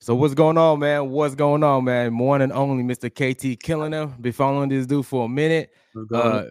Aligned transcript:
So 0.00 0.16
what's 0.16 0.34
going 0.34 0.58
on, 0.58 0.80
man? 0.80 1.10
What's 1.10 1.34
going 1.34 1.62
on, 1.62 1.84
man? 1.84 2.18
One 2.18 2.42
and 2.42 2.52
only 2.52 2.82
Mr. 2.82 3.08
KT 3.08 3.62
killing 3.62 3.92
him. 3.92 4.14
Been 4.20 4.32
following 4.32 4.68
this 4.68 4.84
dude 4.84 5.06
for 5.06 5.26
a 5.26 5.28
minute. 5.28 5.70
Uh, 6.12 6.46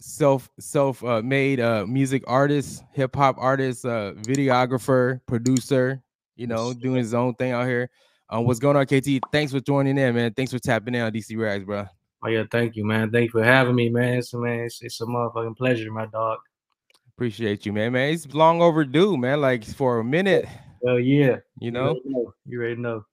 self 0.00 0.48
self 0.58 1.04
uh, 1.04 1.20
made 1.20 1.60
uh, 1.60 1.84
music 1.86 2.22
artist, 2.26 2.84
hip 2.92 3.16
hop 3.16 3.36
artist, 3.38 3.84
uh, 3.84 4.12
videographer, 4.14 5.20
producer. 5.26 6.02
You 6.36 6.46
know, 6.46 6.72
doing 6.72 6.96
his 6.96 7.14
own 7.14 7.34
thing 7.34 7.50
out 7.52 7.66
here. 7.66 7.90
Um, 8.30 8.44
what's 8.44 8.58
going 8.58 8.76
on, 8.76 8.84
KT? 8.86 9.20
Thanks 9.32 9.52
for 9.52 9.60
joining 9.60 9.96
in, 9.96 10.14
man. 10.14 10.34
Thanks 10.34 10.52
for 10.52 10.58
tapping 10.58 10.94
in 10.94 11.00
on 11.00 11.12
DC 11.12 11.36
Rags, 11.38 11.64
bro. 11.64 11.86
Oh 12.24 12.28
yeah, 12.28 12.44
thank 12.50 12.76
you, 12.76 12.84
man. 12.84 13.10
Thank 13.10 13.26
you 13.26 13.40
for 13.40 13.44
having 13.44 13.74
me, 13.74 13.88
man. 13.88 14.18
It's 14.18 14.34
man, 14.34 14.60
it's, 14.60 14.82
it's 14.82 15.00
a 15.00 15.04
motherfucking 15.04 15.56
pleasure, 15.56 15.90
my 15.90 16.06
dog. 16.06 16.38
Appreciate 17.16 17.64
you, 17.64 17.72
man. 17.72 17.92
Man, 17.92 18.12
it's 18.12 18.26
long 18.34 18.60
overdue, 18.60 19.16
man. 19.16 19.40
Like 19.40 19.64
for 19.64 20.00
a 20.00 20.04
minute. 20.04 20.46
Well, 20.80 20.98
yeah. 20.98 21.36
You 21.60 21.70
know? 21.70 21.84
You 21.84 21.88
already 21.88 22.00
know. 22.06 22.32
You 22.46 22.58
already 22.60 22.80
know. 22.80 23.04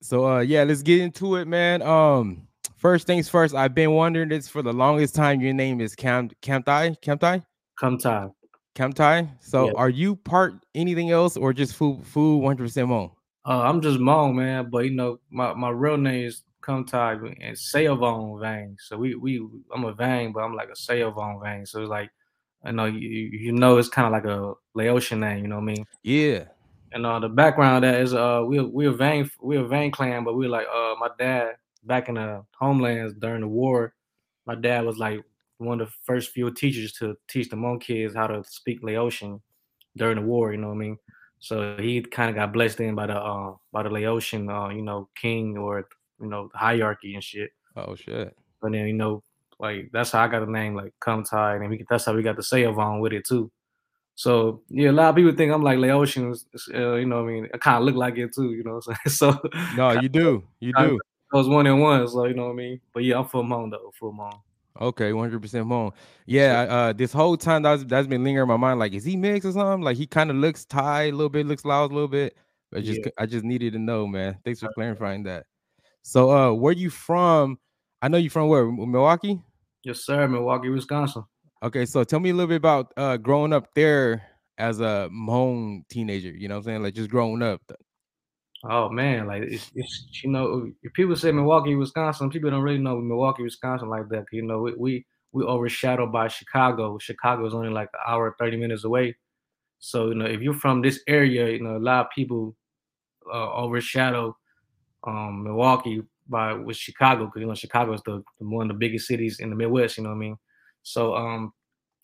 So 0.00 0.26
uh 0.26 0.40
yeah, 0.40 0.64
let's 0.64 0.82
get 0.82 1.00
into 1.00 1.36
it, 1.36 1.46
man. 1.46 1.82
Um 1.82 2.48
first 2.76 3.06
things 3.06 3.28
first, 3.28 3.54
I've 3.54 3.74
been 3.74 3.92
wondering 3.92 4.28
this 4.30 4.48
for 4.48 4.62
the 4.62 4.72
longest 4.72 5.14
time. 5.14 5.40
Your 5.40 5.52
name 5.52 5.80
is 5.80 5.94
Cam 5.94 6.30
Camtai? 6.42 6.96
Camtai? 7.00 7.44
Time. 8.00 8.32
Camtai. 8.74 9.28
So 9.40 9.66
Yeah. 9.66 9.72
are 9.76 9.90
you 9.90 10.16
part 10.16 10.54
anything 10.74 11.10
else 11.10 11.36
or 11.36 11.52
just 11.52 11.76
food 11.76 12.04
food 12.06 12.38
100 12.38 12.64
percent 12.64 12.88
Hmong? 12.88 13.12
Uh, 13.44 13.62
I'm 13.62 13.80
just 13.80 13.98
Hmong, 13.98 14.34
man, 14.34 14.70
but 14.70 14.84
you 14.84 14.92
know, 14.92 15.18
my, 15.30 15.52
my 15.54 15.70
real 15.70 15.96
name 15.96 16.26
is 16.26 16.42
Kumtai 16.62 17.36
and 17.40 17.56
Sayavon 17.56 18.40
Vang. 18.40 18.76
So 18.80 18.96
we 18.96 19.14
we 19.16 19.44
I'm 19.74 19.84
a 19.84 19.92
Vang, 19.92 20.32
but 20.32 20.40
I'm 20.40 20.54
like 20.54 20.68
a 20.68 20.72
Sayavon 20.72 21.42
Vang. 21.42 21.66
So 21.66 21.80
it's 21.80 21.90
like 21.90 22.10
I 22.64 22.70
know 22.70 22.84
you 22.84 23.08
you 23.08 23.52
know 23.52 23.78
it's 23.78 23.88
kind 23.88 24.06
of 24.06 24.12
like 24.12 24.24
a 24.24 24.54
Laotian 24.74 25.20
name, 25.20 25.42
you 25.42 25.48
know 25.48 25.56
what 25.56 25.62
I 25.62 25.74
mean? 25.74 25.86
Yeah. 26.02 26.44
And 26.92 27.06
uh, 27.06 27.18
the 27.18 27.28
background 27.28 27.84
that 27.84 28.00
is 28.00 28.14
uh 28.14 28.44
we 28.46 28.60
we 28.60 28.86
a 28.86 28.92
Vang 28.92 29.28
we 29.42 29.56
a 29.56 29.64
Vang 29.64 29.90
clan, 29.90 30.24
but 30.24 30.34
we 30.34 30.46
like 30.46 30.66
uh 30.72 30.94
my 31.00 31.08
dad 31.18 31.56
back 31.84 32.08
in 32.08 32.14
the 32.14 32.44
homelands 32.58 33.14
during 33.14 33.40
the 33.40 33.48
war. 33.48 33.94
My 34.46 34.54
dad 34.54 34.84
was 34.84 34.98
like 34.98 35.20
one 35.58 35.80
of 35.80 35.88
the 35.88 35.94
first 36.04 36.30
few 36.30 36.50
teachers 36.52 36.92
to 36.94 37.16
teach 37.28 37.48
the 37.48 37.56
Hmong 37.56 37.80
kids 37.80 38.14
how 38.14 38.28
to 38.28 38.44
speak 38.44 38.82
Laotian 38.82 39.40
during 39.96 40.16
the 40.16 40.22
war. 40.22 40.52
You 40.52 40.58
know 40.58 40.68
what 40.68 40.74
I 40.74 40.78
mean? 40.78 40.98
So 41.42 41.76
he 41.76 42.00
kind 42.00 42.30
of 42.30 42.36
got 42.36 42.52
blessed 42.52 42.78
in 42.80 42.94
by 42.94 43.08
the 43.08 43.16
uh 43.18 43.54
by 43.72 43.82
the 43.82 43.88
Laotian 43.90 44.48
uh 44.48 44.68
you 44.68 44.82
know 44.82 45.08
king 45.20 45.58
or 45.58 45.88
you 46.20 46.28
know 46.28 46.48
hierarchy 46.54 47.14
and 47.14 47.24
shit. 47.24 47.50
Oh 47.76 47.96
shit. 47.96 48.36
But 48.60 48.70
then 48.72 48.86
you 48.86 48.92
know 48.92 49.24
like 49.58 49.90
that's 49.92 50.12
how 50.12 50.22
I 50.22 50.28
got 50.28 50.40
the 50.46 50.50
name 50.50 50.76
like 50.76 50.94
Kumtai, 51.00 51.60
and 51.60 51.68
we 51.68 51.84
that's 51.90 52.04
how 52.04 52.14
we 52.14 52.22
got 52.22 52.36
the 52.36 52.42
Sayavon 52.42 53.00
with 53.00 53.12
it 53.12 53.26
too. 53.26 53.50
So 54.14 54.62
yeah, 54.68 54.90
a 54.90 54.92
lot 54.92 55.08
of 55.10 55.16
people 55.16 55.32
think 55.32 55.52
I'm 55.52 55.62
like 55.62 55.78
Laotian, 55.78 56.32
uh, 56.74 56.94
you 56.94 57.06
know. 57.06 57.22
what 57.24 57.30
I 57.30 57.32
mean, 57.32 57.48
I 57.52 57.58
kind 57.58 57.78
of 57.78 57.84
look 57.84 57.96
like 57.96 58.18
it 58.18 58.32
too, 58.32 58.52
you 58.52 58.62
know. 58.62 58.74
What 58.74 58.88
I'm 58.88 59.10
saying? 59.10 59.34
So 59.42 59.50
No, 59.76 59.90
you 59.92 60.08
do. 60.08 60.44
You 60.60 60.72
I- 60.76 60.86
do. 60.86 61.00
I 61.32 61.38
was 61.38 61.48
one 61.48 61.66
and 61.66 61.80
one, 61.80 62.06
so 62.08 62.26
you 62.26 62.34
know 62.34 62.44
what 62.44 62.52
I 62.52 62.56
mean. 62.56 62.80
But 62.92 63.04
yeah, 63.04 63.18
I'm 63.18 63.24
full 63.26 63.42
Hmong 63.42 63.70
though, 63.70 63.90
full 63.98 64.12
Hmong. 64.12 64.38
Okay, 64.80 65.12
100 65.12 65.42
percent 65.42 65.66
Hmong. 65.66 65.92
Yeah, 66.26 66.62
uh 66.62 66.92
this 66.92 67.12
whole 67.12 67.36
time 67.36 67.62
that's 67.62 67.84
that's 67.84 68.06
been 68.06 68.24
lingering 68.24 68.44
in 68.44 68.48
my 68.48 68.56
mind. 68.56 68.78
Like, 68.78 68.94
is 68.94 69.04
he 69.04 69.16
mixed 69.16 69.46
or 69.46 69.52
something? 69.52 69.82
Like 69.82 69.96
he 69.96 70.06
kind 70.06 70.30
of 70.30 70.36
looks 70.36 70.64
Thai 70.64 71.04
a 71.04 71.12
little 71.12 71.28
bit, 71.28 71.46
looks 71.46 71.64
Laos 71.64 71.90
a 71.90 71.94
little 71.94 72.08
bit. 72.08 72.36
But 72.70 72.84
just 72.84 73.00
Yeah. 73.04 73.10
I 73.18 73.26
just 73.26 73.44
needed 73.44 73.74
to 73.74 73.78
know, 73.78 74.06
man. 74.06 74.38
Thanks 74.44 74.60
for 74.60 74.70
clarifying 74.72 75.24
that. 75.24 75.46
So 76.02 76.30
uh 76.30 76.52
where 76.52 76.72
you 76.72 76.88
from? 76.90 77.58
I 78.00 78.08
know 78.08 78.16
you 78.18 78.30
from 78.30 78.48
where? 78.48 78.64
Milwaukee? 78.70 79.40
Yes, 79.84 80.00
sir, 80.06 80.26
Milwaukee, 80.26 80.70
Wisconsin. 80.70 81.24
Okay, 81.62 81.84
so 81.86 82.02
tell 82.02 82.18
me 82.18 82.30
a 82.30 82.34
little 82.34 82.48
bit 82.48 82.56
about 82.56 82.92
uh 82.96 83.18
growing 83.18 83.52
up 83.52 83.74
there 83.74 84.22
as 84.58 84.80
a 84.80 85.08
Hmong 85.12 85.86
teenager. 85.88 86.30
You 86.30 86.48
know 86.48 86.54
what 86.54 86.60
I'm 86.60 86.64
saying? 86.64 86.82
Like 86.82 86.94
just 86.94 87.10
growing 87.10 87.42
up. 87.42 87.60
Oh 88.64 88.88
man, 88.88 89.26
like 89.26 89.42
it's, 89.42 89.70
it's 89.74 90.06
you 90.22 90.30
know, 90.30 90.70
if 90.82 90.92
people 90.92 91.16
say 91.16 91.32
Milwaukee, 91.32 91.74
Wisconsin, 91.74 92.30
people 92.30 92.50
don't 92.50 92.62
really 92.62 92.78
know 92.78 92.98
Milwaukee, 93.00 93.42
Wisconsin 93.42 93.88
like 93.88 94.08
that. 94.10 94.26
You 94.32 94.42
know, 94.42 94.60
we 94.60 94.74
we, 94.76 95.06
we 95.32 95.44
overshadowed 95.44 96.12
by 96.12 96.28
Chicago. 96.28 96.98
Chicago 96.98 97.44
is 97.46 97.54
only 97.54 97.70
like 97.70 97.88
an 97.94 98.00
hour, 98.06 98.36
thirty 98.38 98.56
minutes 98.56 98.84
away. 98.84 99.16
So 99.80 100.08
you 100.08 100.14
know, 100.14 100.26
if 100.26 100.40
you're 100.42 100.54
from 100.54 100.80
this 100.82 101.00
area, 101.08 101.50
you 101.50 101.60
know, 101.60 101.76
a 101.76 101.78
lot 101.78 102.06
of 102.06 102.12
people 102.14 102.56
uh, 103.32 103.52
overshadow 103.54 104.36
um, 105.06 105.44
Milwaukee 105.44 106.02
by 106.28 106.54
with 106.54 106.76
Chicago 106.76 107.26
because 107.26 107.40
you 107.40 107.46
know 107.46 107.54
Chicago 107.54 107.92
is 107.94 108.02
the, 108.04 108.22
the 108.40 108.48
one 108.48 108.70
of 108.70 108.76
the 108.76 108.78
biggest 108.78 109.06
cities 109.08 109.40
in 109.40 109.50
the 109.50 109.56
Midwest. 109.56 109.98
You 109.98 110.04
know 110.04 110.10
what 110.10 110.16
I 110.16 110.20
mean? 110.20 110.36
So 110.82 111.16
um, 111.16 111.52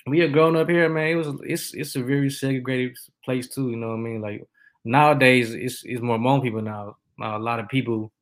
we 0.07 0.21
had 0.21 0.33
grown 0.33 0.57
up 0.57 0.69
here, 0.71 0.89
man. 0.89 1.09
It 1.09 1.15
was 1.17 1.29
it's 1.45 1.75
it's 1.75 1.97
a 1.97 2.03
very 2.03 2.31
segregated 2.31 2.97
place 3.25 3.49
too. 3.49 3.71
You 3.71 3.77
know 3.77 3.89
what 3.89 3.95
I 3.95 3.99
mean? 3.99 4.21
Like 4.21 4.45
nowadays, 4.89 5.55
it's 5.55 5.83
it's 5.85 6.03
more 6.03 6.19
Hmong 6.19 6.43
people 6.43 6.63
now. 6.63 6.97
Uh, 7.21 7.37
a 7.37 7.39
lot 7.39 7.61
of 7.61 7.69
people, 7.69 8.13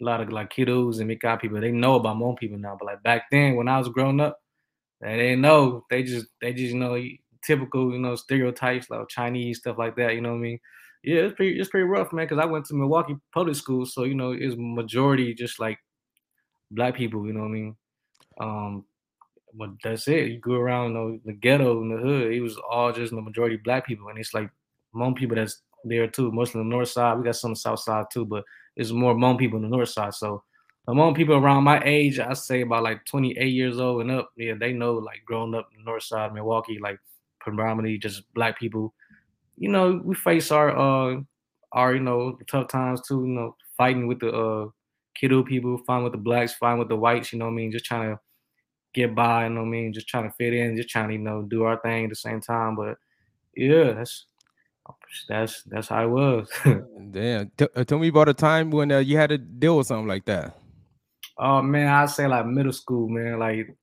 a 0.00 0.04
lot 0.04 0.20
of 0.20 0.30
like 0.30 0.52
kiddos 0.52 1.00
and 1.00 1.10
Mikai 1.10 1.40
people, 1.40 1.60
they 1.60 1.70
know 1.70 1.96
about 1.96 2.16
Hmong 2.16 2.38
people 2.38 2.58
now. 2.58 2.76
But 2.78 2.86
like 2.86 3.02
back 3.02 3.30
then, 3.30 3.56
when 3.56 3.68
I 3.68 3.78
was 3.78 3.88
growing 3.88 4.20
up, 4.20 4.38
they 5.00 5.16
didn't 5.16 5.40
know. 5.40 5.84
They 5.90 6.02
just 6.02 6.26
they 6.40 6.52
just 6.52 6.72
you 6.74 6.78
know 6.78 7.00
typical 7.44 7.92
you 7.92 7.98
know 7.98 8.16
stereotypes 8.16 8.90
like 8.90 9.08
Chinese 9.08 9.58
stuff 9.58 9.78
like 9.78 9.96
that. 9.96 10.14
You 10.14 10.20
know 10.20 10.30
what 10.30 10.38
I 10.38 10.40
mean? 10.40 10.60
Yeah, 11.04 11.20
it's 11.20 11.36
pretty 11.36 11.58
it's 11.58 11.70
pretty 11.70 11.86
rough, 11.86 12.12
man. 12.12 12.26
Because 12.26 12.42
I 12.42 12.46
went 12.46 12.66
to 12.66 12.74
Milwaukee 12.74 13.16
public 13.32 13.56
school, 13.56 13.86
so 13.86 14.04
you 14.04 14.14
know 14.14 14.32
it's 14.32 14.56
majority 14.58 15.34
just 15.34 15.60
like 15.60 15.78
black 16.70 16.96
people. 16.96 17.26
You 17.26 17.32
know 17.32 17.40
what 17.40 17.46
I 17.46 17.50
mean? 17.50 17.76
Um, 18.40 18.84
but 19.54 19.70
that's 19.82 20.08
it. 20.08 20.28
You 20.28 20.38
go 20.38 20.52
around 20.54 20.88
you 20.88 20.94
know, 20.94 21.20
the 21.24 21.32
ghetto 21.32 21.80
in 21.82 21.88
the 21.88 21.96
hood, 21.96 22.32
it 22.32 22.40
was 22.40 22.58
all 22.70 22.92
just 22.92 23.12
the 23.12 23.20
majority 23.20 23.56
black 23.56 23.86
people, 23.86 24.08
and 24.08 24.18
it's 24.18 24.34
like 24.34 24.50
Hmong 24.94 25.16
people 25.16 25.36
that's 25.36 25.62
there 25.88 26.06
too. 26.06 26.30
Mostly 26.32 26.60
on 26.60 26.68
the 26.68 26.76
north 26.76 26.88
side. 26.88 27.18
We 27.18 27.24
got 27.24 27.36
some 27.36 27.54
south 27.54 27.80
side 27.80 28.06
too, 28.12 28.24
but 28.24 28.44
it's 28.76 28.90
more 28.90 29.14
Hmong 29.14 29.38
people 29.38 29.56
on 29.56 29.62
the 29.62 29.68
north 29.68 29.88
side. 29.88 30.14
So 30.14 30.42
the 30.86 30.92
Hmong 30.92 31.16
people 31.16 31.36
around 31.36 31.64
my 31.64 31.82
age, 31.84 32.18
I 32.18 32.32
say 32.34 32.62
about 32.62 32.82
like 32.82 33.04
28 33.04 33.46
years 33.46 33.78
old 33.78 34.02
and 34.02 34.10
up, 34.10 34.30
yeah, 34.36 34.54
they 34.58 34.72
know 34.72 34.94
like 34.94 35.22
growing 35.26 35.54
up 35.54 35.68
in 35.72 35.84
the 35.84 35.90
north 35.90 36.04
side 36.04 36.26
of 36.26 36.34
Milwaukee, 36.34 36.78
like 36.80 36.98
predominantly 37.40 37.98
just 37.98 38.22
black 38.34 38.58
people. 38.58 38.94
You 39.56 39.68
know, 39.68 40.00
we 40.04 40.14
face 40.14 40.50
our 40.50 40.70
uh 40.76 41.20
our 41.72 41.94
you 41.94 42.00
know 42.00 42.38
tough 42.50 42.68
times 42.68 43.02
too. 43.06 43.20
You 43.20 43.32
know, 43.32 43.56
fighting 43.76 44.06
with 44.06 44.20
the 44.20 44.30
uh 44.30 44.68
kiddo 45.14 45.42
people, 45.42 45.78
fighting 45.86 46.04
with 46.04 46.12
the 46.12 46.18
blacks, 46.18 46.54
fighting 46.54 46.78
with 46.78 46.88
the 46.88 46.96
whites. 46.96 47.32
You 47.32 47.38
know 47.38 47.46
what 47.46 47.52
I 47.52 47.54
mean? 47.54 47.72
Just 47.72 47.84
trying 47.84 48.14
to 48.14 48.20
get 48.94 49.14
by. 49.14 49.44
You 49.44 49.50
know 49.50 49.60
what 49.60 49.66
I 49.66 49.70
mean? 49.70 49.92
Just 49.92 50.08
trying 50.08 50.28
to 50.28 50.34
fit 50.36 50.54
in, 50.54 50.76
just 50.76 50.88
trying 50.88 51.08
to 51.08 51.14
you 51.14 51.20
know 51.20 51.42
do 51.42 51.64
our 51.64 51.78
thing 51.80 52.04
at 52.04 52.10
the 52.10 52.16
same 52.16 52.40
time. 52.40 52.76
But 52.76 52.96
yeah, 53.56 53.92
that's 53.92 54.26
that's 55.28 55.62
that's 55.64 55.88
how 55.88 56.04
it 56.04 56.10
was. 56.10 56.48
Damn. 57.10 57.50
T- 57.56 57.68
uh, 57.74 57.84
tell 57.84 57.98
me 57.98 58.08
about 58.08 58.28
a 58.28 58.34
time 58.34 58.70
when 58.70 58.92
uh, 58.92 58.98
you 58.98 59.16
had 59.16 59.30
to 59.30 59.38
deal 59.38 59.76
with 59.78 59.86
something 59.86 60.06
like 60.06 60.24
that. 60.26 60.56
Oh 61.38 61.62
man, 61.62 61.86
I'd 61.86 62.10
say 62.10 62.26
like 62.26 62.46
middle 62.46 62.72
school, 62.72 63.08
man. 63.08 63.38
Like, 63.38 63.76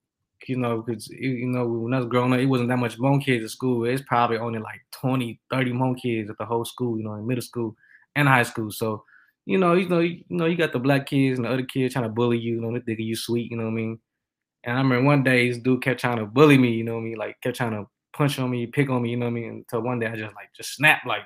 you 0.48 0.58
know, 0.58 0.82
because 0.82 1.08
you 1.08 1.48
know, 1.48 1.66
when 1.66 1.94
I 1.94 2.00
was 2.00 2.08
growing 2.08 2.34
up, 2.34 2.40
it 2.40 2.46
wasn't 2.46 2.70
that 2.70 2.78
much 2.78 2.98
Hmong 2.98 3.24
kids 3.24 3.44
at 3.44 3.52
school. 3.52 3.86
It's 3.86 4.04
probably 4.06 4.38
only 4.38 4.60
like 4.60 4.82
20, 4.92 5.40
30 5.52 5.72
Hmong 5.72 6.00
kids 6.00 6.30
at 6.30 6.38
the 6.38 6.46
whole 6.46 6.66
school, 6.66 6.98
you 6.98 7.04
know, 7.04 7.16
in 7.16 7.26
middle 7.26 7.42
school 7.42 7.76
and 8.16 8.28
high 8.28 8.44
school. 8.44 8.72
So, 8.72 9.04
you 9.46 9.58
know, 9.58 9.74
you 9.74 9.88
know, 9.88 10.00
you 10.00 10.24
know, 10.30 10.46
you 10.46 10.58
got 10.58 10.74
the 10.74 10.80
black 10.80 11.08
kids 11.08 11.38
and 11.38 11.46
the 11.46 11.52
other 11.52 11.64
kids 11.64 11.94
trying 11.94 12.06
to 12.06 12.10
bully 12.10 12.38
you, 12.38 12.56
you 12.56 12.62
know, 12.62 12.72
they 12.74 12.80
thinking 12.80 13.06
you 13.06 13.16
sweet, 13.16 13.52
you 13.52 13.58
know 13.58 13.66
what 13.66 13.72
I 13.72 13.76
mean? 13.76 14.00
And 14.64 14.78
I 14.78 14.82
remember 14.82 15.06
one 15.06 15.24
day 15.24 15.48
this 15.48 15.60
dude 15.60 15.84
kept 15.84 16.00
trying 16.00 16.18
to 16.18 16.26
bully 16.26 16.58
me, 16.58 16.72
you 16.72 16.84
know 16.84 16.96
what 16.96 17.02
I 17.02 17.04
mean? 17.04 17.18
Like 17.18 17.38
kept 17.42 17.58
trying 17.58 17.72
to 17.72 17.86
punch 18.16 18.40
on 18.40 18.52
me, 18.52 18.68
pick 18.68 18.90
on 18.90 19.04
me, 19.04 19.12
you 19.12 19.18
know 19.18 19.28
what 19.28 19.32
I 19.32 19.36
mean? 19.36 19.50
Until 19.50 19.82
one 19.82 20.00
day 20.00 20.08
I 20.08 20.16
just 20.16 20.36
like 20.36 20.50
just 20.58 20.76
snap 20.76 21.06
like, 21.06 21.24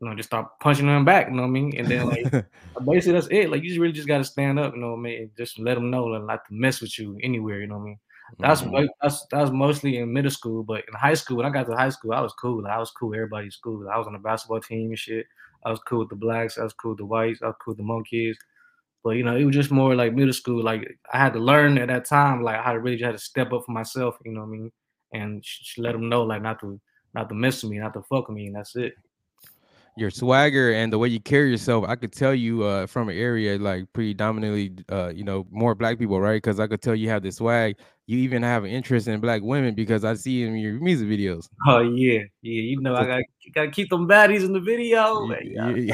you 0.00 0.08
know, 0.08 0.14
just 0.14 0.28
start 0.28 0.46
punching 0.60 0.86
them 0.86 1.04
back, 1.04 1.28
you 1.28 1.34
know 1.34 1.42
what 1.42 1.48
I 1.48 1.52
mean? 1.52 1.74
And 1.78 1.90
then 1.90 2.06
like 2.06 2.28
basically 2.86 3.14
that's 3.14 3.28
it. 3.30 3.50
Like 3.50 3.62
you 3.62 3.68
just 3.68 3.80
really 3.80 3.92
just 3.92 4.08
gotta 4.08 4.24
stand 4.24 4.58
up, 4.58 4.74
you 4.74 4.80
know 4.80 4.90
what 4.92 4.98
I 4.98 5.02
mean? 5.02 5.22
and 5.22 5.30
Just 5.36 5.58
let 5.58 5.74
them 5.74 5.90
know 5.90 6.04
like, 6.04 6.24
not 6.24 6.46
to 6.46 6.54
mess 6.54 6.80
with 6.80 6.98
you 6.98 7.18
anywhere, 7.22 7.60
you 7.60 7.66
know 7.66 7.76
what 7.76 7.82
I 7.82 7.86
mean? 7.86 7.98
That's 8.40 8.62
Mhm. 8.62 8.72
mo- 8.72 8.88
that's 9.02 9.26
that's 9.30 9.50
mostly 9.50 9.98
in 9.98 10.12
middle 10.12 10.30
school, 10.30 10.62
but 10.62 10.84
in 10.88 10.94
high 10.94 11.14
school, 11.14 11.38
when 11.38 11.46
I 11.46 11.50
got 11.50 11.66
to 11.66 11.76
high 11.76 11.88
school, 11.90 12.12
I 12.12 12.20
was 12.20 12.34
cool. 12.34 12.62
Like, 12.62 12.72
I 12.72 12.78
was 12.78 12.90
cool 12.90 13.08
with 13.10 13.16
everybody's 13.16 13.54
school. 13.54 13.88
I 13.88 13.98
was 13.98 14.06
on 14.06 14.12
the 14.12 14.18
basketball 14.18 14.60
team 14.60 14.90
and 14.90 14.98
shit. 14.98 15.26
I 15.64 15.70
was 15.70 15.80
cool 15.80 16.00
with 16.00 16.10
the 16.10 16.16
blacks. 16.16 16.58
I 16.58 16.64
was 16.64 16.74
cool 16.74 16.92
with 16.92 16.98
the 16.98 17.06
whites. 17.06 17.42
I 17.42 17.46
was 17.48 17.56
cool 17.64 17.72
with 17.72 17.78
the 17.78 17.84
monkeys. 17.84 18.38
But 19.04 19.10
you 19.12 19.24
know, 19.24 19.36
it 19.36 19.44
was 19.44 19.54
just 19.54 19.70
more 19.70 19.94
like 19.94 20.14
middle 20.14 20.32
school. 20.34 20.62
Like 20.62 20.86
I 21.12 21.18
had 21.18 21.32
to 21.34 21.38
learn 21.40 21.78
at 21.78 21.88
that 21.88 22.04
time, 22.06 22.42
like 22.42 22.60
how 22.62 22.72
to 22.72 22.80
really 22.80 22.96
just 22.96 23.06
had 23.06 23.12
to 23.12 23.18
step 23.18 23.52
up 23.52 23.64
for 23.66 23.72
myself. 23.72 24.16
You 24.24 24.32
know 24.32 24.40
what 24.40 24.46
I 24.48 24.50
mean? 24.50 24.72
And 25.12 25.44
sh- 25.44 25.60
sh- 25.62 25.78
let 25.78 25.92
them 25.92 26.08
know, 26.08 26.22
like 26.24 26.42
not 26.42 26.60
to 26.60 26.80
not 27.14 27.28
to 27.28 27.34
mess 27.34 27.62
with 27.62 27.72
me, 27.72 27.78
not 27.78 27.94
to 27.94 28.02
fuck 28.02 28.28
me, 28.30 28.46
and 28.46 28.56
that's 28.56 28.76
it. 28.76 28.94
your 29.96 30.10
swagger 30.10 30.72
and 30.72 30.92
the 30.92 30.98
way 30.98 31.08
you 31.08 31.20
carry 31.20 31.50
yourself, 31.50 31.84
I 31.88 31.96
could 31.96 32.12
tell 32.12 32.34
you 32.34 32.62
uh, 32.62 32.86
from 32.86 33.08
an 33.08 33.16
area 33.16 33.58
like 33.58 33.92
predominantly, 33.92 34.72
uh, 34.90 35.08
you 35.08 35.24
know, 35.24 35.46
more 35.50 35.74
black 35.74 35.98
people, 35.98 36.20
right? 36.20 36.36
Because 36.36 36.60
I 36.60 36.66
could 36.68 36.80
tell 36.80 36.94
you 36.94 37.08
have 37.08 37.22
the 37.22 37.32
swag. 37.32 37.76
You 38.08 38.20
even 38.20 38.42
have 38.42 38.64
an 38.64 38.70
interest 38.70 39.06
in 39.06 39.20
black 39.20 39.42
women 39.42 39.74
because 39.74 40.02
I 40.02 40.14
see 40.14 40.42
in 40.42 40.56
your 40.56 40.80
music 40.80 41.06
videos. 41.08 41.46
Oh 41.66 41.80
yeah, 41.80 42.20
yeah. 42.40 42.62
You 42.62 42.80
know, 42.80 42.96
I 42.96 43.04
got 43.04 43.22
gotta 43.54 43.70
keep 43.70 43.90
them 43.90 44.08
baddies 44.08 44.44
in 44.44 44.54
the 44.54 44.60
video. 44.60 45.28
You, 45.38 45.74
you, 45.74 45.92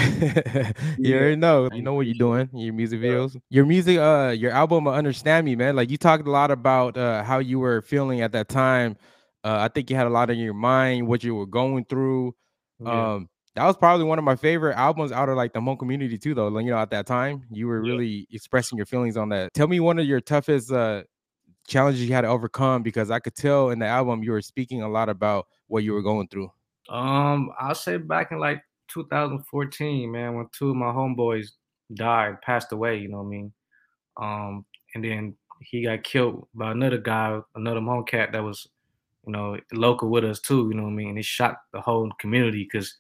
you 0.99 1.17
already 1.17 1.37
know. 1.37 1.69
You 1.73 1.83
know 1.83 1.95
what 1.95 2.07
you're 2.07 2.15
doing. 2.15 2.49
Your 2.55 2.73
music 2.73 3.01
videos. 3.01 3.37
Your 3.51 3.67
music, 3.67 3.99
uh, 3.99 4.33
your 4.37 4.53
album, 4.53 4.87
understand 4.87 5.45
me, 5.45 5.57
man. 5.57 5.75
Like 5.75 5.91
you 5.91 5.97
talked 5.97 6.27
a 6.29 6.31
lot 6.31 6.53
about 6.53 6.97
uh 6.97 7.25
how 7.25 7.41
you 7.41 7.59
were 7.59 7.83
feeling 7.83 8.21
at 8.21 8.31
that 8.31 8.49
time. 8.49 8.97
Uh, 9.43 9.59
I 9.61 9.69
think 9.69 9.91
you 9.91 9.97
had 9.97 10.07
a 10.07 10.11
lot 10.11 10.31
in 10.31 10.39
your 10.39 10.55
mind, 10.55 11.09
what 11.09 11.25
you 11.25 11.35
were 11.35 11.47
going 11.47 11.85
through. 11.85 12.37
Yeah. 12.79 13.15
Um, 13.15 13.29
that 13.57 13.67
was 13.67 13.77
probably 13.77 14.05
one 14.05 14.19
of 14.19 14.25
my 14.25 14.37
favorite 14.37 14.77
albums 14.77 15.11
out 15.11 15.29
of 15.29 15.37
like 15.37 15.53
the 15.53 15.61
Hmong 15.61 15.81
community 15.81 16.17
too, 16.17 16.35
though. 16.35 16.49
Like, 16.49 16.65
you 16.65 16.71
know, 16.71 16.79
at 16.79 16.91
that 16.91 17.07
time, 17.07 17.43
you 17.51 17.67
were 17.67 17.81
really 17.81 18.07
yeah. 18.07 18.37
expressing 18.37 18.77
your 18.77 18.87
feelings 18.87 19.17
on 19.17 19.31
that. 19.31 19.53
Tell 19.53 19.67
me 19.67 19.81
one 19.81 19.99
of 19.99 20.07
your 20.07 20.21
toughest 20.21 20.71
uh 20.71 21.03
challenges 21.67 22.05
you 22.05 22.15
had 22.15 22.23
to 22.23 22.29
overcome 22.29 22.83
because 22.83 23.11
I 23.11 23.19
could 23.19 23.35
tell 23.35 23.71
in 23.71 23.79
the 23.79 23.87
album 23.87 24.23
you 24.23 24.33
were 24.33 24.43
speaking 24.43 24.83
a 24.83 24.89
lot 24.89 25.09
about 25.09 25.47
what 25.69 25.85
you 25.85 25.93
were 25.93 26.03
going 26.03 26.29
through. 26.29 26.51
Um, 26.89 27.51
I'll 27.59 27.75
say 27.75 27.97
back 27.97 28.33
in 28.33 28.39
like 28.39 28.63
2014, 28.89 30.11
man, 30.11 30.35
when 30.35 30.47
two 30.53 30.71
of 30.71 30.77
my 30.77 30.87
homeboys 30.87 31.49
died, 31.95 32.41
passed 32.43 32.73
away, 32.73 32.99
you 32.99 33.09
know 33.09 33.19
what 33.19 33.25
I 33.25 33.29
mean? 33.29 33.53
Um, 34.17 34.65
and 34.95 35.05
then 35.05 35.37
he 35.61 35.85
got 35.85 36.05
killed 36.05 36.47
by 36.55 36.73
another 36.73 36.99
guy, 36.99 37.41
another 37.55 37.81
Hmong 37.81 38.07
cat 38.07 38.33
that 38.33 38.43
was, 38.43 38.67
you 39.27 39.33
know, 39.33 39.59
local 39.73 40.11
with 40.11 40.25
us 40.25 40.41
too, 40.41 40.69
you 40.69 40.75
know 40.75 40.85
what 40.85 40.91
I 40.91 40.95
mean? 40.95 41.09
And 41.11 41.19
it 41.19 41.25
shocked 41.25 41.73
the 41.73 41.81
whole 41.81 42.11
community 42.21 42.69
because 42.71 42.95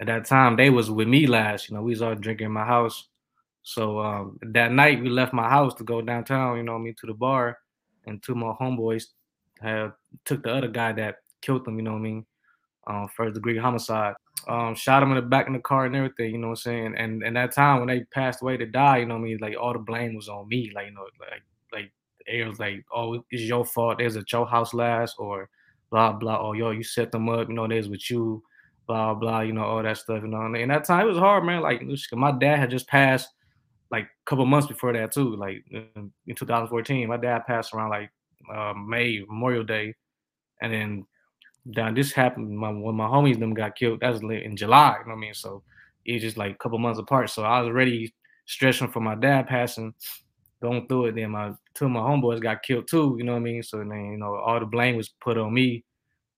at 0.00 0.08
that 0.08 0.24
time 0.24 0.56
they 0.56 0.70
was 0.70 0.90
with 0.90 1.06
me 1.06 1.26
last, 1.26 1.68
you 1.68 1.76
know, 1.76 1.82
we 1.82 1.90
was 1.90 2.02
all 2.02 2.14
drinking 2.16 2.46
in 2.46 2.52
my 2.52 2.64
house. 2.64 3.08
So 3.62 4.00
um, 4.00 4.38
that 4.42 4.72
night 4.72 5.00
we 5.00 5.08
left 5.08 5.32
my 5.32 5.48
house 5.48 5.74
to 5.74 5.84
go 5.84 6.02
downtown, 6.02 6.56
you 6.56 6.64
know 6.64 6.74
I 6.74 6.78
mean, 6.78 6.96
to 7.00 7.06
the 7.06 7.14
bar 7.14 7.58
and 8.06 8.22
two 8.22 8.32
of 8.32 8.38
my 8.38 8.52
homeboys 8.60 9.04
have 9.60 9.92
took 10.24 10.42
the 10.42 10.52
other 10.52 10.68
guy 10.68 10.92
that 10.92 11.16
killed 11.40 11.64
them, 11.64 11.76
you 11.76 11.82
know 11.82 11.92
what 11.92 11.98
I 11.98 12.02
mean, 12.02 12.26
um, 12.86 13.08
first 13.16 13.34
degree 13.34 13.58
homicide. 13.58 14.14
Um, 14.48 14.74
shot 14.74 15.02
him 15.02 15.10
in 15.10 15.16
the 15.16 15.22
back 15.22 15.46
in 15.46 15.52
the 15.52 15.60
car 15.60 15.86
and 15.86 15.94
everything, 15.94 16.32
you 16.32 16.38
know 16.38 16.48
what 16.48 16.58
I'm 16.66 16.72
saying? 16.72 16.94
And 16.96 17.22
and 17.22 17.36
that 17.36 17.54
time 17.54 17.78
when 17.78 17.88
they 17.88 18.04
passed 18.12 18.42
away 18.42 18.56
to 18.56 18.66
die, 18.66 18.98
you 18.98 19.06
know 19.06 19.14
what 19.14 19.20
I 19.20 19.24
mean, 19.24 19.38
like 19.40 19.56
all 19.60 19.72
the 19.72 19.78
blame 19.78 20.16
was 20.16 20.28
on 20.28 20.48
me, 20.48 20.72
like 20.74 20.86
you 20.86 20.94
know, 20.94 21.06
like 21.20 21.42
like 21.72 21.92
it 22.26 22.46
was 22.46 22.58
like, 22.58 22.84
oh, 22.92 23.22
it's 23.30 23.42
your 23.42 23.64
fault. 23.64 23.98
There's 23.98 24.16
a 24.16 24.24
your 24.32 24.46
house 24.46 24.74
last, 24.74 25.16
or 25.18 25.48
blah 25.90 26.12
blah. 26.12 26.40
Oh, 26.40 26.54
yo, 26.54 26.70
you 26.70 26.82
set 26.82 27.12
them 27.12 27.28
up. 27.28 27.48
You 27.48 27.54
know, 27.54 27.68
there's 27.68 27.88
with 27.88 28.10
you, 28.10 28.42
blah 28.86 29.14
blah. 29.14 29.42
You 29.42 29.52
know, 29.52 29.64
all 29.64 29.82
that 29.82 29.98
stuff. 29.98 30.22
You 30.22 30.28
know, 30.28 30.40
and 30.42 30.70
that 30.70 30.84
time 30.84 31.06
it 31.06 31.10
was 31.10 31.18
hard, 31.18 31.44
man. 31.44 31.62
Like 31.62 31.82
my 32.12 32.32
dad 32.32 32.58
had 32.58 32.70
just 32.70 32.88
passed 32.88 33.28
like 33.92 34.04
a 34.04 34.24
couple 34.24 34.46
months 34.46 34.66
before 34.66 34.92
that 34.94 35.12
too. 35.12 35.36
Like 35.36 35.62
in, 35.70 36.10
in 36.26 36.34
2014, 36.34 37.06
my 37.06 37.18
dad 37.18 37.46
passed 37.46 37.74
around 37.74 37.90
like 37.90 38.10
uh, 38.52 38.72
May 38.74 39.20
Memorial 39.28 39.62
Day, 39.62 39.94
and 40.62 40.72
then 40.72 41.06
down 41.70 41.94
this 41.94 42.10
happened 42.12 42.56
my, 42.56 42.70
when 42.70 42.96
my 42.96 43.06
homies 43.06 43.38
them 43.38 43.54
got 43.54 43.76
killed. 43.76 44.00
That 44.00 44.10
was 44.10 44.22
in 44.22 44.56
July. 44.56 44.96
You 44.98 45.04
know 45.04 45.10
what 45.10 45.18
I 45.18 45.20
mean? 45.20 45.34
So 45.34 45.62
it 46.04 46.14
was 46.14 46.22
just 46.22 46.36
like 46.36 46.52
a 46.52 46.58
couple 46.58 46.78
months 46.78 46.98
apart. 46.98 47.30
So 47.30 47.44
I 47.44 47.60
was 47.60 47.68
already 47.68 48.12
stressing 48.46 48.90
for 48.90 49.00
my 49.00 49.14
dad 49.14 49.46
passing, 49.46 49.94
going 50.60 50.88
through 50.88 51.06
it. 51.06 51.14
Then 51.14 51.30
my 51.30 51.52
two 51.74 51.84
of 51.84 51.90
my 51.90 52.00
homeboys 52.00 52.42
got 52.42 52.62
killed 52.62 52.88
too. 52.88 53.14
You 53.18 53.24
know 53.24 53.32
what 53.32 53.40
I 53.40 53.42
mean? 53.42 53.62
So 53.62 53.78
then 53.78 53.90
you 53.90 54.16
know 54.16 54.34
all 54.36 54.58
the 54.58 54.66
blame 54.66 54.96
was 54.96 55.10
put 55.20 55.38
on 55.38 55.52
me. 55.52 55.84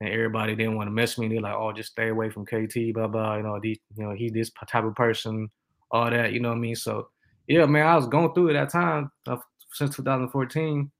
And 0.00 0.12
everybody 0.12 0.56
didn't 0.56 0.74
want 0.74 0.88
to 0.88 0.92
mess 0.92 1.16
with 1.16 1.28
me. 1.28 1.36
They're 1.36 1.42
like, 1.42 1.54
"Oh, 1.54 1.72
just 1.72 1.92
stay 1.92 2.08
away 2.08 2.28
from 2.28 2.44
KT." 2.44 2.92
Blah 2.92 3.06
blah. 3.06 3.36
You 3.36 3.44
know, 3.44 3.60
these, 3.62 3.78
you 3.96 4.04
know, 4.04 4.12
he's 4.12 4.32
this 4.32 4.50
type 4.68 4.84
of 4.84 4.94
person. 4.96 5.48
All 5.92 6.10
that. 6.10 6.32
You 6.32 6.40
know 6.40 6.48
what 6.48 6.56
I 6.56 6.60
mean? 6.60 6.74
So 6.74 7.08
yeah, 7.46 7.66
man, 7.66 7.86
I 7.86 7.96
was 7.96 8.06
going 8.06 8.32
through 8.32 8.50
it 8.50 8.52
that 8.54 8.70
time 8.70 9.10
uh, 9.26 9.36
since 9.72 9.96
2014. 9.96 10.90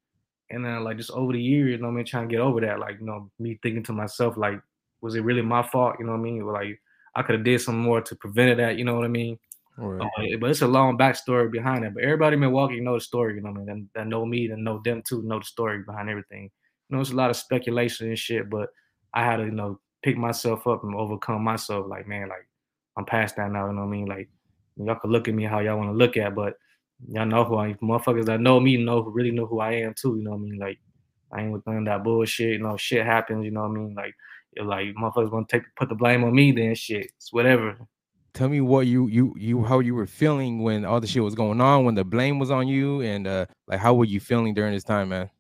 And 0.51 0.65
then 0.65 0.85
like 0.85 0.99
just 0.99 1.11
over 1.11 1.33
the 1.33 1.41
years, 1.41 1.73
you 1.73 1.79
know 1.79 1.89
what 1.89 1.95
I 1.95 1.97
mean, 1.97 2.07
trying 2.07 2.29
to 2.29 2.33
get 2.33 2.41
over 2.41 2.61
that. 2.61 2.79
Like, 2.79 2.99
you 3.01 3.07
know, 3.07 3.31
me 3.39 3.59
thinking 3.63 3.83
to 3.85 3.93
myself, 3.93 4.37
like, 4.37 4.61
was 5.01 5.15
it 5.15 5.25
really 5.25 5.43
my 5.43 5.63
fault? 5.63 5.97
You 5.99 6.07
know 6.07 6.13
what 6.13 6.19
I 6.19 6.23
mean? 6.23 6.47
Like 6.47 6.81
I 7.15 7.23
could 7.23 7.37
have 7.37 7.45
did 7.45 7.61
some 7.61 7.79
more 7.79 8.01
to 8.03 8.17
prevent 8.17 8.57
that, 8.59 8.79
you 8.79 8.85
know 8.85 8.95
what 8.95 9.05
I 9.05 9.09
mean? 9.09 9.39
Right. 9.77 10.01
Uh, 10.01 10.37
but 10.39 10.51
it's 10.51 10.63
a 10.63 10.69
long 10.69 10.97
backstory 10.97 11.51
behind 11.51 11.85
it. 11.85 11.95
But 11.95 12.05
everybody 12.05 12.35
in 12.35 12.41
Milwaukee 12.41 12.81
know 12.81 12.95
the 12.95 13.01
story, 13.01 13.35
you 13.35 13.41
know 13.41 13.51
what 13.51 13.63
I 13.63 13.65
mean? 13.65 13.89
That, 13.95 14.01
that 14.01 14.07
know 14.07 14.25
me 14.25 14.47
and 14.47 14.63
know 14.63 14.81
them 14.85 15.03
too, 15.07 15.23
know 15.23 15.41
the 15.41 15.45
story 15.45 15.83
behind 15.83 16.09
everything. 16.11 16.51
You 16.89 16.97
know, 16.97 17.01
it's 17.01 17.11
a 17.11 17.17
lot 17.17 17.31
of 17.31 17.37
speculation 17.37 18.09
and 18.09 18.19
shit, 18.19 18.49
but 18.51 18.69
I 19.15 19.25
had 19.25 19.37
to, 19.37 19.45
you 19.45 19.51
know, 19.51 19.81
pick 20.03 20.17
myself 20.17 20.67
up 20.67 20.85
and 20.85 20.95
overcome 20.95 21.43
myself. 21.43 21.87
Like, 21.89 22.07
man, 22.07 22.29
like 22.29 22.47
I'm 22.97 23.05
past 23.05 23.37
that 23.37 23.51
now, 23.51 23.67
you 23.67 23.73
know 23.73 23.81
what 23.81 23.89
I 23.89 23.91
mean? 23.91 24.07
Like 24.07 24.29
Y'all 24.77 24.97
can 24.97 25.11
look 25.11 25.29
at 25.29 25.35
me 25.35 25.45
how 25.45 25.61
y'all 25.61 25.79
want 25.79 25.91
to 25.91 25.97
look 25.97 26.17
at, 26.17 26.35
but 26.35 26.55
y'all 27.09 27.27
know 27.27 27.45
who 27.45 27.57
I 27.57 27.69
am. 27.69 27.79
Motherfuckers 27.83 28.27
that 28.27 28.41
know 28.41 28.61
me 28.61 28.77
know 28.77 29.03
who 29.03 29.11
really 29.11 29.31
know 29.31 29.47
who 29.47 29.61
I 29.61 29.73
am 29.73 29.95
too. 29.95 30.17
You 30.17 30.25
know 30.25 30.31
what 30.31 30.39
I 30.39 30.41
mean? 30.41 30.59
Like 30.59 30.79
I 31.33 31.43
ain't 31.43 31.53
with 31.53 31.67
none 31.67 31.79
of 31.79 31.85
that 31.87 32.05
bullshit. 32.05 32.53
You 32.53 32.59
know, 32.59 32.77
shit 32.77 33.05
happens. 33.05 33.45
You 33.45 33.51
know 33.51 33.63
what 33.63 33.71
I 33.71 33.75
mean? 33.75 33.95
Like 33.95 34.15
like 34.63 34.95
motherfuckers 34.95 35.33
want 35.33 35.49
to 35.49 35.59
take 35.59 35.67
put 35.77 35.89
the 35.89 35.95
blame 35.95 36.25
on 36.25 36.35
me. 36.35 36.53
Then 36.53 36.75
shit, 36.75 37.11
it's 37.17 37.33
whatever. 37.33 37.79
Tell 38.33 38.49
me 38.49 38.61
what 38.61 38.87
you 38.87 39.07
you 39.07 39.35
you 39.39 39.63
how 39.65 39.79
you 39.79 39.95
were 39.95 40.07
feeling 40.07 40.63
when 40.63 40.85
all 40.85 41.01
the 41.01 41.07
shit 41.07 41.23
was 41.23 41.35
going 41.35 41.61
on, 41.61 41.85
when 41.85 41.95
the 41.95 42.05
blame 42.05 42.39
was 42.39 42.51
on 42.51 42.67
you, 42.67 43.01
and 43.03 43.27
uh 43.27 43.47
like 43.69 43.81
how 43.81 43.95
were 43.95 44.05
you 44.05 44.21
feeling 44.21 44.55
during 44.55 44.73
this 44.73 44.85
time, 44.85 45.11
man? 45.11 45.31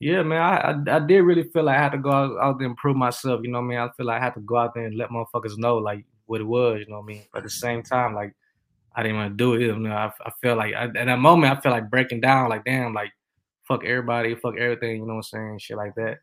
Yeah, 0.00 0.22
man, 0.22 0.42
I, 0.42 0.92
I, 0.92 0.96
I 0.96 0.98
did 1.00 1.22
really 1.22 1.44
feel 1.44 1.62
like 1.62 1.78
I 1.78 1.82
had 1.82 1.92
to 1.92 1.98
go 1.98 2.10
out, 2.10 2.36
out 2.38 2.58
there 2.58 2.66
and 2.66 2.76
prove 2.76 2.96
myself. 2.96 3.40
You 3.42 3.50
know 3.50 3.60
what 3.60 3.66
I 3.66 3.68
mean? 3.68 3.78
I 3.78 3.88
feel 3.96 4.06
like 4.06 4.20
I 4.20 4.24
had 4.24 4.34
to 4.34 4.40
go 4.40 4.56
out 4.56 4.74
there 4.74 4.84
and 4.84 4.96
let 4.96 5.08
motherfuckers 5.08 5.56
know 5.56 5.78
like 5.78 6.04
what 6.26 6.40
it 6.40 6.44
was. 6.44 6.80
You 6.80 6.90
know 6.90 6.98
what 6.98 7.04
I 7.04 7.06
mean? 7.06 7.22
But 7.32 7.38
at 7.38 7.44
the 7.44 7.50
same 7.50 7.82
time, 7.82 8.14
like 8.14 8.34
I 8.94 9.02
didn't 9.02 9.18
want 9.18 9.32
to 9.32 9.36
do 9.36 9.54
it. 9.54 9.60
You 9.62 9.76
know, 9.76 9.92
I, 9.92 10.10
I 10.24 10.30
felt 10.42 10.58
like 10.58 10.74
I, 10.74 10.84
at 10.84 10.94
that 10.94 11.18
moment 11.18 11.56
I 11.56 11.60
felt 11.60 11.72
like 11.72 11.90
breaking 11.90 12.20
down, 12.20 12.50
like 12.50 12.64
damn, 12.64 12.94
like 12.94 13.10
fuck 13.66 13.84
everybody, 13.84 14.34
fuck 14.34 14.56
everything. 14.58 15.00
You 15.00 15.06
know 15.06 15.14
what 15.14 15.26
I'm 15.32 15.56
saying? 15.56 15.58
Shit 15.58 15.76
like 15.76 15.94
that. 15.96 16.18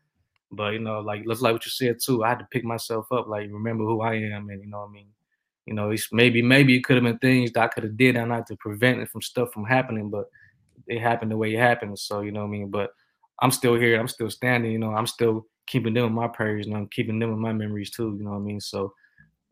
But 0.50 0.72
you 0.74 0.78
know, 0.78 1.00
like 1.00 1.24
looks 1.26 1.40
like 1.40 1.52
what 1.52 1.64
you 1.64 1.70
said 1.70 1.98
too. 2.02 2.24
I 2.24 2.30
had 2.30 2.38
to 2.38 2.48
pick 2.50 2.64
myself 2.64 3.10
up, 3.10 3.28
like 3.28 3.50
remember 3.50 3.84
who 3.84 4.00
I 4.00 4.14
am, 4.14 4.48
and 4.50 4.62
you 4.62 4.68
know 4.68 4.80
what 4.80 4.90
I 4.90 4.92
mean. 4.92 5.08
You 5.66 5.74
know, 5.74 5.90
it's 5.90 6.12
maybe 6.12 6.42
maybe 6.42 6.76
it 6.76 6.84
could 6.84 6.96
have 6.96 7.04
been 7.04 7.18
things 7.18 7.52
that 7.52 7.62
I 7.62 7.68
could 7.68 7.84
have 7.84 7.96
did 7.96 8.16
and 8.16 8.28
not 8.28 8.46
to 8.48 8.56
prevent 8.56 9.00
it 9.00 9.10
from 9.10 9.22
stuff 9.22 9.52
from 9.52 9.64
happening, 9.64 10.10
but 10.10 10.26
it 10.86 11.00
happened 11.00 11.30
the 11.30 11.36
way 11.36 11.54
it 11.54 11.58
happened. 11.58 11.98
So 11.98 12.20
you 12.20 12.32
know 12.32 12.40
what 12.40 12.48
I 12.48 12.50
mean. 12.50 12.70
But 12.70 12.90
I'm 13.40 13.50
still 13.50 13.74
here. 13.74 13.98
I'm 13.98 14.08
still 14.08 14.30
standing. 14.30 14.72
You 14.72 14.78
know, 14.78 14.92
I'm 14.94 15.06
still 15.06 15.46
keeping 15.66 15.94
them 15.94 16.06
in 16.06 16.12
my 16.12 16.28
prayers, 16.28 16.66
and 16.66 16.76
I'm 16.76 16.88
keeping 16.88 17.18
them 17.18 17.32
in 17.32 17.38
my 17.38 17.52
memories 17.52 17.90
too. 17.90 18.14
You 18.18 18.24
know 18.24 18.30
what 18.30 18.36
I 18.36 18.40
mean. 18.40 18.60
So 18.60 18.92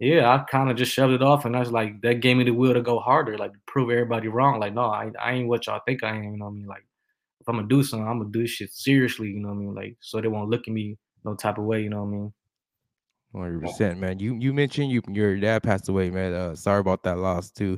yeah, 0.01 0.35
I 0.35 0.39
kind 0.51 0.71
of 0.71 0.77
just 0.79 0.93
shoved 0.93 1.13
it 1.13 1.23
off, 1.23 1.45
and 1.45 1.55
I 1.55 1.61
was 1.61 1.71
like, 1.71 2.01
that 2.01 2.21
gave 2.21 2.39
me 2.39 2.45
the 2.45 2.53
will 2.53 2.73
to 2.73 2.81
go 2.81 2.99
harder, 2.99 3.37
like 3.37 3.53
prove 3.67 3.91
everybody 3.91 4.29
wrong. 4.29 4.59
Like, 4.59 4.73
no, 4.73 4.87
I, 4.87 5.11
I 5.21 5.33
ain't 5.33 5.49
what 5.49 5.67
y'all 5.67 5.83
think 5.87 6.03
I 6.03 6.17
am. 6.17 6.23
You 6.25 6.39
know 6.39 6.47
what 6.47 6.53
I 6.53 6.55
mean? 6.55 6.67
Like, 6.67 6.87
if 7.41 7.49
I'm 7.49 7.57
gonna 7.57 7.69
do 7.69 7.83
something, 7.83 8.09
I'm 8.09 8.19
gonna 8.19 8.31
do 8.31 8.47
shit 8.47 8.73
seriously. 8.73 9.29
You 9.29 9.41
know 9.41 9.49
what 9.49 9.55
I 9.55 9.59
mean? 9.59 9.75
Like, 9.75 9.97
so 10.01 10.23
they 10.23 10.29
won't 10.29 10.49
look 10.49 10.67
at 10.67 10.73
me 10.73 10.97
no 11.23 11.35
type 11.35 11.59
of 11.59 11.65
way. 11.65 11.83
You 11.83 11.91
know 11.91 12.03
what 12.03 12.09
I 12.09 12.13
mean? 12.13 12.33
Hundred 13.35 13.61
percent, 13.61 14.01
man. 14.01 14.19
You 14.19 14.37
you 14.37 14.55
mentioned 14.55 14.91
you 14.91 15.03
your 15.09 15.37
dad 15.37 15.63
passed 15.63 15.91
away, 15.91 16.09
man. 16.09 16.33
Uh, 16.33 16.55
sorry 16.57 16.81
about 16.81 17.03
that 17.03 17.19
loss 17.19 17.51
too. 17.51 17.77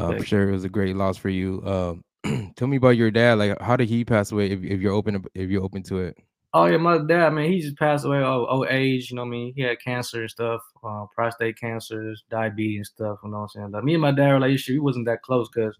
uh, 0.00 0.08
I'm 0.08 0.22
sure 0.22 0.48
it 0.48 0.52
was 0.52 0.64
a 0.64 0.70
great 0.70 0.96
loss 0.96 1.18
for 1.18 1.28
you. 1.28 1.62
Uh, 1.62 1.94
tell 2.56 2.68
me 2.68 2.78
about 2.78 2.96
your 2.96 3.10
dad. 3.10 3.38
Like, 3.38 3.60
how 3.60 3.76
did 3.76 3.90
he 3.90 4.02
pass 4.02 4.32
away? 4.32 4.50
If, 4.50 4.64
if 4.64 4.80
you're 4.80 4.94
open, 4.94 5.22
if 5.34 5.50
you're 5.50 5.62
open 5.62 5.82
to 5.84 5.98
it. 5.98 6.16
Oh 6.56 6.66
yeah, 6.66 6.76
my 6.76 6.98
dad, 6.98 7.30
man, 7.30 7.50
he 7.50 7.60
just 7.60 7.76
passed 7.76 8.04
away 8.04 8.22
old, 8.22 8.46
old 8.48 8.68
age. 8.70 9.10
You 9.10 9.16
know 9.16 9.22
what 9.22 9.28
I 9.28 9.30
mean? 9.32 9.52
He 9.56 9.62
had 9.62 9.80
cancer 9.80 10.20
and 10.20 10.30
stuff, 10.30 10.62
uh, 10.84 11.04
prostate 11.12 11.58
cancers, 11.58 12.22
diabetes 12.30 12.78
and 12.78 12.86
stuff. 12.86 13.18
You 13.24 13.30
know 13.30 13.38
what 13.38 13.42
I'm 13.42 13.48
saying? 13.48 13.70
Like 13.72 13.82
me 13.82 13.94
and 13.94 14.02
my 14.02 14.12
dad 14.12 14.30
relationship, 14.30 14.74
we 14.74 14.78
wasn't 14.78 15.06
that 15.06 15.22
close 15.22 15.48
because, 15.52 15.76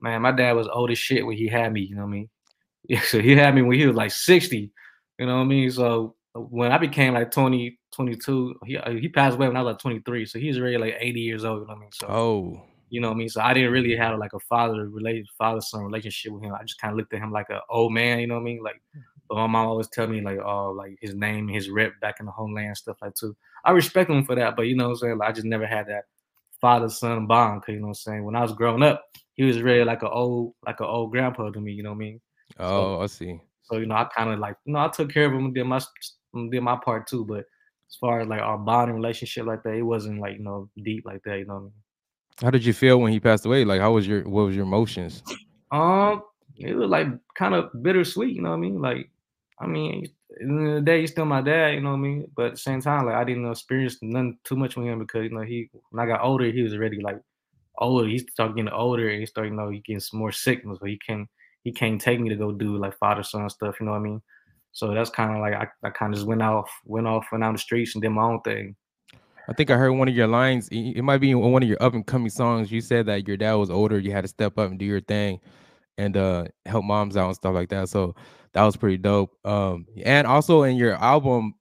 man, 0.00 0.20
my 0.20 0.30
dad 0.30 0.52
was 0.52 0.68
old 0.68 0.90
as 0.90 0.98
shit 0.98 1.24
when 1.24 1.38
he 1.38 1.48
had 1.48 1.72
me. 1.72 1.80
You 1.80 1.96
know 1.96 2.02
what 2.02 2.08
I 2.08 2.12
mean? 2.12 2.28
Yeah, 2.88 3.00
so 3.02 3.20
he 3.20 3.36
had 3.36 3.54
me 3.54 3.62
when 3.62 3.78
he 3.78 3.86
was 3.86 3.94
like 3.94 4.10
60. 4.10 4.72
You 5.18 5.26
know 5.26 5.36
what 5.36 5.42
I 5.42 5.44
mean? 5.44 5.70
So 5.70 6.16
when 6.34 6.72
I 6.72 6.78
became 6.78 7.14
like 7.14 7.30
20, 7.30 7.78
22, 7.92 8.56
he 8.66 8.76
uh, 8.76 8.90
he 8.90 9.08
passed 9.08 9.36
away 9.36 9.46
when 9.46 9.56
I 9.56 9.62
was 9.62 9.74
like 9.74 9.78
23. 9.78 10.26
So 10.26 10.40
he's 10.40 10.58
already 10.58 10.78
like 10.78 10.96
80 10.98 11.20
years 11.20 11.44
old. 11.44 11.60
You 11.60 11.66
know 11.68 11.74
what 11.74 11.76
I 11.76 11.80
mean? 11.80 11.90
So 11.92 12.06
oh. 12.08 12.62
You 12.90 13.00
know 13.00 13.08
what 13.08 13.14
I 13.14 13.18
mean? 13.18 13.28
So 13.28 13.40
I 13.40 13.54
didn't 13.54 13.70
really 13.72 13.96
have 13.96 14.18
like 14.18 14.32
a 14.34 14.40
father 14.40 14.88
related 14.88 15.26
father 15.38 15.60
son 15.62 15.84
relationship 15.84 16.32
with 16.32 16.42
him. 16.42 16.52
I 16.52 16.62
just 16.64 16.80
kind 16.80 16.92
of 16.92 16.98
looked 16.98 17.14
at 17.14 17.20
him 17.20 17.30
like 17.30 17.48
an 17.48 17.60
old 17.70 17.92
man. 17.92 18.18
You 18.18 18.26
know 18.26 18.34
what 18.34 18.40
I 18.40 18.44
mean? 18.44 18.62
Like 18.62 18.82
but 19.32 19.38
my 19.38 19.46
mom 19.46 19.68
always 19.68 19.88
tell 19.88 20.06
me 20.06 20.20
like, 20.20 20.38
oh, 20.44 20.72
like 20.72 20.98
his 21.00 21.14
name, 21.14 21.48
his 21.48 21.70
rep 21.70 21.98
back 22.02 22.16
in 22.20 22.26
the 22.26 22.32
homeland, 22.32 22.76
stuff 22.76 22.98
like 23.00 23.14
too. 23.14 23.34
I 23.64 23.70
respect 23.70 24.10
him 24.10 24.26
for 24.26 24.34
that, 24.34 24.56
but 24.56 24.66
you 24.66 24.76
know 24.76 24.84
what 24.84 24.90
I'm 24.90 24.96
saying? 24.96 25.16
Like, 25.16 25.30
I 25.30 25.32
just 25.32 25.46
never 25.46 25.66
had 25.66 25.86
that 25.86 26.04
father 26.60 26.90
son 26.90 27.26
bond. 27.26 27.62
Cause 27.62 27.72
you 27.72 27.80
know 27.80 27.86
what 27.86 27.92
I'm 27.92 27.94
saying? 27.94 28.24
When 28.24 28.36
I 28.36 28.42
was 28.42 28.52
growing 28.52 28.82
up, 28.82 29.02
he 29.32 29.44
was 29.44 29.62
really 29.62 29.84
like 29.84 30.02
an 30.02 30.10
old, 30.12 30.52
like 30.66 30.80
an 30.80 30.86
old 30.86 31.12
grandpa 31.12 31.48
to 31.48 31.60
me. 31.62 31.72
You 31.72 31.82
know 31.82 31.92
what 31.92 31.96
I 31.96 31.98
mean? 31.98 32.20
Oh, 32.58 32.96
so, 32.98 33.00
I 33.00 33.06
see. 33.06 33.40
So 33.62 33.78
you 33.78 33.86
know, 33.86 33.94
I 33.94 34.04
kind 34.14 34.28
of 34.28 34.38
like, 34.38 34.56
you 34.66 34.74
know, 34.74 34.80
I 34.80 34.88
took 34.88 35.10
care 35.10 35.24
of 35.24 35.32
him, 35.32 35.54
did 35.54 35.64
my 35.64 35.80
did 36.50 36.60
my 36.60 36.76
part 36.76 37.06
too. 37.06 37.24
But 37.24 37.46
as 37.88 37.96
far 37.98 38.20
as 38.20 38.28
like 38.28 38.42
our 38.42 38.58
bonding 38.58 38.96
relationship 38.96 39.46
like 39.46 39.62
that, 39.62 39.76
it 39.76 39.82
wasn't 39.82 40.20
like 40.20 40.36
you 40.36 40.44
know 40.44 40.68
deep 40.84 41.06
like 41.06 41.22
that. 41.22 41.38
You 41.38 41.46
know 41.46 41.54
what 41.54 41.60
I 41.60 41.62
mean? 41.62 41.72
How 42.42 42.50
did 42.50 42.66
you 42.66 42.74
feel 42.74 43.00
when 43.00 43.12
he 43.12 43.20
passed 43.20 43.46
away? 43.46 43.64
Like, 43.64 43.80
how 43.80 43.92
was 43.92 44.06
your 44.06 44.24
what 44.24 44.42
was 44.42 44.54
your 44.54 44.66
emotions? 44.66 45.22
Um, 45.70 46.22
it 46.58 46.74
was 46.74 46.90
like 46.90 47.06
kind 47.34 47.54
of 47.54 47.70
bittersweet. 47.82 48.36
You 48.36 48.42
know 48.42 48.50
what 48.50 48.56
I 48.56 48.60
mean? 48.60 48.80
Like 48.82 49.08
I 49.62 49.66
mean, 49.66 50.06
in 50.40 50.74
the, 50.74 50.80
day, 50.80 51.00
he's 51.00 51.12
still 51.12 51.24
my 51.24 51.40
dad, 51.40 51.74
you 51.74 51.80
know 51.80 51.90
what 51.90 51.96
I 51.96 52.00
mean? 52.00 52.30
But 52.34 52.46
at 52.46 52.52
the 52.52 52.58
same 52.58 52.80
time, 52.80 53.06
like 53.06 53.14
I 53.14 53.24
didn't 53.24 53.50
experience 53.50 53.98
nothing 54.02 54.38
too 54.44 54.56
much 54.56 54.76
with 54.76 54.86
him 54.86 54.98
because 54.98 55.24
you 55.24 55.30
know 55.30 55.42
he 55.42 55.70
when 55.90 56.02
I 56.02 56.10
got 56.10 56.24
older, 56.24 56.50
he 56.50 56.62
was 56.62 56.74
already 56.74 57.00
like 57.00 57.20
older. 57.78 58.08
He 58.08 58.18
started 58.18 58.56
getting 58.56 58.72
older 58.72 59.08
and 59.08 59.20
he 59.20 59.26
started, 59.26 59.50
you 59.50 59.56
know, 59.56 59.70
he 59.70 59.78
getting 59.80 60.00
some 60.00 60.18
more 60.18 60.32
sickness, 60.32 60.78
so 60.80 60.86
he 60.86 60.98
can 60.98 61.28
he 61.62 61.72
can't 61.72 62.00
take 62.00 62.20
me 62.20 62.28
to 62.28 62.36
go 62.36 62.52
do 62.52 62.76
like 62.76 62.98
father 62.98 63.22
son 63.22 63.48
stuff, 63.50 63.76
you 63.78 63.86
know 63.86 63.92
what 63.92 63.98
I 63.98 64.02
mean? 64.02 64.22
So 64.72 64.92
that's 64.94 65.10
kind 65.10 65.32
of 65.32 65.40
like 65.40 65.54
I, 65.54 65.68
I 65.86 65.90
kind 65.90 66.12
of 66.12 66.18
just 66.18 66.26
went 66.26 66.42
off, 66.42 66.70
went 66.84 67.06
off, 67.06 67.26
went 67.30 67.44
out 67.44 67.52
the 67.52 67.58
streets 67.58 67.94
and 67.94 68.02
did 68.02 68.10
my 68.10 68.22
own 68.22 68.40
thing. 68.40 68.74
I 69.48 69.52
think 69.52 69.70
I 69.70 69.76
heard 69.76 69.92
one 69.92 70.08
of 70.08 70.14
your 70.14 70.28
lines. 70.28 70.68
It 70.70 71.02
might 71.02 71.18
be 71.18 71.34
one 71.34 71.62
of 71.62 71.68
your 71.68 71.82
up 71.82 71.94
and 71.94 72.06
coming 72.06 72.30
songs. 72.30 72.70
You 72.70 72.80
said 72.80 73.06
that 73.06 73.26
your 73.26 73.36
dad 73.36 73.54
was 73.54 73.70
older. 73.70 73.98
You 73.98 74.12
had 74.12 74.22
to 74.22 74.28
step 74.28 74.56
up 74.56 74.70
and 74.70 74.78
do 74.78 74.84
your 74.84 75.00
thing, 75.00 75.40
and 75.98 76.16
uh, 76.16 76.44
help 76.66 76.84
moms 76.84 77.16
out 77.16 77.26
and 77.26 77.36
stuff 77.36 77.54
like 77.54 77.68
that. 77.70 77.88
So 77.88 78.14
that 78.52 78.62
was 78.62 78.76
pretty 78.76 78.98
dope. 78.98 79.34
Um, 79.44 79.86
and 80.04 80.26
also 80.26 80.62
in 80.62 80.76
your 80.76 80.94
album, 80.94 81.54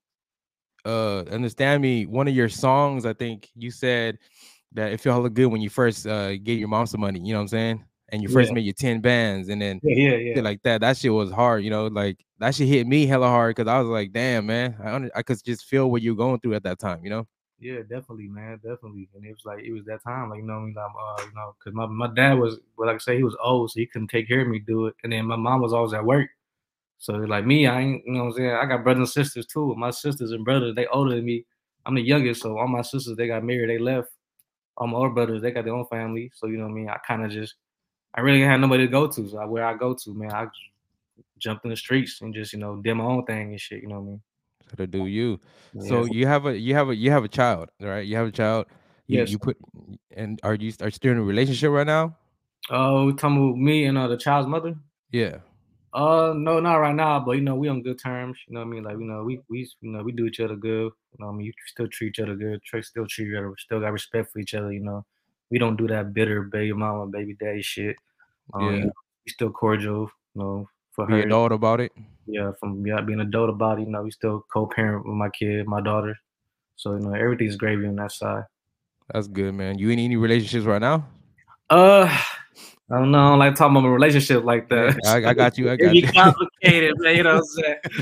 uh, 0.86 1.20
understand 1.20 1.82
me. 1.82 2.06
One 2.06 2.28
of 2.28 2.36
your 2.36 2.50
songs, 2.50 3.06
I 3.06 3.14
think 3.14 3.50
you 3.56 3.72
said 3.72 4.18
that 4.74 4.92
it 4.92 5.02
felt 5.02 5.32
good 5.34 5.48
when 5.48 5.62
you 5.62 5.70
first 5.70 6.08
uh 6.08 6.38
gave 6.38 6.60
your 6.60 6.70
mom 6.70 6.88
some 6.88 7.02
money. 7.02 7.20
You 7.20 7.34
know 7.34 7.40
what 7.40 7.44
I'm 7.44 7.48
saying? 7.50 7.86
And 8.10 8.22
you 8.22 8.28
first 8.28 8.50
yeah. 8.50 8.56
made 8.56 8.66
your 8.66 8.74
ten 8.74 9.00
bands, 9.00 9.48
and 9.48 9.62
then 9.62 9.80
yeah, 9.84 10.10
yeah, 10.10 10.34
yeah. 10.36 10.42
like 10.42 10.62
that. 10.64 10.82
That 10.82 10.98
shit 10.98 11.14
was 11.14 11.32
hard. 11.32 11.64
You 11.64 11.70
know, 11.70 11.88
like 11.88 12.26
that 12.40 12.56
shit 12.56 12.68
hit 12.68 12.86
me 12.86 13.06
hella 13.06 13.28
hard 13.28 13.56
because 13.56 13.70
I 13.70 13.80
was 13.80 13.88
like, 13.88 14.12
damn, 14.12 14.48
man, 14.48 14.76
I 14.84 14.92
under- 14.94 15.12
I 15.16 15.22
could 15.22 15.42
just 15.46 15.66
feel 15.66 15.90
what 15.90 16.02
you're 16.02 16.16
going 16.16 16.40
through 16.42 16.56
at 16.56 16.64
that 16.64 16.80
time. 16.80 17.04
You 17.04 17.10
know. 17.10 17.28
Yeah, 17.62 17.82
definitely, 17.84 18.28
man, 18.28 18.58
definitely. 18.58 19.08
And 19.16 19.24
it 19.26 19.34
was 19.34 19.46
like 19.46 19.64
it 19.64 19.72
was 19.72 19.86
that 19.86 20.04
time, 20.04 20.32
like 20.32 20.40
you 20.40 20.46
know, 20.46 20.56
I 20.56 20.60
mean, 20.62 20.74
like, 20.76 20.92
uh, 21.00 21.24
you 21.26 21.34
know, 21.36 21.56
because 21.60 21.76
my, 21.76 21.86
my 21.86 22.08
dad 22.16 22.40
was, 22.40 22.58
well, 22.78 22.88
like 22.88 22.96
I 22.96 23.00
say, 23.00 23.18
he 23.18 23.24
was 23.24 23.38
old, 23.44 23.72
so 23.72 23.80
he 23.80 23.86
couldn't 23.86 24.08
take 24.10 24.28
care 24.28 24.42
of 24.42 24.48
me, 24.48 24.60
do 24.60 24.88
it. 24.88 24.96
And 25.04 25.14
then 25.14 25.28
my 25.28 25.36
mom 25.36 25.62
was 25.62 25.72
always 25.72 25.94
at 25.94 26.04
work, 26.06 26.30
so 27.00 27.14
like 27.14 27.46
me, 27.46 27.68
I 27.68 27.82
ain't, 27.82 28.04
you 28.06 28.14
know, 28.14 28.26
what 28.26 28.32
I'm 28.32 28.34
saying, 28.38 28.52
I 28.52 28.66
got 28.66 28.84
brothers 28.84 29.02
and 29.02 29.10
sisters 29.26 29.48
too. 29.48 29.76
My 29.78 29.92
sisters 29.92 30.32
and 30.32 30.46
brothers, 30.46 30.76
they 30.76 30.88
older 30.88 31.16
than 31.16 31.26
me. 31.26 31.46
I'm 31.86 31.96
the 31.96 32.02
youngest, 32.04 32.42
so 32.44 32.58
all 32.60 32.68
my 32.68 32.84
sisters 32.84 33.18
they 33.18 33.28
got 33.28 33.44
married, 33.44 33.70
they 33.70 33.80
left. 33.80 34.12
All 34.78 34.88
my 34.88 34.98
older 34.98 35.12
brothers, 35.16 35.42
they 35.42 35.52
got 35.52 35.66
their 35.66 35.76
own 35.76 35.88
family, 35.88 36.32
so 36.36 36.48
you 36.48 36.58
know 36.58 36.66
what 36.66 36.72
I 36.72 36.76
mean. 36.76 36.90
I 36.90 36.98
kind 37.08 37.26
of 37.26 37.32
just, 37.32 37.56
I 38.16 38.22
really 38.22 38.42
had 38.42 38.62
nobody 38.62 38.86
to 38.88 38.92
go 38.92 39.08
to. 39.08 39.30
So 39.30 39.48
where 39.48 39.66
I 39.66 39.76
go 39.76 39.96
to, 39.96 40.14
man, 40.16 40.32
I 40.34 40.48
jumped 41.40 41.66
in 41.66 41.72
the 41.72 41.78
streets 41.78 42.22
and 42.22 42.34
just 42.34 42.54
you 42.54 42.60
know 42.60 42.78
did 42.82 42.96
my 42.96 43.06
own 43.06 43.26
thing 43.26 43.52
and 43.52 43.62
shit. 43.62 43.82
You 43.84 43.90
know 43.90 43.96
what 44.02 44.02
I 44.08 44.12
mean 44.12 44.22
to 44.78 44.88
do 44.88 45.08
you. 45.08 45.40
So 45.80 46.06
you 46.06 46.28
have 46.28 46.46
a 46.46 46.58
you 46.58 46.76
have 46.76 46.90
a 46.90 46.96
you 46.96 47.12
have 47.12 47.24
a 47.24 47.28
child, 47.28 47.70
right? 47.80 48.06
You 48.06 48.16
have 48.18 48.28
a 48.28 48.32
child. 48.32 48.66
You, 49.08 49.20
yes. 49.20 49.32
You 49.32 49.40
put 49.40 49.58
and 50.16 50.40
are 50.44 50.56
you 50.56 50.74
are 50.82 50.88
you 50.88 50.92
still 50.92 51.12
in 51.12 51.18
a 51.18 51.24
relationship 51.24 51.72
right 51.72 51.88
now? 51.88 52.18
Oh, 52.70 53.10
uh, 53.10 53.12
talking 53.14 53.38
about 53.38 53.58
me 53.58 53.86
and 53.86 53.98
uh, 53.98 54.08
the 54.08 54.18
child's 54.18 54.48
mother. 54.48 54.76
Yeah. 55.12 55.38
Uh, 55.94 56.34
no, 56.36 56.60
not 56.62 56.76
right 56.76 56.96
now, 56.96 57.20
but 57.20 57.34
you 57.34 57.42
know 57.42 57.56
we 57.56 57.68
on 57.68 57.82
good 57.82 58.00
terms. 58.00 58.38
You 58.48 58.54
know 58.54 58.62
what 58.62 58.68
I 58.68 58.70
mean? 58.70 58.84
Like 58.84 58.98
you 58.98 59.06
know 59.06 59.24
we 59.24 59.42
we 59.50 59.70
you 59.82 59.92
know 59.92 60.04
we 60.04 60.14
do 60.14 60.26
each 60.26 60.40
other 60.40 60.56
good. 60.56 60.92
You 60.92 61.18
know 61.20 61.28
what 61.28 61.34
I 61.34 61.36
mean? 61.36 61.48
You 61.48 61.54
still 61.68 61.88
treat 61.88 62.10
each 62.10 62.20
other 62.20 62.36
good. 62.36 62.62
Still 62.66 63.08
treat 63.08 63.28
each 63.28 63.36
other. 63.36 63.54
Still 63.58 63.82
got 63.82 63.92
respect 63.92 64.32
for 64.32 64.40
each 64.40 64.54
other. 64.54 64.72
You 64.72 64.84
know, 64.84 65.06
we 65.50 65.58
don't 65.58 65.76
do 65.76 65.88
that 65.88 66.14
bitter 66.14 66.44
baby 66.44 66.72
mama, 66.72 67.08
baby 67.08 67.36
daddy 67.38 67.62
shit. 67.62 67.98
Um, 68.54 68.76
yeah. 68.76 68.86
we 68.86 69.32
still 69.32 69.52
cordial. 69.52 70.10
You 70.36 70.42
know, 70.42 70.70
for 70.92 71.06
Be 71.08 71.14
her. 71.14 71.22
adult 71.22 71.52
about 71.52 71.80
it 71.80 71.92
yeah, 72.32 72.52
from 72.60 72.86
yeah, 72.86 73.02
being 73.02 73.20
adult 73.20 73.50
about 73.50 73.80
it, 73.80 73.84
you 73.84 73.92
know, 73.92 74.04
we 74.04 74.12
still 74.12 74.46
co-parent 74.52 75.06
with 75.06 75.16
my 75.16 75.30
kid, 75.30 75.68
my 75.68 75.82
daughter. 75.82 76.16
So, 76.76 76.94
you 76.94 77.00
know, 77.00 77.14
everything's 77.14 77.56
gravy 77.56 77.88
on 77.88 77.96
that 77.98 78.12
side. 78.12 78.44
That's 79.14 79.28
good, 79.28 79.54
man. 79.54 79.78
You 79.78 79.90
in 79.90 80.00
any 80.00 80.16
relationships 80.16 80.66
right 80.66 80.82
now? 80.82 81.06
Uh 81.70 82.08
I 82.90 83.00
don't 83.00 83.12
know. 83.12 83.20
I 83.20 83.30
don't 83.30 83.40
like 83.40 83.56
talking 83.56 83.78
about 83.78 83.88
a 83.88 83.92
relationship 83.92 84.44
like 84.44 84.68
that. 84.68 84.98
Yeah, 85.06 85.14
I, 85.14 85.30
I, 85.30 85.34
got 85.34 85.58
you. 85.58 85.72
I 85.72 85.76
got 85.78 85.96
you. 85.96 86.06
complicated, 86.12 86.94
man. 86.98 87.16
You 87.16 87.24
know 87.24 87.36
what 87.36 87.46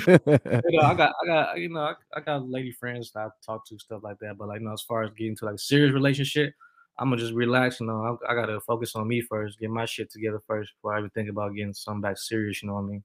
I'm 0.07 0.19
saying? 0.25 0.61
you 0.71 0.79
know, 0.79 0.81
I 0.81 0.93
got, 0.95 1.13
I 1.21 1.27
got, 1.27 1.59
you 1.59 1.69
know, 1.69 1.81
I, 1.81 1.93
I, 2.15 2.21
got 2.21 2.49
lady 2.49 2.71
friends 2.71 3.11
that 3.11 3.19
I 3.19 3.29
talk 3.45 3.67
to, 3.67 3.77
stuff 3.77 4.01
like 4.01 4.17
that. 4.21 4.39
But 4.39 4.47
like, 4.47 4.61
you 4.61 4.65
know, 4.65 4.73
as 4.73 4.81
far 4.81 5.03
as 5.03 5.11
getting 5.15 5.35
to 5.37 5.45
like 5.45 5.55
a 5.55 5.59
serious 5.59 5.93
relationship, 5.93 6.53
I'm 6.99 7.09
gonna 7.09 7.21
just 7.21 7.33
relax. 7.33 7.79
You 7.79 7.87
know, 7.87 8.19
I, 8.27 8.31
I, 8.31 8.35
gotta 8.35 8.59
focus 8.59 8.95
on 8.95 9.07
me 9.07 9.21
first, 9.21 9.59
get 9.59 9.69
my 9.69 9.85
shit 9.85 10.11
together 10.11 10.41
first 10.45 10.73
before 10.75 10.95
I 10.95 10.99
even 10.99 11.09
think 11.11 11.29
about 11.29 11.55
getting 11.55 11.73
something 11.73 12.01
back 12.01 12.17
serious. 12.17 12.61
You 12.61 12.67
know 12.67 12.75
what 12.75 12.81
I 12.81 12.87
mean? 12.87 13.03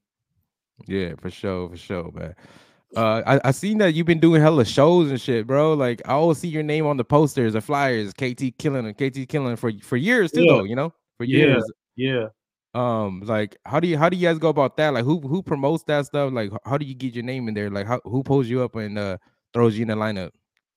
Yeah, 0.85 1.13
for 1.19 1.29
sure, 1.29 1.69
for 1.69 1.77
sure, 1.77 2.11
man. 2.11 2.35
Uh, 2.95 3.21
I 3.25 3.49
I 3.49 3.51
seen 3.51 3.77
that 3.79 3.93
you've 3.93 4.05
been 4.05 4.19
doing 4.19 4.41
hella 4.41 4.65
shows 4.65 5.09
and 5.09 5.19
shit, 5.19 5.47
bro. 5.47 5.73
Like 5.73 6.01
I 6.05 6.11
always 6.11 6.37
see 6.37 6.49
your 6.49 6.63
name 6.63 6.85
on 6.85 6.97
the 6.97 7.05
posters 7.05 7.55
or 7.55 7.61
flyers. 7.61 8.13
KT 8.13 8.57
killing 8.57 8.85
and 8.85 8.95
KT 8.95 9.27
killing 9.29 9.55
for 9.55 9.71
for 9.81 9.97
years 9.97 10.31
too, 10.31 10.43
yeah. 10.43 10.51
though. 10.51 10.63
You 10.63 10.75
know, 10.75 10.93
for 11.17 11.23
years. 11.23 11.63
Yeah. 11.95 12.27
Um, 12.73 13.21
like 13.21 13.55
how 13.65 13.79
do 13.79 13.87
you 13.87 13.97
how 13.97 14.09
do 14.09 14.17
you 14.17 14.27
guys 14.27 14.37
go 14.37 14.49
about 14.49 14.75
that? 14.77 14.93
Like 14.93 15.05
who 15.05 15.21
who 15.21 15.41
promotes 15.41 15.83
that 15.85 16.05
stuff? 16.05 16.33
Like 16.33 16.51
how 16.65 16.77
do 16.77 16.85
you 16.85 16.93
get 16.93 17.15
your 17.15 17.23
name 17.23 17.47
in 17.47 17.53
there? 17.53 17.69
Like 17.69 17.87
how 17.87 18.01
who 18.03 18.21
pulls 18.21 18.47
you 18.47 18.61
up 18.63 18.75
and 18.75 18.97
uh 18.97 19.17
throws 19.53 19.77
you 19.77 19.83
in 19.83 19.87
the 19.87 19.95
lineup? 19.95 20.31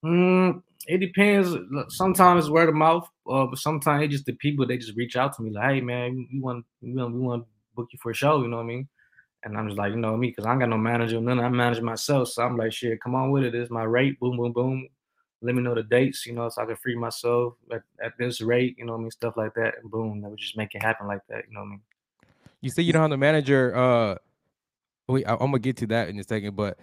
Mm, 0.05 0.63
it 0.87 0.99
depends. 0.99 1.55
Sometimes 1.89 2.45
it's 2.45 2.51
word 2.51 2.69
of 2.69 2.75
mouth, 2.75 3.09
uh, 3.29 3.47
but 3.47 3.59
sometimes 3.59 4.05
it's 4.05 4.13
just 4.13 4.27
the 4.27 4.33
people 4.35 4.67
they 4.67 4.79
just 4.79 4.97
reach 4.97 5.17
out 5.17 5.37
to 5.37 5.43
me 5.43 5.51
like, 5.51 5.71
hey 5.71 5.81
man, 5.81 6.27
we 6.33 6.41
want 6.41 6.65
we 6.81 6.95
want 6.95 7.15
we 7.15 7.21
want 7.21 7.43
to 7.45 7.49
book 7.75 7.89
you 7.93 7.99
for 8.03 8.11
a 8.11 8.15
show. 8.15 8.41
You 8.43 8.49
know 8.49 8.57
what 8.57 8.65
I 8.65 8.67
mean? 8.67 8.89
And 9.45 9.57
I'm 9.57 9.69
just 9.69 9.79
like, 9.79 9.93
you 9.93 9.99
know 9.99 10.17
me, 10.17 10.29
because 10.29 10.47
I 10.47 10.53
ain't 10.53 10.61
got 10.61 10.69
no 10.69 10.79
manager, 10.79 11.21
none. 11.21 11.39
I 11.39 11.49
manage 11.49 11.81
myself. 11.81 12.29
So 12.29 12.43
I'm 12.43 12.57
like, 12.57 12.73
shit, 12.73 13.01
come 13.01 13.15
on 13.15 13.31
with 13.31 13.45
it. 13.45 13.55
Is 13.55 13.71
my 13.71 13.85
rate. 13.85 14.19
Boom, 14.19 14.37
boom, 14.37 14.53
boom. 14.53 14.89
Let 15.41 15.55
me 15.55 15.63
know 15.63 15.75
the 15.75 15.85
dates, 15.85 16.27
you 16.27 16.33
know, 16.33 16.49
so 16.49 16.63
I 16.63 16.67
can 16.67 16.75
free 16.75 16.97
myself 16.97 17.55
at, 17.73 17.83
at 18.03 18.13
this 18.19 18.41
rate, 18.41 18.75
you 18.77 18.85
know 18.85 18.93
what 18.93 18.99
I 18.99 19.03
mean? 19.03 19.11
Stuff 19.13 19.37
like 19.37 19.55
that. 19.55 19.75
And 19.81 19.91
boom, 19.91 20.21
that 20.23 20.31
would 20.31 20.39
just 20.39 20.57
make 20.57 20.75
it 20.75 20.83
happen 20.83 21.07
like 21.07 21.21
that, 21.29 21.45
you 21.49 21.55
know 21.55 21.61
what 21.61 21.67
I 21.67 21.71
mean? 21.71 21.81
You 22.61 22.71
say 22.71 22.83
you 22.83 22.93
don't 22.93 23.03
have 23.03 23.11
the 23.11 23.17
manager. 23.17 23.77
Uh 23.77 24.17
wait, 25.07 25.27
I, 25.29 25.33
am 25.33 25.39
gonna 25.39 25.61
get 25.61 25.77
to 25.79 25.87
that 25.89 26.09
in 26.09 26.19
a 26.19 26.25
second, 26.25 26.57
but 26.57 26.79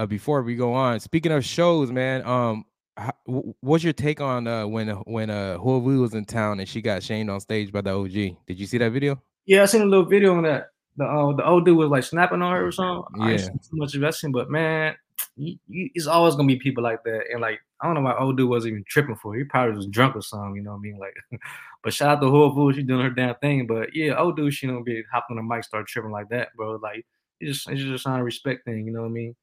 uh 0.00 0.06
before 0.06 0.42
we 0.42 0.56
go 0.56 0.72
on, 0.72 1.00
speaking 1.00 1.32
of 1.32 1.44
shows, 1.44 1.92
man, 1.92 2.24
um 2.26 2.64
how, 2.96 3.12
what's 3.60 3.84
your 3.84 3.92
take 3.92 4.20
on 4.20 4.46
uh 4.46 4.66
when 4.66 4.88
when 4.88 5.30
uh 5.30 5.58
Huovu 5.58 6.00
was 6.00 6.14
in 6.14 6.24
town 6.24 6.60
and 6.60 6.68
she 6.68 6.80
got 6.80 7.02
shamed 7.02 7.30
on 7.30 7.40
stage 7.40 7.70
by 7.70 7.80
the 7.82 7.90
OG? 7.90 8.12
Did 8.12 8.58
you 8.58 8.66
see 8.66 8.78
that 8.78 8.92
video? 8.92 9.20
Yeah, 9.46 9.62
I 9.62 9.66
seen 9.66 9.82
a 9.82 9.86
little 9.86 10.06
video 10.06 10.36
on 10.36 10.44
that 10.44 10.68
the 10.96 11.04
uh, 11.04 11.32
the 11.34 11.46
old 11.46 11.64
dude 11.64 11.76
was 11.76 11.90
like 11.90 12.04
snapping 12.04 12.42
on 12.42 12.52
her 12.52 12.66
or 12.66 12.72
something. 12.72 13.04
Yeah. 13.20 13.34
I 13.34 13.36
too 13.36 13.58
much 13.72 13.94
investing, 13.94 14.32
but 14.32 14.50
man, 14.50 14.94
you, 15.36 15.56
you, 15.68 15.90
it's 15.94 16.06
always 16.06 16.34
gonna 16.34 16.46
be 16.46 16.56
people 16.56 16.82
like 16.82 17.02
that. 17.04 17.24
And 17.32 17.40
like 17.40 17.60
I 17.80 17.86
don't 17.86 17.94
know 17.94 18.02
why 18.02 18.16
old 18.18 18.36
dude 18.36 18.48
was 18.48 18.66
even 18.66 18.84
tripping 18.88 19.16
for. 19.16 19.34
He 19.34 19.44
probably 19.44 19.76
was 19.76 19.86
drunk 19.86 20.16
or 20.16 20.22
something. 20.22 20.56
You 20.56 20.62
know 20.62 20.72
what 20.72 20.78
I 20.78 20.82
mean? 20.82 20.98
Like, 20.98 21.14
but 21.82 21.94
shout 21.94 22.10
out 22.10 22.20
to 22.20 22.26
Huovu, 22.26 22.74
she 22.74 22.82
doing 22.82 23.02
her 23.02 23.10
damn 23.10 23.34
thing. 23.36 23.66
But 23.66 23.94
yeah, 23.94 24.16
old 24.16 24.36
dude, 24.36 24.52
she 24.52 24.66
don't 24.66 24.84
be 24.84 25.02
hopping 25.12 25.38
on 25.38 25.46
the 25.48 25.54
mic, 25.54 25.64
start 25.64 25.86
tripping 25.86 26.10
like 26.10 26.28
that, 26.30 26.48
bro. 26.56 26.76
Like 26.76 27.06
it's 27.40 27.58
just 27.58 27.70
it's 27.70 27.82
just 27.82 28.06
a 28.06 28.22
respect 28.22 28.64
thing. 28.64 28.86
You 28.86 28.92
know 28.92 29.02
what 29.02 29.08
I 29.08 29.12
mean? 29.12 29.36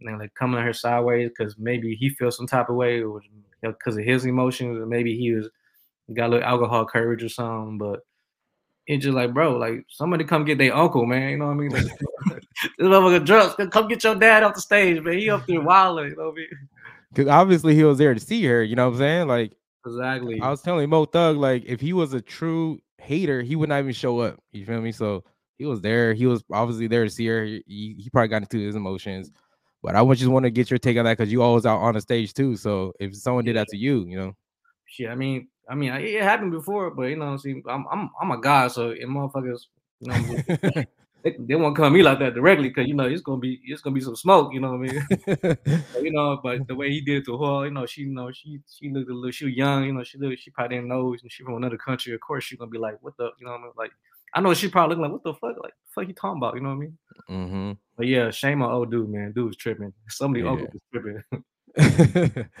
And 0.00 0.18
like 0.18 0.34
coming 0.34 0.58
at 0.58 0.66
her 0.66 0.72
sideways 0.72 1.30
because 1.30 1.56
maybe 1.58 1.94
he 1.94 2.10
feels 2.10 2.36
some 2.36 2.46
type 2.46 2.68
of 2.68 2.76
way 2.76 3.02
or 3.02 3.20
because 3.62 3.96
of 3.96 4.04
his 4.04 4.24
emotions, 4.24 4.78
or 4.78 4.86
maybe 4.86 5.16
he 5.16 5.32
was 5.32 5.48
got 6.14 6.26
a 6.26 6.30
little 6.30 6.48
alcohol 6.48 6.86
courage 6.86 7.22
or 7.22 7.28
something. 7.28 7.78
But 7.78 8.00
it's 8.86 9.04
just 9.04 9.14
like, 9.14 9.34
bro, 9.34 9.56
like 9.56 9.84
somebody 9.88 10.24
come 10.24 10.44
get 10.44 10.58
their 10.58 10.74
uncle, 10.74 11.06
man. 11.06 11.30
You 11.30 11.38
know 11.38 11.46
what 11.46 11.52
I 11.52 11.56
mean? 11.56 11.70
Like, 11.70 11.84
this 12.78 12.86
motherfucker 12.86 13.24
drugs. 13.24 13.70
Come 13.70 13.88
get 13.88 14.04
your 14.04 14.14
dad 14.14 14.42
off 14.42 14.54
the 14.54 14.60
stage, 14.60 15.02
man. 15.02 15.18
He 15.18 15.30
up 15.30 15.46
there 15.46 15.60
wilding. 15.60 16.10
You 16.10 16.16
know 16.16 16.24
what 16.24 16.32
I 16.32 16.36
mean? 16.36 16.48
Because 17.12 17.28
obviously 17.28 17.74
he 17.74 17.84
was 17.84 17.98
there 17.98 18.14
to 18.14 18.20
see 18.20 18.44
her. 18.44 18.62
You 18.62 18.76
know 18.76 18.86
what 18.86 18.94
I'm 18.94 18.98
saying? 18.98 19.28
Like 19.28 19.52
exactly. 19.86 20.40
I 20.40 20.50
was 20.50 20.62
telling 20.62 20.88
Mo 20.88 21.04
Thug, 21.04 21.36
like 21.36 21.64
if 21.66 21.80
he 21.80 21.92
was 21.92 22.12
a 22.12 22.20
true 22.20 22.80
hater, 22.98 23.42
he 23.42 23.56
would 23.56 23.68
not 23.68 23.80
even 23.80 23.92
show 23.92 24.20
up. 24.20 24.38
You 24.52 24.64
feel 24.64 24.80
me? 24.80 24.92
So 24.92 25.24
he 25.58 25.66
was 25.66 25.80
there. 25.80 26.14
He 26.14 26.26
was 26.26 26.44
obviously 26.52 26.86
there 26.86 27.04
to 27.04 27.10
see 27.10 27.26
her. 27.26 27.44
He, 27.44 27.62
he 27.98 28.08
probably 28.10 28.28
got 28.28 28.42
into 28.42 28.58
his 28.58 28.76
emotions. 28.76 29.30
But 29.82 29.96
I 29.96 30.14
just 30.14 30.30
want 30.30 30.44
to 30.44 30.50
get 30.50 30.70
your 30.70 30.78
take 30.78 30.98
on 30.98 31.04
that 31.04 31.16
because 31.16 31.32
you 31.32 31.42
always 31.42 31.64
out 31.64 31.78
on 31.78 31.94
the 31.94 32.00
stage 32.00 32.34
too. 32.34 32.56
So 32.56 32.92
if 33.00 33.16
someone 33.16 33.44
did 33.44 33.56
that 33.56 33.68
to 33.68 33.76
you, 33.76 34.04
you 34.06 34.18
know. 34.18 34.36
Shit, 34.86 35.08
I 35.08 35.14
mean, 35.14 35.48
I 35.68 35.74
mean, 35.74 35.92
it 35.92 36.22
happened 36.22 36.50
before, 36.50 36.90
but 36.90 37.04
you 37.04 37.16
know, 37.16 37.36
see, 37.36 37.62
I'm 37.68 37.86
I'm 37.90 38.10
I'm 38.20 38.30
a 38.32 38.40
guy, 38.40 38.68
so 38.68 38.90
and 38.90 39.08
motherfuckers, 39.08 39.66
you 40.00 40.08
know, 40.08 40.84
they, 41.22 41.36
they 41.38 41.54
won't 41.54 41.76
come 41.76 41.92
me 41.92 42.02
like 42.02 42.18
that 42.18 42.34
directly 42.34 42.68
because 42.68 42.88
you 42.88 42.94
know 42.94 43.04
it's 43.04 43.22
gonna 43.22 43.38
be 43.38 43.60
it's 43.64 43.80
gonna 43.80 43.94
be 43.94 44.00
some 44.00 44.16
smoke, 44.16 44.52
you 44.52 44.60
know 44.60 44.72
what 44.72 44.90
I 44.90 44.92
mean? 44.92 45.06
but, 45.42 46.02
you 46.02 46.12
know, 46.12 46.40
but 46.42 46.66
the 46.66 46.74
way 46.74 46.90
he 46.90 47.00
did 47.00 47.18
it 47.18 47.24
to 47.26 47.38
her, 47.38 47.66
you 47.66 47.70
know, 47.70 47.86
she 47.86 48.02
you 48.02 48.12
know 48.12 48.32
she 48.32 48.60
she 48.68 48.90
looked 48.90 49.10
a 49.10 49.14
little, 49.14 49.30
she 49.30 49.44
was 49.46 49.54
young, 49.54 49.84
you 49.84 49.92
know, 49.92 50.02
she 50.02 50.18
looked, 50.18 50.40
she 50.40 50.50
probably 50.50 50.76
didn't 50.76 50.88
know, 50.88 51.12
and 51.12 51.32
she 51.32 51.44
from 51.44 51.56
another 51.56 51.78
country, 51.78 52.12
of 52.14 52.20
course 52.20 52.44
she's 52.44 52.58
gonna 52.58 52.70
be 52.70 52.78
like, 52.78 52.98
what 53.00 53.16
the, 53.16 53.30
you 53.38 53.46
know, 53.46 53.52
what 53.52 53.60
I 53.60 53.62
mean? 53.62 53.72
like 53.76 53.92
I 54.34 54.40
know 54.40 54.54
she 54.54 54.68
probably 54.68 54.96
looking 54.96 55.12
like, 55.12 55.12
what 55.12 55.24
the 55.24 55.34
fuck, 55.34 55.62
like, 55.62 55.72
fuck 55.94 56.06
you 56.06 56.14
talking 56.14 56.38
about, 56.38 56.54
you 56.54 56.60
know 56.60 56.68
what 56.68 56.74
I 56.74 56.78
mean? 56.78 56.98
Mm-hmm. 57.28 57.72
But 57.96 58.06
yeah, 58.06 58.30
shame 58.30 58.62
on 58.62 58.72
old 58.72 58.90
dude, 58.90 59.08
man, 59.08 59.32
dude 59.32 59.46
was 59.46 59.56
tripping. 59.56 59.92
Somebody 60.08 60.44
yeah. 60.44 60.50
uncle 60.50 60.68
was 60.72 61.24
tripping. 61.76 62.50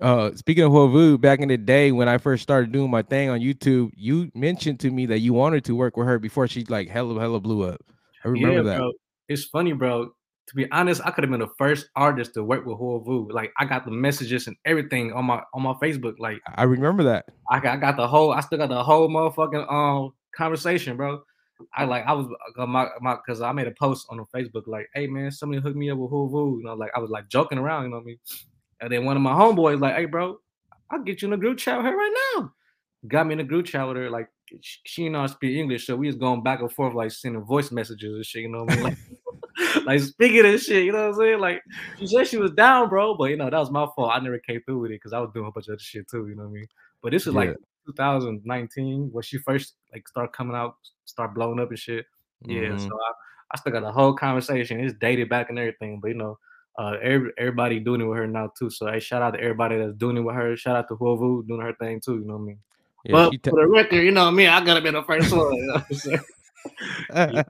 Uh, 0.00 0.30
speaking 0.34 0.62
of 0.62 0.72
Huovu, 0.72 1.18
back 1.18 1.40
in 1.40 1.48
the 1.48 1.56
day 1.56 1.90
when 1.90 2.08
I 2.08 2.18
first 2.18 2.42
started 2.42 2.70
doing 2.70 2.90
my 2.90 3.02
thing 3.02 3.30
on 3.30 3.40
YouTube, 3.40 3.92
you 3.96 4.30
mentioned 4.34 4.78
to 4.80 4.90
me 4.90 5.06
that 5.06 5.20
you 5.20 5.32
wanted 5.32 5.64
to 5.64 5.74
work 5.74 5.96
with 5.96 6.06
her 6.06 6.18
before 6.18 6.46
she 6.46 6.64
like 6.64 6.88
hella 6.88 7.18
hella 7.18 7.40
blew 7.40 7.62
up. 7.62 7.80
I 8.24 8.28
remember 8.28 8.58
yeah, 8.58 8.62
that. 8.62 8.78
Bro. 8.78 8.92
It's 9.28 9.44
funny, 9.44 9.72
bro. 9.72 10.10
To 10.48 10.54
be 10.54 10.70
honest, 10.70 11.00
I 11.04 11.10
could 11.10 11.24
have 11.24 11.30
been 11.30 11.40
the 11.40 11.48
first 11.58 11.88
artist 11.96 12.34
to 12.34 12.44
work 12.44 12.66
with 12.66 12.76
Huovu. 12.76 13.32
Like 13.32 13.52
I 13.58 13.64
got 13.64 13.84
the 13.84 13.90
messages 13.90 14.46
and 14.46 14.56
everything 14.64 15.12
on 15.12 15.24
my 15.24 15.42
on 15.54 15.62
my 15.62 15.72
Facebook. 15.82 16.18
Like 16.18 16.40
I 16.54 16.64
remember 16.64 17.02
that. 17.04 17.24
I 17.50 17.58
got, 17.58 17.78
I 17.78 17.80
got 17.80 17.96
the 17.96 18.06
whole. 18.06 18.32
I 18.32 18.40
still 18.40 18.58
got 18.58 18.68
the 18.68 18.84
whole 18.84 19.08
motherfucking 19.08 19.72
um 19.72 20.12
conversation, 20.36 20.96
bro. 20.96 21.22
I 21.74 21.84
like 21.84 22.04
I 22.06 22.12
was 22.12 22.26
uh, 22.58 22.66
my 22.66 22.88
my 23.00 23.16
because 23.16 23.40
I 23.40 23.52
made 23.52 23.66
a 23.66 23.72
post 23.72 24.06
on 24.10 24.24
Facebook 24.34 24.66
like, 24.66 24.88
hey 24.94 25.06
man, 25.06 25.30
somebody 25.30 25.62
hooked 25.62 25.76
me 25.76 25.90
up 25.90 25.98
with 25.98 26.10
Huovu. 26.10 26.58
You 26.58 26.64
know, 26.64 26.74
like 26.74 26.90
I 26.94 26.98
was 26.98 27.10
like 27.10 27.28
joking 27.28 27.58
around. 27.58 27.84
You 27.84 27.90
know 27.90 27.96
what 27.96 28.02
I 28.02 28.06
mean? 28.06 28.18
And 28.80 28.92
then 28.92 29.04
one 29.04 29.16
of 29.16 29.22
my 29.22 29.32
homeboys 29.32 29.80
like, 29.80 29.94
hey, 29.94 30.04
bro, 30.04 30.38
I'll 30.90 31.02
get 31.02 31.22
you 31.22 31.28
in 31.28 31.34
a 31.34 31.38
group 31.38 31.58
chat 31.58 31.78
with 31.78 31.86
her 31.86 31.96
right 31.96 32.14
now. 32.34 32.52
Got 33.08 33.26
me 33.26 33.34
in 33.34 33.40
a 33.40 33.44
group 33.44 33.66
chat 33.66 33.86
with 33.86 33.96
her. 33.96 34.10
Like 34.10 34.28
she, 34.60 34.78
she 34.84 35.08
know 35.08 35.22
I 35.22 35.26
speak 35.26 35.56
English, 35.56 35.86
so 35.86 35.96
we 35.96 36.06
was 36.06 36.16
going 36.16 36.42
back 36.42 36.60
and 36.60 36.70
forth, 36.70 36.94
like 36.94 37.10
sending 37.10 37.42
voice 37.42 37.72
messages 37.72 38.14
and 38.14 38.26
shit. 38.26 38.42
You 38.42 38.48
know 38.48 38.64
what 38.64 38.72
I 38.72 38.76
mean? 38.76 38.84
Like, 38.84 38.98
like 39.86 40.00
speaking 40.00 40.44
of 40.46 40.60
shit, 40.60 40.84
you 40.84 40.92
know 40.92 41.08
what 41.08 41.14
I'm 41.14 41.20
saying? 41.20 41.40
Like 41.40 41.62
she 41.98 42.06
said 42.06 42.26
she 42.26 42.36
was 42.36 42.52
down, 42.52 42.88
bro, 42.88 43.14
but 43.14 43.30
you 43.30 43.36
know 43.36 43.48
that 43.48 43.58
was 43.58 43.70
my 43.70 43.86
fault. 43.96 44.12
I 44.12 44.20
never 44.20 44.38
came 44.38 44.60
through 44.62 44.80
with 44.80 44.90
it 44.90 44.94
because 44.94 45.12
I 45.12 45.20
was 45.20 45.30
doing 45.32 45.46
a 45.46 45.50
bunch 45.50 45.68
of 45.68 45.72
other 45.72 45.80
shit 45.80 46.08
too. 46.08 46.28
You 46.28 46.36
know 46.36 46.42
what 46.42 46.50
I 46.50 46.52
mean? 46.52 46.66
But 47.02 47.12
this 47.12 47.26
was 47.26 47.34
yeah. 47.34 47.40
like 47.40 47.56
2019 47.86 49.10
when 49.12 49.22
she 49.22 49.38
first 49.38 49.74
like 49.92 50.06
start 50.08 50.32
coming 50.32 50.56
out, 50.56 50.76
start 51.04 51.34
blowing 51.34 51.60
up 51.60 51.70
and 51.70 51.78
shit. 51.78 52.06
Yeah, 52.42 52.62
mm-hmm. 52.62 52.78
so 52.78 52.86
I, 52.88 53.12
I 53.52 53.58
still 53.58 53.72
got 53.72 53.84
a 53.84 53.92
whole 53.92 54.14
conversation. 54.14 54.80
It's 54.80 54.94
dated 55.00 55.28
back 55.28 55.48
and 55.48 55.58
everything, 55.58 56.00
but 56.00 56.08
you 56.08 56.14
know, 56.14 56.38
uh, 56.78 56.96
every, 57.02 57.30
everybody 57.38 57.80
doing 57.80 58.00
it 58.00 58.04
with 58.04 58.18
her 58.18 58.26
now 58.26 58.50
too. 58.58 58.70
So 58.70 58.86
hey, 58.90 59.00
shout 59.00 59.22
out 59.22 59.32
to 59.32 59.40
everybody 59.40 59.78
that's 59.78 59.96
doing 59.96 60.16
it 60.16 60.20
with 60.20 60.34
her. 60.34 60.56
Shout 60.56 60.76
out 60.76 60.88
to 60.88 60.96
whoever 60.96 61.42
doing 61.46 61.60
her 61.60 61.74
thing 61.74 62.00
too. 62.00 62.18
You 62.18 62.26
know 62.26 62.34
what 62.34 62.42
I 62.42 62.46
mean? 62.46 62.58
Yeah, 63.04 63.12
but 63.12 63.30
t- 63.30 63.50
for 63.50 63.60
the 63.60 63.68
record, 63.68 64.02
you 64.02 64.10
know 64.10 64.24
what 64.24 64.32
I 64.32 64.34
mean. 64.34 64.48
I 64.48 64.64
gotta 64.64 64.80
be 64.80 64.90
the 64.90 65.02
first 65.02 65.34
one. 65.34 65.54
You 65.54 65.82
know 66.12 66.18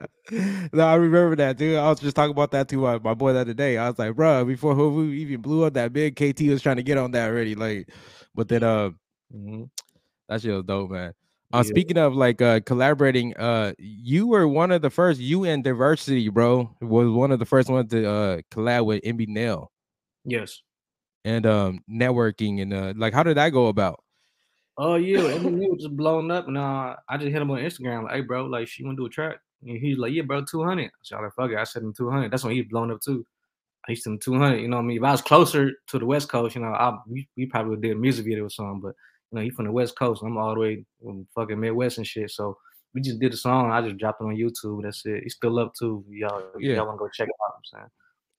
no, 0.73 0.87
I 0.87 0.95
remember 0.95 1.37
that, 1.37 1.57
dude. 1.57 1.79
I 1.79 1.89
was 1.89 2.01
just 2.01 2.17
talking 2.17 2.33
about 2.33 2.51
that 2.53 2.69
to 2.69 2.77
my, 2.77 2.99
my 2.99 3.15
boy 3.15 3.33
the 3.33 3.41
other 3.41 3.55
day. 3.55 3.79
I 3.79 3.89
was 3.89 3.99
like, 3.99 4.15
bro, 4.15 4.45
before 4.45 4.75
Hoovu 4.75 5.13
even 5.13 5.41
blew 5.41 5.65
up 5.65 5.75
that 5.75 5.93
big, 5.93 6.17
KT 6.17 6.43
was 6.43 6.63
trying 6.63 6.77
to 6.77 6.83
get 6.83 6.99
on 6.99 7.13
that 7.13 7.31
already. 7.31 7.55
Like, 7.55 7.89
but 8.35 8.49
then 8.49 8.63
uh 8.63 8.91
mm-hmm. 9.35 9.65
That 10.29 10.43
shit 10.43 10.53
was 10.53 10.65
dope, 10.65 10.91
man. 10.91 11.13
Uh, 11.55 11.59
yeah. 11.59 11.63
speaking 11.63 11.97
of 11.97 12.15
like 12.15 12.43
uh 12.43 12.61
collaborating, 12.61 13.37
uh 13.37 13.73
you 13.79 14.27
were 14.27 14.49
one 14.49 14.73
of 14.73 14.83
the 14.83 14.91
first 14.91 15.21
you 15.21 15.45
and 15.45 15.63
diversity, 15.63 16.29
bro, 16.29 16.75
was 16.81 17.09
one 17.09 17.31
of 17.31 17.39
the 17.39 17.45
first 17.45 17.69
ones 17.69 17.91
to 17.91 18.09
uh 18.09 18.41
collab 18.51 18.85
with 18.87 19.03
MB 19.05 19.29
Nel. 19.29 19.71
Yes. 20.25 20.61
And 21.25 21.47
um 21.47 21.81
networking 21.91 22.61
and 22.63 22.75
uh 22.75 22.95
like 22.97 23.15
how 23.15 23.23
did 23.23 23.37
that 23.37 23.51
go 23.51 23.69
about? 23.69 24.03
Oh 24.79 24.97
yeah, 24.97 25.21
MB 25.21 25.53
Nel 25.53 25.71
was 25.71 25.83
just 25.83 25.97
blown 25.97 26.31
up, 26.31 26.49
and 26.49 26.59
uh, 26.59 26.97
I 27.09 27.17
just 27.17 27.31
hit 27.33 27.41
him 27.41 27.51
on 27.51 27.59
Instagram 27.59 28.05
like, 28.05 28.13
"Hey, 28.13 28.21
bro, 28.21 28.45
like 28.45 28.69
she 28.69 28.85
want 28.85 28.97
to 28.97 29.03
do 29.03 29.07
a 29.07 29.11
track?" 29.11 29.39
And 29.63 29.79
he's 29.79 29.97
like, 29.97 30.13
"Yeah, 30.13 30.23
bro, 30.23 30.45
200." 30.45 30.91
So 31.03 31.17
I 31.17 31.23
like, 31.23 31.35
"Fuck 31.35 31.51
it," 31.51 31.57
I 31.57 31.65
said 31.65 31.83
him 31.83 31.95
200. 31.95 32.31
That's 32.31 32.45
when 32.45 32.55
he 32.55 32.63
blown 32.63 32.91
up 32.91 33.01
too. 33.01 33.27
I 33.89 33.93
used 33.93 34.05
to 34.05 34.19
200. 34.19 34.57
You 34.57 34.69
know 34.69 34.77
what 34.77 34.83
I 34.83 34.87
mean? 34.87 34.97
If 34.99 35.03
I 35.05 35.13
was 35.13 35.23
closer 35.23 35.73
to 35.87 35.99
the 35.99 36.05
West 36.05 36.29
Coast, 36.29 36.57
you 36.57 36.61
know, 36.61 36.73
I 36.73 36.99
we, 37.09 37.27
we 37.37 37.47
probably 37.47 37.71
would 37.71 37.81
did 37.83 37.93
a 37.93 37.95
music 37.95 38.27
video 38.27 38.45
or 38.45 38.51
something. 38.51 38.81
But 38.81 38.95
you 39.31 39.37
know, 39.37 39.43
he 39.43 39.51
from 39.51 39.67
the 39.67 39.73
West 39.73 39.99
Coast. 39.99 40.23
I'm 40.25 40.37
all 40.37 40.55
the 40.55 40.61
way 40.61 40.85
from 41.03 41.27
fucking 41.35 41.59
Midwest 41.59 41.99
and 41.99 42.07
shit. 42.07 42.31
So 42.31 42.57
we 42.95 43.01
just 43.01 43.19
did 43.19 43.35
a 43.35 43.37
song. 43.37 43.71
I 43.71 43.83
just 43.83 43.99
dropped 43.99 44.21
it 44.21 44.25
on 44.25 44.37
YouTube. 44.37 44.83
That's 44.83 45.05
it. 45.05 45.23
He's 45.25 45.35
still 45.35 45.59
up 45.59 45.73
too. 45.79 46.05
Y'all, 46.09 46.45
yeah. 46.59 46.77
y'all 46.77 46.87
want 46.87 46.99
to 46.99 47.05
go 47.05 47.09
check 47.13 47.29
it 47.29 47.35
out? 47.47 47.55
I'm 47.57 47.63
saying. 47.65 47.91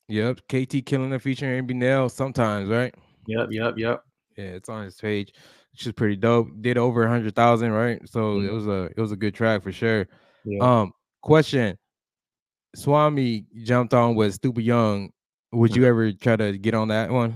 Yep, 0.10 0.40
KT 0.48 0.86
killing 0.86 1.10
the 1.10 1.20
featuring 1.20 1.68
MB 1.68 1.76
Nel 1.76 2.10
sometimes, 2.10 2.70
right? 2.70 2.96
Yep, 3.28 3.50
yep, 3.52 3.74
yep. 3.78 4.04
Yeah, 4.38 4.46
it's 4.46 4.70
on 4.70 4.86
his 4.86 4.96
page 4.96 5.34
which 5.78 5.86
is 5.86 5.94
pretty 5.94 6.16
dope. 6.16 6.48
Did 6.60 6.80
over 6.80 7.04
a 7.04 7.08
hundred 7.08 7.36
thousand, 7.36 7.72
right? 7.72 8.02
So 8.10 8.40
it 8.40 8.52
was 8.52 8.66
a 8.66 8.86
it 8.86 8.98
was 8.98 9.12
a 9.12 9.16
good 9.16 9.36
track 9.36 9.62
for 9.62 9.72
sure. 9.72 10.08
Yeah. 10.44 10.60
Um, 10.60 10.92
question: 11.22 11.78
Swami 12.76 13.46
jumped 13.62 13.94
on 13.94 14.16
with 14.16 14.34
Stupid 14.34 14.64
Young. 14.64 15.12
Would 15.52 15.76
you 15.76 15.86
ever 15.86 16.12
try 16.14 16.36
to 16.36 16.58
get 16.58 16.74
on 16.74 16.88
that 16.88 17.12
one? 17.12 17.36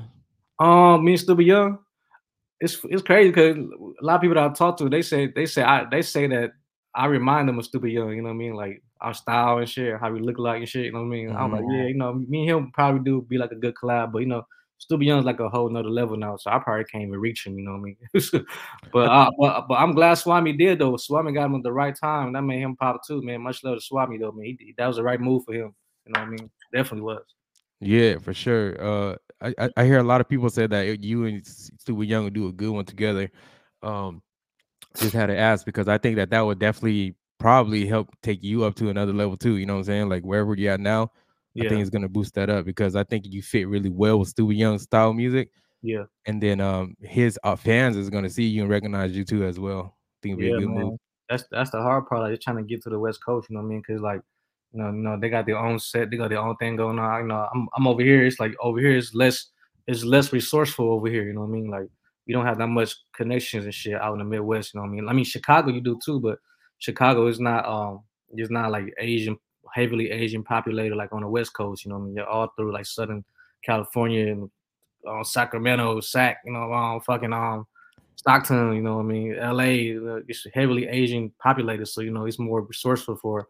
Um, 0.57 1.05
me 1.05 1.11
and 1.11 1.21
Stupid 1.21 1.45
Young. 1.45 1.77
It's 2.61 2.79
it's 2.85 3.01
crazy 3.01 3.29
because 3.29 3.57
a 3.57 4.05
lot 4.05 4.15
of 4.15 4.21
people 4.21 4.35
that 4.35 4.51
I 4.51 4.53
talk 4.53 4.77
to, 4.77 4.89
they 4.89 5.01
say 5.01 5.27
they 5.27 5.45
say 5.45 5.63
I 5.63 5.85
they 5.89 6.01
say 6.01 6.27
that 6.27 6.51
I 6.93 7.07
remind 7.07 7.49
them 7.49 7.59
of 7.59 7.65
Stupid 7.65 7.91
Young. 7.91 8.11
You 8.11 8.21
know 8.21 8.29
what 8.29 8.35
I 8.35 8.37
mean? 8.37 8.53
Like 8.53 8.83
our 9.01 9.13
style 9.13 9.57
and 9.57 9.67
shit, 9.67 9.99
how 9.99 10.11
we 10.11 10.19
look 10.19 10.37
like 10.37 10.59
and 10.59 10.69
shit. 10.69 10.85
You 10.85 10.91
know 10.91 10.99
what 10.99 11.05
I 11.05 11.09
mean? 11.09 11.29
Mm-hmm. 11.29 11.37
I'm 11.37 11.51
like, 11.51 11.61
mm-hmm. 11.61 11.71
yeah, 11.71 11.87
you 11.87 11.95
know, 11.95 12.13
me 12.13 12.41
and 12.41 12.49
him 12.49 12.71
probably 12.71 13.01
do 13.03 13.21
be 13.23 13.37
like 13.37 13.51
a 13.51 13.55
good 13.55 13.73
collab, 13.73 14.11
but 14.11 14.19
you 14.19 14.27
know, 14.27 14.45
Stupid 14.77 15.05
Young's 15.05 15.25
like 15.25 15.39
a 15.39 15.49
whole 15.49 15.69
nother 15.69 15.89
level 15.89 16.17
now, 16.17 16.37
so 16.37 16.49
I 16.49 16.59
probably 16.59 16.85
can't 16.85 17.03
even 17.03 17.19
reach 17.19 17.45
him. 17.45 17.57
You 17.57 17.65
know 17.65 17.71
what 17.71 17.77
I 17.77 17.81
mean? 17.81 17.97
but, 18.93 19.09
uh, 19.09 19.29
but 19.39 19.67
but 19.67 19.75
I'm 19.75 19.93
glad 19.93 20.15
Swami 20.15 20.53
did 20.53 20.79
though. 20.79 20.97
Swami 20.97 21.33
got 21.33 21.45
him 21.45 21.55
at 21.55 21.63
the 21.63 21.71
right 21.71 21.95
time. 21.95 22.27
and 22.27 22.35
That 22.35 22.41
made 22.41 22.61
him 22.61 22.75
pop 22.75 23.01
too, 23.05 23.21
man. 23.21 23.41
Much 23.41 23.63
love 23.63 23.77
to 23.77 23.81
Swami 23.81 24.17
though, 24.17 24.31
man. 24.31 24.45
He, 24.45 24.73
that 24.77 24.87
was 24.87 24.97
the 24.97 25.03
right 25.03 25.21
move 25.21 25.43
for 25.45 25.53
him. 25.53 25.73
You 26.05 26.13
know 26.13 26.21
what 26.21 26.27
I 26.27 26.29
mean? 26.29 26.51
Definitely 26.73 27.01
was. 27.01 27.23
Yeah, 27.81 28.19
for 28.19 28.33
sure. 28.33 28.81
Uh, 28.81 29.15
I, 29.41 29.69
I 29.75 29.85
hear 29.85 29.99
a 29.99 30.03
lot 30.03 30.21
of 30.21 30.29
people 30.29 30.49
say 30.49 30.67
that 30.67 31.03
you 31.03 31.25
and 31.25 31.45
Stupid 31.45 32.07
Young 32.07 32.31
do 32.31 32.47
a 32.47 32.51
good 32.51 32.71
one 32.71 32.85
together. 32.85 33.29
Um, 33.81 34.21
just 34.95 35.13
had 35.13 35.27
to 35.27 35.37
ask 35.37 35.65
because 35.65 35.87
I 35.87 35.97
think 35.97 36.17
that 36.17 36.29
that 36.29 36.41
would 36.41 36.59
definitely 36.59 37.15
probably 37.39 37.87
help 37.87 38.09
take 38.21 38.43
you 38.43 38.63
up 38.63 38.75
to 38.75 38.89
another 38.89 39.13
level 39.13 39.35
too. 39.35 39.57
You 39.57 39.65
know 39.65 39.73
what 39.73 39.79
I'm 39.79 39.85
saying? 39.85 40.09
Like 40.09 40.23
wherever 40.23 40.53
you're 40.53 40.73
at 40.73 40.79
now, 40.79 41.11
yeah. 41.55 41.65
I 41.65 41.69
think 41.69 41.81
it's 41.81 41.89
gonna 41.89 42.07
boost 42.07 42.35
that 42.35 42.49
up 42.49 42.65
because 42.65 42.95
I 42.95 43.03
think 43.03 43.25
you 43.27 43.41
fit 43.41 43.67
really 43.67 43.89
well 43.89 44.19
with 44.19 44.29
Stupid 44.29 44.57
Young 44.57 44.77
style 44.77 45.13
music. 45.13 45.49
Yeah. 45.81 46.03
And 46.27 46.41
then 46.41 46.61
um 46.61 46.95
his 47.01 47.39
uh, 47.43 47.55
fans 47.55 47.97
is 47.97 48.09
gonna 48.09 48.29
see 48.29 48.43
you 48.43 48.61
and 48.61 48.69
recognize 48.69 49.15
you 49.15 49.25
too 49.25 49.43
as 49.43 49.59
well. 49.59 49.97
I 49.97 50.17
think 50.21 50.33
it'd 50.33 50.39
be 50.39 50.45
yeah, 50.47 50.57
a 50.57 50.59
good 50.59 50.69
man. 50.69 50.85
move. 50.85 50.99
That's 51.29 51.45
that's 51.49 51.71
the 51.71 51.81
hard 51.81 52.05
part. 52.07 52.21
Like 52.21 52.31
just 52.31 52.43
trying 52.43 52.57
to 52.57 52.63
get 52.63 52.83
to 52.83 52.89
the 52.89 52.99
West 52.99 53.23
Coast, 53.25 53.49
you 53.49 53.55
know 53.55 53.61
what 53.61 53.67
I 53.67 53.69
mean? 53.69 53.83
Cause 53.83 54.01
like, 54.01 54.21
you 54.73 54.81
know, 54.81 54.87
you 54.87 55.03
know, 55.03 55.19
they 55.19 55.29
got 55.29 55.45
their 55.45 55.57
own 55.57 55.79
set, 55.79 56.09
they 56.09 56.17
got 56.17 56.29
their 56.29 56.39
own 56.39 56.55
thing 56.57 56.75
going 56.75 56.99
on. 56.99 57.21
You 57.21 57.27
know, 57.27 57.47
I'm 57.53 57.67
I'm 57.75 57.87
over 57.87 58.01
here. 58.01 58.25
It's 58.25 58.39
like 58.39 58.53
over 58.61 58.79
here 58.79 58.95
is 58.95 59.13
less 59.13 59.47
it's 59.87 60.03
less 60.03 60.31
resourceful 60.31 60.91
over 60.91 61.07
here, 61.07 61.23
you 61.23 61.33
know 61.33 61.41
what 61.41 61.47
I 61.47 61.51
mean? 61.51 61.69
Like 61.69 61.87
you 62.25 62.35
don't 62.35 62.45
have 62.45 62.59
that 62.59 62.67
much 62.67 62.95
connections 63.13 63.65
and 63.65 63.73
shit 63.73 63.95
out 63.95 64.13
in 64.13 64.19
the 64.19 64.25
Midwest, 64.25 64.73
you 64.73 64.79
know 64.79 64.83
what 64.83 64.91
I 64.91 64.95
mean? 64.95 65.09
I 65.09 65.13
mean 65.13 65.25
Chicago 65.25 65.71
you 65.71 65.81
do 65.81 65.99
too, 66.03 66.19
but 66.19 66.39
Chicago 66.77 67.27
is 67.27 67.39
not 67.39 67.65
um 67.67 68.01
it's 68.33 68.51
not 68.51 68.71
like 68.71 68.93
Asian 68.99 69.37
heavily 69.73 70.11
Asian 70.11 70.43
populated, 70.43 70.95
like 70.95 71.13
on 71.13 71.21
the 71.21 71.27
West 71.27 71.53
Coast. 71.53 71.85
You 71.85 71.89
know, 71.89 71.97
what 71.97 72.03
I 72.03 72.05
mean, 72.05 72.15
you're 72.15 72.27
all 72.27 72.51
through 72.55 72.73
like 72.73 72.85
Southern 72.85 73.23
California 73.63 74.31
and 74.31 74.49
uh, 75.07 75.23
Sacramento, 75.23 75.99
Sac, 76.01 76.37
you 76.45 76.51
know, 76.51 76.71
um, 76.73 77.01
fucking 77.01 77.33
um, 77.33 77.65
Stockton. 78.15 78.73
You 78.73 78.81
know, 78.81 78.97
what 78.97 79.05
I 79.05 79.07
mean, 79.07 79.35
L.A. 79.35 79.97
Uh, 79.97 80.19
it's 80.27 80.45
heavily 80.53 80.87
Asian 80.87 81.31
populated, 81.39 81.85
so 81.87 82.01
you 82.01 82.11
know, 82.11 82.25
it's 82.25 82.39
more 82.39 82.61
resourceful 82.61 83.15
for 83.15 83.47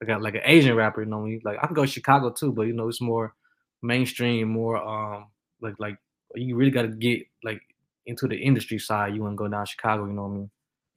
like 0.00 0.20
like 0.20 0.34
an 0.34 0.42
Asian 0.44 0.74
rapper. 0.74 1.02
You 1.02 1.08
know, 1.08 1.22
I 1.22 1.24
mean, 1.24 1.40
like 1.44 1.58
I 1.62 1.66
can 1.66 1.74
go 1.74 1.84
to 1.84 1.90
Chicago 1.90 2.30
too, 2.30 2.52
but 2.52 2.62
you 2.62 2.72
know, 2.72 2.88
it's 2.88 3.00
more 3.00 3.34
mainstream, 3.82 4.48
more 4.48 4.76
um, 4.76 5.26
like 5.60 5.74
like 5.78 5.98
you 6.34 6.56
really 6.56 6.70
got 6.70 6.82
to 6.82 6.88
get 6.88 7.26
like 7.42 7.62
into 8.06 8.28
the 8.28 8.36
industry 8.36 8.78
side. 8.78 9.14
You 9.14 9.22
want 9.22 9.34
to 9.34 9.36
go 9.36 9.48
down 9.48 9.66
Chicago. 9.66 10.06
You 10.06 10.12
know 10.12 10.22
what 10.22 10.28
I 10.28 10.34
mean? 10.34 10.50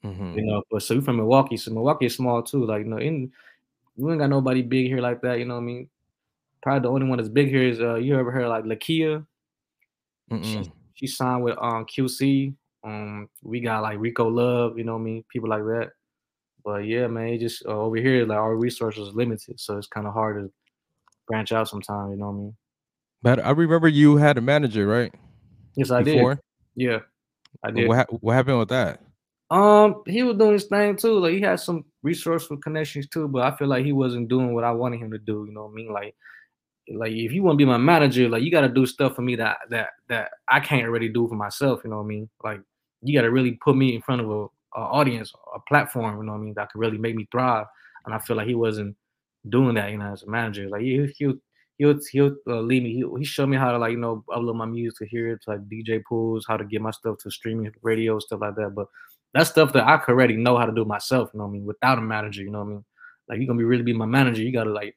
Mm-hmm. 0.04 0.40
You 0.40 0.46
know, 0.46 0.64
but 0.72 0.82
so 0.82 0.96
you 0.96 1.02
from 1.02 1.18
Milwaukee, 1.18 1.58
so 1.58 1.72
Milwaukee 1.72 2.08
is 2.08 2.16
small 2.16 2.42
too. 2.44 2.66
Like 2.66 2.84
you 2.84 2.90
know, 2.90 2.98
in 2.98 3.32
we 3.98 4.12
ain't 4.12 4.22
got 4.22 4.30
nobody 4.30 4.62
big 4.62 4.88
here 4.88 5.00
like 5.00 5.22
that. 5.22 5.40
You 5.40 5.46
know 5.46 5.56
what 5.56 5.62
I 5.62 5.66
mean? 5.66 5.90
Probably 6.62 6.82
the 6.82 6.90
only 6.90 7.08
one 7.08 7.18
that's 7.18 7.30
big 7.30 7.50
here 7.50 7.64
is 7.64 7.80
uh, 7.80 7.96
you 7.96 8.18
ever 8.18 8.32
heard 8.32 8.48
like 8.48 8.66
Lakeyah? 8.66 9.26
She, 10.44 10.72
she, 10.94 11.08
signed 11.08 11.44
with 11.44 11.58
um 11.58 11.86
QC. 11.86 12.54
Um, 12.86 13.28
we 13.44 13.60
got 13.60 13.82
like 13.82 14.00
Rico 14.00 14.28
Love. 14.30 14.78
You 14.78 14.86
know 14.86 14.94
what 14.94 15.02
I 15.02 15.04
mean? 15.04 15.26
People 15.30 15.50
like 15.50 15.64
that. 15.64 15.92
But 16.64 16.86
yeah, 16.86 17.08
man, 17.08 17.30
it 17.30 17.40
just 17.40 17.66
uh, 17.66 17.70
over 17.70 17.98
here 17.98 18.26
like 18.26 18.38
our 18.38 18.56
resources 18.56 19.14
limited, 19.14 19.60
so 19.60 19.78
it's 19.78 19.88
kind 19.88 20.08
of 20.08 20.14
hard 20.14 20.38
to 20.38 20.52
branch 21.28 21.52
out 21.52 21.70
sometimes. 21.70 22.12
You 22.12 22.18
know 22.18 22.28
what 22.28 22.32
I 22.32 22.38
mean? 22.38 22.56
But 23.24 23.40
I 23.46 23.52
remember 23.52 23.88
you 23.88 24.18
had 24.18 24.38
a 24.38 24.42
manager, 24.42 24.88
right? 24.88 25.14
Yes, 25.76 25.92
I 25.92 26.04
Before? 26.04 26.36
did. 26.36 26.42
Yeah, 26.76 27.00
I 27.64 27.72
did. 27.72 27.88
What, 27.88 28.24
what 28.24 28.34
happened 28.34 28.60
with 28.60 28.70
that? 28.70 29.02
Um, 29.52 30.04
he 30.08 30.24
was 30.24 30.38
doing 30.38 30.54
his 30.54 30.64
thing 30.66 30.96
too. 30.96 31.20
Like 31.20 31.34
he 31.34 31.42
had 31.42 31.60
some 31.60 31.84
resourceful 32.04 32.58
connections 32.58 33.08
too, 33.10 33.28
but 33.28 33.44
I 33.44 33.56
feel 33.58 33.68
like 33.68 33.84
he 33.84 33.92
wasn't 33.92 34.30
doing 34.30 34.54
what 34.54 34.64
I 34.64 34.72
wanted 34.72 35.02
him 35.02 35.12
to 35.12 35.18
do. 35.18 35.46
You 35.46 35.54
know 35.54 35.66
what 35.66 35.72
I 35.72 35.76
mean? 35.76 35.92
Like, 35.92 36.16
like 36.94 37.12
if 37.12 37.34
you 37.34 37.44
want 37.44 37.56
to 37.56 37.66
be 37.66 37.70
my 37.70 37.78
manager, 37.78 38.30
like 38.30 38.44
you 38.44 38.52
got 38.52 38.62
to 38.62 38.70
do 38.70 38.86
stuff 38.86 39.16
for 39.16 39.22
me 39.22 39.36
that 39.36 39.58
that 39.70 39.90
that 40.08 40.32
I 40.48 40.62
can't 40.62 40.90
really 40.90 41.10
do 41.10 41.28
for 41.28 41.36
myself. 41.36 41.82
You 41.84 41.90
know 41.90 41.98
what 41.98 42.04
I 42.04 42.08
mean? 42.08 42.30
Like 42.44 42.62
you 43.02 43.18
got 43.18 43.24
to 43.24 43.32
really 43.32 43.60
put 43.64 43.76
me 43.76 43.94
in 43.94 44.02
front 44.02 44.22
of 44.22 44.32
a, 44.32 44.48
audience, 44.80 45.34
a 45.56 45.60
platform. 45.68 46.18
You 46.18 46.24
know 46.24 46.34
what 46.34 46.40
I 46.40 46.42
mean? 46.42 46.54
That 46.56 46.72
could 46.72 46.80
really 46.80 46.98
make 46.98 47.16
me 47.16 47.28
thrive. 47.32 47.68
And 48.06 48.14
I 48.14 48.20
feel 48.20 48.36
like 48.36 48.48
he 48.48 48.56
wasn't 48.56 48.96
doing 49.50 49.76
that. 49.76 49.92
You 49.92 49.98
know, 49.98 50.12
as 50.12 50.24
a 50.24 50.30
manager, 50.30 50.70
like 50.70 50.82
he 50.82 51.12
he'll 51.18 51.36
he'll 51.78 52.00
he'll 52.12 52.36
uh, 52.48 52.62
lead 52.62 52.84
me. 52.84 52.94
He 52.94 53.06
he 53.20 53.26
showed 53.26 53.48
me 53.48 53.58
how 53.58 53.72
to 53.72 53.78
like 53.78 53.92
you 53.92 53.98
know 53.98 54.24
upload 54.30 54.56
my 54.56 54.66
music 54.66 54.98
to 55.00 55.06
hear 55.08 55.34
it 55.34 55.42
to 55.44 55.52
like 55.52 55.70
DJ 55.70 56.04
pools, 56.08 56.46
how 56.48 56.58
to 56.58 56.66
get 56.66 56.82
my 56.82 56.92
stuff 56.92 57.18
to 57.20 57.32
streaming 57.32 57.72
radio 57.82 58.20
stuff 58.20 58.42
like 58.42 58.56
that. 58.56 58.74
But 58.76 58.88
that's 59.34 59.50
stuff 59.50 59.74
that 59.74 59.88
I 59.88 59.98
could 59.98 60.14
already 60.14 60.36
know 60.36 60.58
how 60.58 60.66
to 60.66 60.74
do 60.74 60.86
myself, 60.86 61.30
you 61.34 61.40
know 61.40 61.46
what 61.46 61.52
I 61.52 61.54
mean, 61.54 61.66
without 61.66 61.98
a 61.98 62.02
manager, 62.02 62.42
you 62.42 62.52
know 62.52 62.60
what 62.60 62.66
I 62.66 62.70
mean? 62.70 62.86
Like 63.30 63.40
you're 63.40 63.48
gonna 63.48 63.58
be 63.58 63.64
really 63.64 63.84
be 63.84 63.94
my 63.94 64.06
manager, 64.06 64.42
you 64.42 64.52
gotta 64.52 64.72
like 64.72 64.96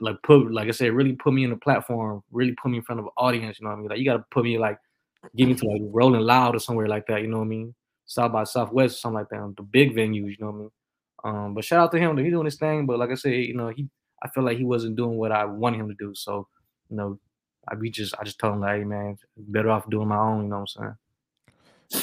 like 0.00 0.16
put 0.22 0.52
like 0.52 0.68
I 0.68 0.72
said, 0.72 0.92
really 0.92 1.12
put 1.12 1.32
me 1.32 1.44
in 1.44 1.52
a 1.52 1.56
platform, 1.56 2.22
really 2.32 2.54
put 2.60 2.70
me 2.70 2.78
in 2.78 2.84
front 2.84 3.00
of 3.00 3.06
an 3.06 3.12
audience, 3.16 3.58
you 3.60 3.64
know 3.64 3.70
what 3.70 3.76
I 3.76 3.80
mean? 3.80 3.88
Like 3.88 3.98
you 3.98 4.04
gotta 4.04 4.24
put 4.30 4.44
me 4.44 4.58
like 4.58 4.78
get 5.36 5.48
me 5.48 5.54
to 5.54 5.66
like 5.66 5.82
Rolling 5.84 6.22
Loud 6.22 6.56
or 6.56 6.58
somewhere 6.58 6.88
like 6.88 7.06
that, 7.06 7.22
you 7.22 7.28
know 7.28 7.38
what 7.38 7.44
I 7.44 7.48
mean? 7.48 7.74
South 8.06 8.32
by 8.32 8.44
Southwest 8.44 8.96
or 8.96 8.98
something 8.98 9.18
like 9.18 9.28
that, 9.30 9.40
on 9.40 9.54
the 9.56 9.62
big 9.62 9.94
venues, 9.94 10.30
you 10.30 10.36
know 10.40 10.46
what 10.46 10.54
I 10.54 10.58
mean? 10.58 10.70
Um, 11.24 11.54
but 11.54 11.64
shout 11.64 11.80
out 11.80 11.92
to 11.92 11.98
him, 11.98 12.16
he's 12.18 12.32
doing 12.32 12.44
his 12.44 12.56
thing. 12.56 12.86
But 12.86 12.98
like 12.98 13.10
I 13.10 13.14
said, 13.14 13.32
you 13.32 13.54
know, 13.54 13.68
he 13.68 13.88
I 14.22 14.28
feel 14.28 14.44
like 14.44 14.58
he 14.58 14.64
wasn't 14.64 14.96
doing 14.96 15.16
what 15.16 15.32
I 15.32 15.44
wanted 15.44 15.80
him 15.80 15.88
to 15.88 15.94
do. 15.98 16.14
So, 16.14 16.48
you 16.90 16.96
know, 16.96 17.18
I 17.68 17.74
we 17.76 17.90
just 17.90 18.14
I 18.18 18.24
just 18.24 18.38
told 18.38 18.54
him 18.54 18.60
like, 18.60 18.78
hey 18.78 18.84
man, 18.84 19.16
better 19.36 19.70
off 19.70 19.88
doing 19.88 20.08
my 20.08 20.18
own, 20.18 20.44
you 20.44 20.48
know 20.48 20.60
what 20.60 20.70
I'm 20.78 20.82
saying? 20.82 20.96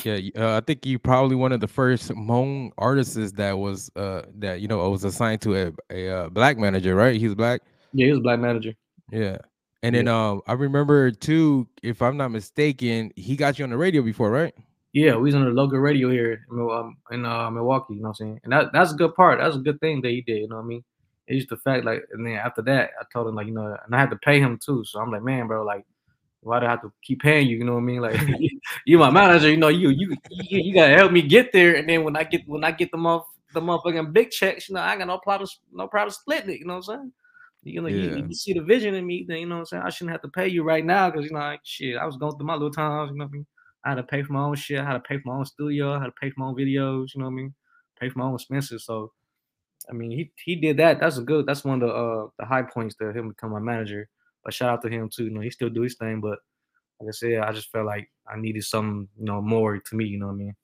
Yeah, 0.04 0.20
uh, 0.42 0.58
I 0.58 0.62
think 0.62 0.86
you 0.86 1.00
probably 1.00 1.36
one 1.36 1.52
of 1.52 1.60
the 1.60 1.68
first 1.68 2.10
Hmong 2.10 2.72
artists 2.78 3.32
that 3.34 3.58
was 3.58 3.92
uh 3.96 4.24
that 4.40 4.62
you 4.62 4.68
know 4.68 4.90
was 4.90 5.04
assigned 5.04 5.42
to 5.42 5.56
a, 5.56 5.72
a 5.90 6.10
uh, 6.10 6.30
black 6.30 6.58
manager, 6.58 6.96
right? 6.96 7.20
He's 7.20 7.36
black. 7.36 7.62
Yeah, 7.94 8.06
he 8.06 8.12
was 8.12 8.22
black 8.22 8.40
manager. 8.40 8.74
Yeah, 9.12 9.38
and 9.84 9.96
yeah. 9.96 10.04
then 10.04 10.08
um 10.08 10.42
I 10.48 10.54
remember 10.54 11.12
too, 11.12 11.68
if 11.84 12.02
I'm 12.02 12.18
not 12.18 12.30
mistaken, 12.30 13.12
he 13.16 13.36
got 13.36 13.60
you 13.60 13.66
on 13.66 13.72
the 13.72 13.78
radio 13.78 14.02
before, 14.02 14.32
right? 14.32 14.54
Yeah, 14.93 15.15
we 15.15 15.23
was 15.23 15.36
on 15.36 15.45
the 15.45 15.51
local 15.51 15.80
radio 15.80 16.10
here 16.10 16.45
in, 16.51 16.60
um, 16.69 16.97
in 17.12 17.25
uh, 17.25 17.49
Milwaukee. 17.49 17.93
You 17.93 18.01
know 18.01 18.10
what 18.10 18.19
I'm 18.19 18.27
saying? 18.27 18.41
And 18.43 18.51
that 18.51 18.73
that's 18.73 18.91
a 18.91 18.95
good 18.95 19.15
part. 19.15 19.39
That's 19.39 19.56
a 19.56 19.60
good 19.60 19.80
thing 19.80 20.01
that 20.01 20.10
he 20.10 20.21
did. 20.21 20.41
You 20.41 20.47
know 20.49 20.58
what 20.58 20.63
I 20.63 20.67
mean? 20.67 20.84
it's 21.32 21.45
just 21.45 21.49
the 21.49 21.58
fact 21.58 21.86
like, 21.86 22.04
and 22.12 22.25
then 22.25 22.34
after 22.34 22.62
that, 22.63 22.91
I 22.99 23.04
told 23.12 23.27
him 23.27 23.36
like, 23.36 23.47
you 23.47 23.54
know, 23.54 23.77
and 23.86 23.95
I 23.95 23.99
had 23.99 24.10
to 24.10 24.17
pay 24.17 24.39
him 24.39 24.60
too. 24.63 24.84
So 24.84 24.99
I'm 24.99 25.12
like, 25.12 25.23
man, 25.23 25.47
bro, 25.47 25.63
like, 25.63 25.86
why 26.41 26.60
do 26.60 26.65
I 26.65 26.71
have 26.71 26.82
to 26.82 26.91
keep 27.04 27.21
paying 27.21 27.47
you? 27.47 27.58
You 27.58 27.63
know 27.63 27.73
what 27.73 27.80
I 27.80 27.84
mean? 27.84 28.01
Like, 28.01 28.19
you 28.86 28.97
my 28.97 29.12
manager, 29.12 29.49
you 29.49 29.58
know, 29.58 29.69
you 29.69 29.89
you 29.89 30.15
you, 30.30 30.73
gotta 30.73 30.95
help 30.95 31.12
me 31.12 31.21
get 31.21 31.54
there. 31.54 31.75
And 31.75 31.88
then 31.88 32.04
when 32.04 32.15
I 32.15 32.23
get 32.23 32.47
when 32.47 32.63
I 32.63 32.71
get 32.71 32.91
the 32.91 32.97
month 32.97 33.23
the 33.54 33.62
motherfucking 33.62 34.13
big 34.13 34.32
checks, 34.32 34.67
you 34.67 34.75
know, 34.75 34.82
I 34.82 34.97
got 34.97 35.08
no 35.08 35.19
problem 35.19 35.47
no 35.71 35.88
problem 35.88 36.12
splitting 36.12 36.49
it. 36.49 36.60
You 36.60 36.65
know 36.65 36.77
what 36.77 36.89
I'm 36.89 36.97
saying? 36.97 37.13
You 37.63 37.82
know, 37.82 37.89
yeah. 37.89 38.15
you, 38.15 38.25
you, 38.27 38.34
see 38.34 38.54
the 38.54 38.62
vision 38.62 38.95
in 38.95 39.06
me, 39.06 39.23
then 39.27 39.38
you 39.38 39.45
know 39.45 39.56
what 39.56 39.60
I'm 39.60 39.65
saying. 39.65 39.84
I 39.84 39.89
shouldn't 39.91 40.13
have 40.13 40.23
to 40.23 40.30
pay 40.30 40.47
you 40.47 40.63
right 40.63 40.84
now 40.84 41.12
because 41.12 41.25
you 41.25 41.32
know, 41.32 41.39
like, 41.39 41.62
shit, 41.63 41.95
I 41.95 42.06
was 42.06 42.17
going 42.17 42.36
through 42.36 42.47
my 42.47 42.54
little 42.54 42.71
times. 42.71 43.12
You 43.12 43.17
know 43.17 43.25
what 43.25 43.30
I 43.30 43.34
mean? 43.34 43.45
I 43.84 43.89
had 43.89 43.96
to 43.96 44.04
pay 44.04 44.24
for 44.24 44.34
my 44.34 44.44
own 44.44 44.56
shit. 44.56 44.80
I 44.80 44.86
had 44.86 44.94
to 44.94 45.00
pay 45.00 45.17
for 45.17 45.30
my 45.30 45.36
own 45.38 45.46
studio. 45.46 45.94
I 45.94 46.00
had 46.00 46.06
to 46.06 46.13
pay 46.20 46.30
for 46.30 46.39
my 46.39 46.48
own 46.48 46.56
videos. 46.56 47.13
You 47.13 47.20
know 47.20 47.26
what 47.26 47.32
I 47.32 47.36
mean? 47.36 47.54
Pay 48.00 48.10
for 48.10 48.20
my 48.20 48.26
own 48.26 48.36
expenses. 48.36 48.86
So 48.86 49.12
I 49.89 49.94
mean, 49.94 50.12
he 50.12 50.32
he 50.44 50.56
did 50.56 50.78
that. 50.78 51.00
That's 51.00 51.17
a 51.17 51.22
good. 51.22 51.46
That's 51.46 51.63
one 51.63 51.82
of 51.82 51.88
the 51.88 51.94
uh 51.94 52.28
the 52.39 52.46
high 52.46 52.63
points 52.63 52.96
to 52.96 53.12
him 53.12 53.30
become 53.30 53.52
my 53.52 53.60
manager. 53.60 54.08
But 54.44 54.54
shout 54.54 54.70
out 54.70 54.82
to 54.84 54.89
him 54.89 55.10
too. 55.10 55.26
You 55.26 55.32
know, 55.32 55.41
he 55.41 55.50
still 55.50 55.70
do 55.70 55.82
his 55.82 55.96
thing. 55.96 56.22
But 56.22 56.39
like 57.00 57.10
I 57.10 57.12
said, 57.12 57.39
I 57.39 57.52
just 57.52 57.72
felt 57.72 57.86
like 57.86 58.10
I 58.32 58.39
needed 58.39 58.63
some, 58.63 59.08
you 59.17 59.26
know, 59.26 59.41
more 59.41 59.78
to 59.78 59.96
me. 59.96 60.06
You 60.06 60.20
know 60.20 60.28
what 60.28 60.34
I 60.34 60.38
mean? 60.38 60.56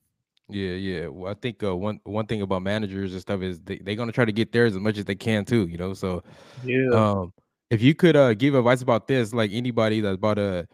Yeah, 0.48 0.72
yeah. 0.72 1.06
Well, 1.08 1.30
I 1.30 1.34
think 1.34 1.62
uh, 1.62 1.76
one 1.76 2.00
one 2.04 2.26
thing 2.26 2.42
about 2.42 2.62
managers 2.62 3.12
and 3.12 3.20
stuff 3.20 3.42
is 3.42 3.60
they 3.60 3.78
they're 3.78 3.96
gonna 3.96 4.12
try 4.12 4.24
to 4.24 4.32
get 4.32 4.52
theirs 4.52 4.74
as 4.74 4.80
much 4.80 4.98
as 4.98 5.04
they 5.04 5.14
can 5.14 5.44
too. 5.44 5.66
You 5.68 5.76
know, 5.76 5.94
so 5.94 6.22
yeah. 6.64 6.88
Um, 6.92 7.32
if 7.70 7.82
you 7.82 7.94
could 7.94 8.16
uh 8.16 8.34
give 8.34 8.54
advice 8.54 8.82
about 8.82 9.08
this, 9.08 9.34
like 9.34 9.50
anybody 9.52 10.00
that's 10.00 10.14
about 10.14 10.34
to 10.34 10.66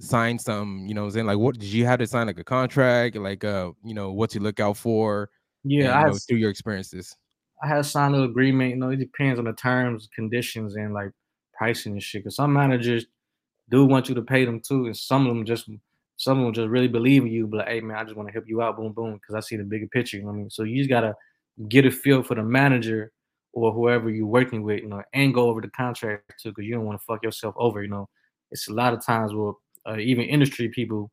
sign 0.00 0.38
some, 0.38 0.86
you 0.86 0.94
know, 0.94 1.04
I'm 1.04 1.10
saying 1.10 1.26
like, 1.26 1.38
what 1.38 1.58
did 1.58 1.68
you 1.68 1.84
have 1.86 1.98
to 1.98 2.06
sign 2.06 2.26
like 2.26 2.38
a 2.38 2.44
contract, 2.44 3.16
like 3.16 3.44
uh, 3.44 3.72
you 3.84 3.94
know, 3.94 4.12
what 4.12 4.30
to 4.30 4.40
look 4.40 4.60
out 4.60 4.76
for? 4.76 5.30
Yeah, 5.64 5.98
and, 5.98 6.06
you 6.06 6.12
know, 6.12 6.18
through 6.28 6.38
your 6.38 6.50
experiences. 6.50 7.16
I 7.62 7.68
had 7.68 7.84
signed 7.84 8.14
an 8.14 8.22
agreement. 8.22 8.70
You 8.70 8.76
know, 8.76 8.90
it 8.90 8.96
depends 8.96 9.38
on 9.38 9.46
the 9.46 9.52
terms, 9.52 10.08
conditions, 10.14 10.76
and 10.76 10.94
like 10.94 11.10
pricing 11.52 11.92
and 11.92 12.02
shit. 12.02 12.24
Cause 12.24 12.36
some 12.36 12.52
managers 12.52 13.06
do 13.68 13.84
want 13.84 14.08
you 14.08 14.14
to 14.14 14.22
pay 14.22 14.44
them 14.44 14.60
too, 14.60 14.86
and 14.86 14.96
some 14.96 15.26
of 15.26 15.34
them 15.34 15.44
just 15.44 15.68
some 16.16 16.38
of 16.38 16.44
them 16.44 16.54
just 16.54 16.68
really 16.68 16.88
believe 16.88 17.22
in 17.22 17.32
you. 17.32 17.46
But 17.46 17.58
like, 17.58 17.68
hey 17.68 17.80
man, 17.80 17.96
I 17.96 18.04
just 18.04 18.16
want 18.16 18.28
to 18.28 18.32
help 18.32 18.44
you 18.46 18.62
out, 18.62 18.76
boom, 18.76 18.92
boom, 18.92 19.14
because 19.14 19.34
I 19.34 19.40
see 19.40 19.56
the 19.56 19.64
bigger 19.64 19.88
picture. 19.88 20.16
You 20.16 20.22
know 20.22 20.28
what 20.28 20.34
I 20.34 20.38
mean? 20.38 20.50
So 20.50 20.62
you 20.62 20.78
just 20.78 20.90
gotta 20.90 21.14
get 21.68 21.86
a 21.86 21.90
feel 21.90 22.22
for 22.22 22.36
the 22.36 22.42
manager 22.42 23.12
or 23.52 23.72
whoever 23.72 24.08
you're 24.10 24.26
working 24.26 24.62
with, 24.62 24.80
you 24.80 24.88
know, 24.88 25.02
and 25.12 25.34
go 25.34 25.48
over 25.48 25.60
the 25.60 25.70
contract 25.70 26.32
too, 26.40 26.50
because 26.50 26.64
you 26.64 26.74
don't 26.74 26.84
want 26.84 26.98
to 27.00 27.04
fuck 27.04 27.24
yourself 27.24 27.54
over. 27.58 27.82
You 27.82 27.88
know, 27.88 28.08
it's 28.52 28.68
a 28.68 28.72
lot 28.72 28.94
of 28.94 29.04
times 29.04 29.34
where 29.34 29.52
uh, 29.88 29.96
even 29.96 30.24
industry 30.24 30.68
people, 30.68 31.10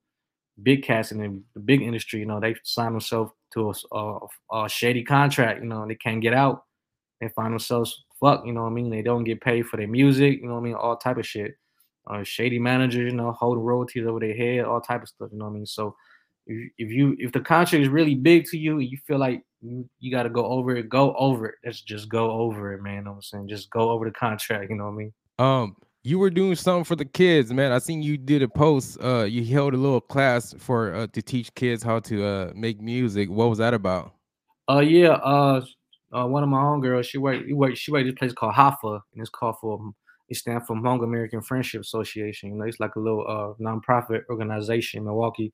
big 0.63 0.83
cats 0.83 1.11
in 1.11 1.19
the 1.19 1.59
big 1.61 1.81
industry, 1.81 2.19
you 2.19 2.25
know, 2.25 2.39
they 2.39 2.55
sign 2.63 2.91
themselves 2.91 3.31
to 3.53 3.71
a, 3.71 3.97
a, 3.97 4.65
a, 4.65 4.69
shady 4.69 5.03
contract, 5.03 5.61
you 5.61 5.67
know, 5.67 5.81
and 5.81 5.91
they 5.91 5.95
can't 5.95 6.21
get 6.21 6.33
out. 6.33 6.63
They 7.21 7.29
find 7.29 7.53
themselves 7.53 8.03
fuck, 8.19 8.45
you 8.45 8.53
know 8.53 8.63
what 8.63 8.69
I 8.69 8.73
mean? 8.73 8.89
They 8.89 9.01
don't 9.01 9.23
get 9.23 9.41
paid 9.41 9.67
for 9.67 9.77
their 9.77 9.87
music, 9.87 10.41
you 10.41 10.47
know 10.47 10.53
what 10.53 10.61
I 10.61 10.63
mean? 10.63 10.75
All 10.75 10.97
type 10.97 11.17
of 11.17 11.25
shit. 11.25 11.55
Uh, 12.07 12.23
shady 12.23 12.59
managers, 12.59 13.11
you 13.11 13.17
know, 13.17 13.31
holding 13.31 13.63
royalties 13.63 14.05
over 14.05 14.19
their 14.19 14.35
head, 14.35 14.65
all 14.65 14.79
type 14.79 15.01
of 15.01 15.09
stuff, 15.09 15.29
you 15.31 15.39
know 15.39 15.45
what 15.45 15.51
I 15.51 15.55
mean? 15.55 15.65
So 15.65 15.95
if, 16.45 16.71
if 16.77 16.91
you 16.91 17.15
if 17.17 17.31
the 17.31 17.39
contract 17.39 17.81
is 17.81 17.89
really 17.89 18.13
big 18.13 18.45
to 18.45 18.57
you, 18.57 18.79
you 18.79 18.97
feel 19.07 19.17
like 19.17 19.41
you, 19.61 19.89
you 19.99 20.11
got 20.11 20.23
to 20.23 20.29
go 20.29 20.45
over 20.45 20.75
it, 20.75 20.87
go 20.87 21.15
over 21.15 21.47
it. 21.47 21.55
Let's 21.65 21.81
just 21.81 22.07
go 22.09 22.31
over 22.31 22.73
it, 22.73 22.83
man. 22.83 22.95
You 22.95 23.01
know 23.01 23.09
what 23.11 23.15
I'm 23.17 23.21
saying? 23.23 23.47
Just 23.47 23.71
go 23.71 23.89
over 23.89 24.05
the 24.05 24.11
contract, 24.11 24.69
you 24.69 24.75
know 24.75 24.85
what 24.85 24.91
I 24.91 24.95
mean? 24.95 25.13
Um, 25.39 25.75
you 26.05 26.19
were 26.19 26.29
doing 26.29 26.53
something 26.55 26.83
for 26.83 26.95
the 26.95 27.03
kids, 27.03 27.51
man. 27.51 27.71
I 27.71 27.79
seen 27.79 28.03
you 28.03 28.15
did 28.15 28.43
a 28.43 28.47
post. 28.47 28.99
Uh, 29.03 29.23
you 29.23 29.43
held 29.43 29.73
a 29.73 29.77
little 29.77 29.99
class 29.99 30.53
for 30.59 30.93
uh, 30.93 31.07
to 31.07 31.21
teach 31.23 31.51
kids 31.55 31.81
how 31.81 31.99
to 32.01 32.23
uh 32.23 32.51
make 32.55 32.79
music. 32.79 33.27
What 33.27 33.49
was 33.49 33.57
that 33.57 33.73
about? 33.73 34.13
Uh, 34.69 34.81
yeah. 34.81 35.13
Uh, 35.13 35.65
uh 36.13 36.27
one 36.27 36.43
of 36.43 36.49
my 36.49 36.61
own 36.61 36.79
girls, 36.79 37.07
she 37.07 37.17
worked, 37.17 37.47
she 37.77 37.91
worked 37.91 38.05
this 38.05 38.13
place 38.13 38.33
called 38.33 38.53
HAFA, 38.53 39.01
and 39.13 39.21
it's 39.21 39.31
called 39.31 39.55
for 39.59 39.79
it 40.29 40.37
stands 40.37 40.67
for 40.67 40.75
Hmong 40.75 41.03
American 41.03 41.41
Friendship 41.41 41.81
Association. 41.81 42.51
You 42.51 42.57
know, 42.57 42.65
it's 42.65 42.79
like 42.79 42.95
a 42.95 42.99
little 42.99 43.25
uh 43.27 43.63
nonprofit 43.63 44.21
organization 44.29 44.99
in 44.99 45.05
Milwaukee. 45.05 45.51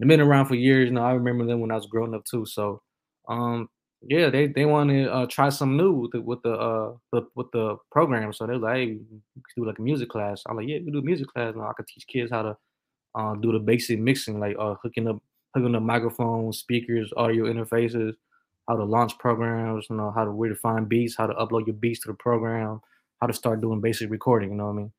They've 0.00 0.08
been 0.08 0.20
around 0.20 0.46
for 0.46 0.56
years. 0.56 0.88
You 0.88 0.94
know, 0.94 1.04
I 1.04 1.12
remember 1.12 1.46
them 1.46 1.60
when 1.60 1.70
I 1.70 1.76
was 1.76 1.86
growing 1.86 2.14
up 2.14 2.24
too. 2.24 2.46
So, 2.46 2.82
um, 3.28 3.68
yeah, 4.08 4.30
they 4.30 4.46
they 4.46 4.64
want 4.64 4.90
to 4.90 5.12
uh, 5.12 5.26
try 5.26 5.48
something 5.48 5.76
new 5.76 5.92
with 5.92 6.12
the 6.12 6.20
with 6.20 6.42
the 6.42 6.52
uh 6.52 6.92
the, 7.12 7.22
with 7.34 7.50
the 7.52 7.76
program. 7.90 8.32
So 8.32 8.46
they're 8.46 8.58
like, 8.58 8.76
hey, 8.76 8.98
do 9.56 9.66
like 9.66 9.78
a 9.78 9.82
music 9.82 10.08
class. 10.08 10.42
I'm 10.48 10.56
like, 10.56 10.68
yeah, 10.68 10.78
we 10.84 10.90
do 10.90 10.98
a 10.98 11.02
music 11.02 11.28
class. 11.28 11.54
I 11.56 11.72
could 11.76 11.86
teach 11.86 12.06
kids 12.06 12.30
how 12.30 12.42
to 12.42 12.56
uh, 13.14 13.34
do 13.36 13.52
the 13.52 13.58
basic 13.58 13.98
mixing, 13.98 14.40
like 14.40 14.56
uh, 14.58 14.74
hooking 14.82 15.08
up 15.08 15.22
hooking 15.54 15.74
up 15.74 15.82
microphones, 15.82 16.58
speakers, 16.58 17.12
audio 17.16 17.44
interfaces, 17.44 18.14
how 18.68 18.76
to 18.76 18.84
launch 18.84 19.16
programs, 19.18 19.86
you 19.88 19.96
know, 19.96 20.10
how 20.10 20.24
to 20.24 20.32
where 20.32 20.48
to 20.48 20.56
find 20.56 20.88
beats, 20.88 21.16
how 21.16 21.26
to 21.26 21.34
upload 21.34 21.66
your 21.66 21.76
beats 21.76 22.00
to 22.00 22.08
the 22.08 22.14
program, 22.14 22.80
how 23.20 23.26
to 23.26 23.32
start 23.32 23.60
doing 23.60 23.80
basic 23.80 24.10
recording. 24.10 24.50
You 24.50 24.56
know 24.56 24.66
what 24.66 24.70
I 24.70 24.76
mean? 24.76 24.92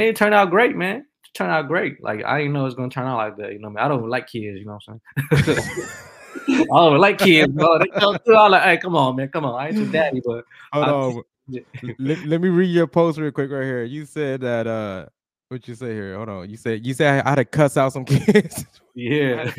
Uh, 0.00 0.08
it 0.08 0.16
turned 0.16 0.34
out 0.34 0.50
great, 0.50 0.76
man. 0.76 0.96
It 0.96 1.34
turned 1.34 1.52
out 1.52 1.68
great. 1.68 2.02
Like 2.02 2.24
I 2.24 2.38
didn't 2.38 2.52
know 2.52 2.66
it's 2.66 2.74
gonna 2.74 2.88
turn 2.90 3.06
out 3.06 3.16
like 3.16 3.36
that. 3.36 3.52
You 3.52 3.58
know 3.58 3.68
what 3.68 3.80
I 3.80 3.84
mean? 3.88 3.92
I 3.92 3.96
don't 3.96 4.08
like 4.08 4.26
kids. 4.26 4.58
You 4.58 4.66
know 4.66 4.78
what 4.86 5.00
I'm 5.34 5.44
saying? 5.44 5.58
I 6.48 6.64
don't 6.66 6.98
like 6.98 7.18
kids, 7.18 7.52
bro. 7.52 7.78
They 7.78 7.86
come 7.98 8.18
through. 8.24 8.36
I'm 8.36 8.50
like, 8.50 8.62
hey, 8.62 8.76
come 8.78 8.96
on, 8.96 9.16
man, 9.16 9.28
come 9.28 9.44
on. 9.44 9.60
I 9.60 9.68
ain't 9.68 9.76
your 9.76 9.86
daddy, 9.86 10.20
but 10.24 10.44
hold 10.72 10.88
on. 10.88 11.22
let, 11.98 12.24
let 12.24 12.40
me 12.40 12.48
read 12.48 12.70
your 12.70 12.86
post 12.86 13.18
real 13.18 13.30
quick 13.30 13.50
right 13.50 13.64
here. 13.64 13.84
You 13.84 14.06
said 14.06 14.40
that 14.40 14.66
uh 14.66 15.06
what 15.48 15.68
you 15.68 15.74
say 15.74 15.92
here? 15.92 16.16
Hold 16.16 16.28
on. 16.28 16.50
You 16.50 16.56
said 16.56 16.84
you 16.84 16.94
said 16.94 17.24
I 17.24 17.30
had 17.30 17.34
to 17.36 17.44
cuss 17.44 17.76
out 17.76 17.92
some 17.92 18.04
kids. 18.04 18.64
Yeah. 18.94 19.50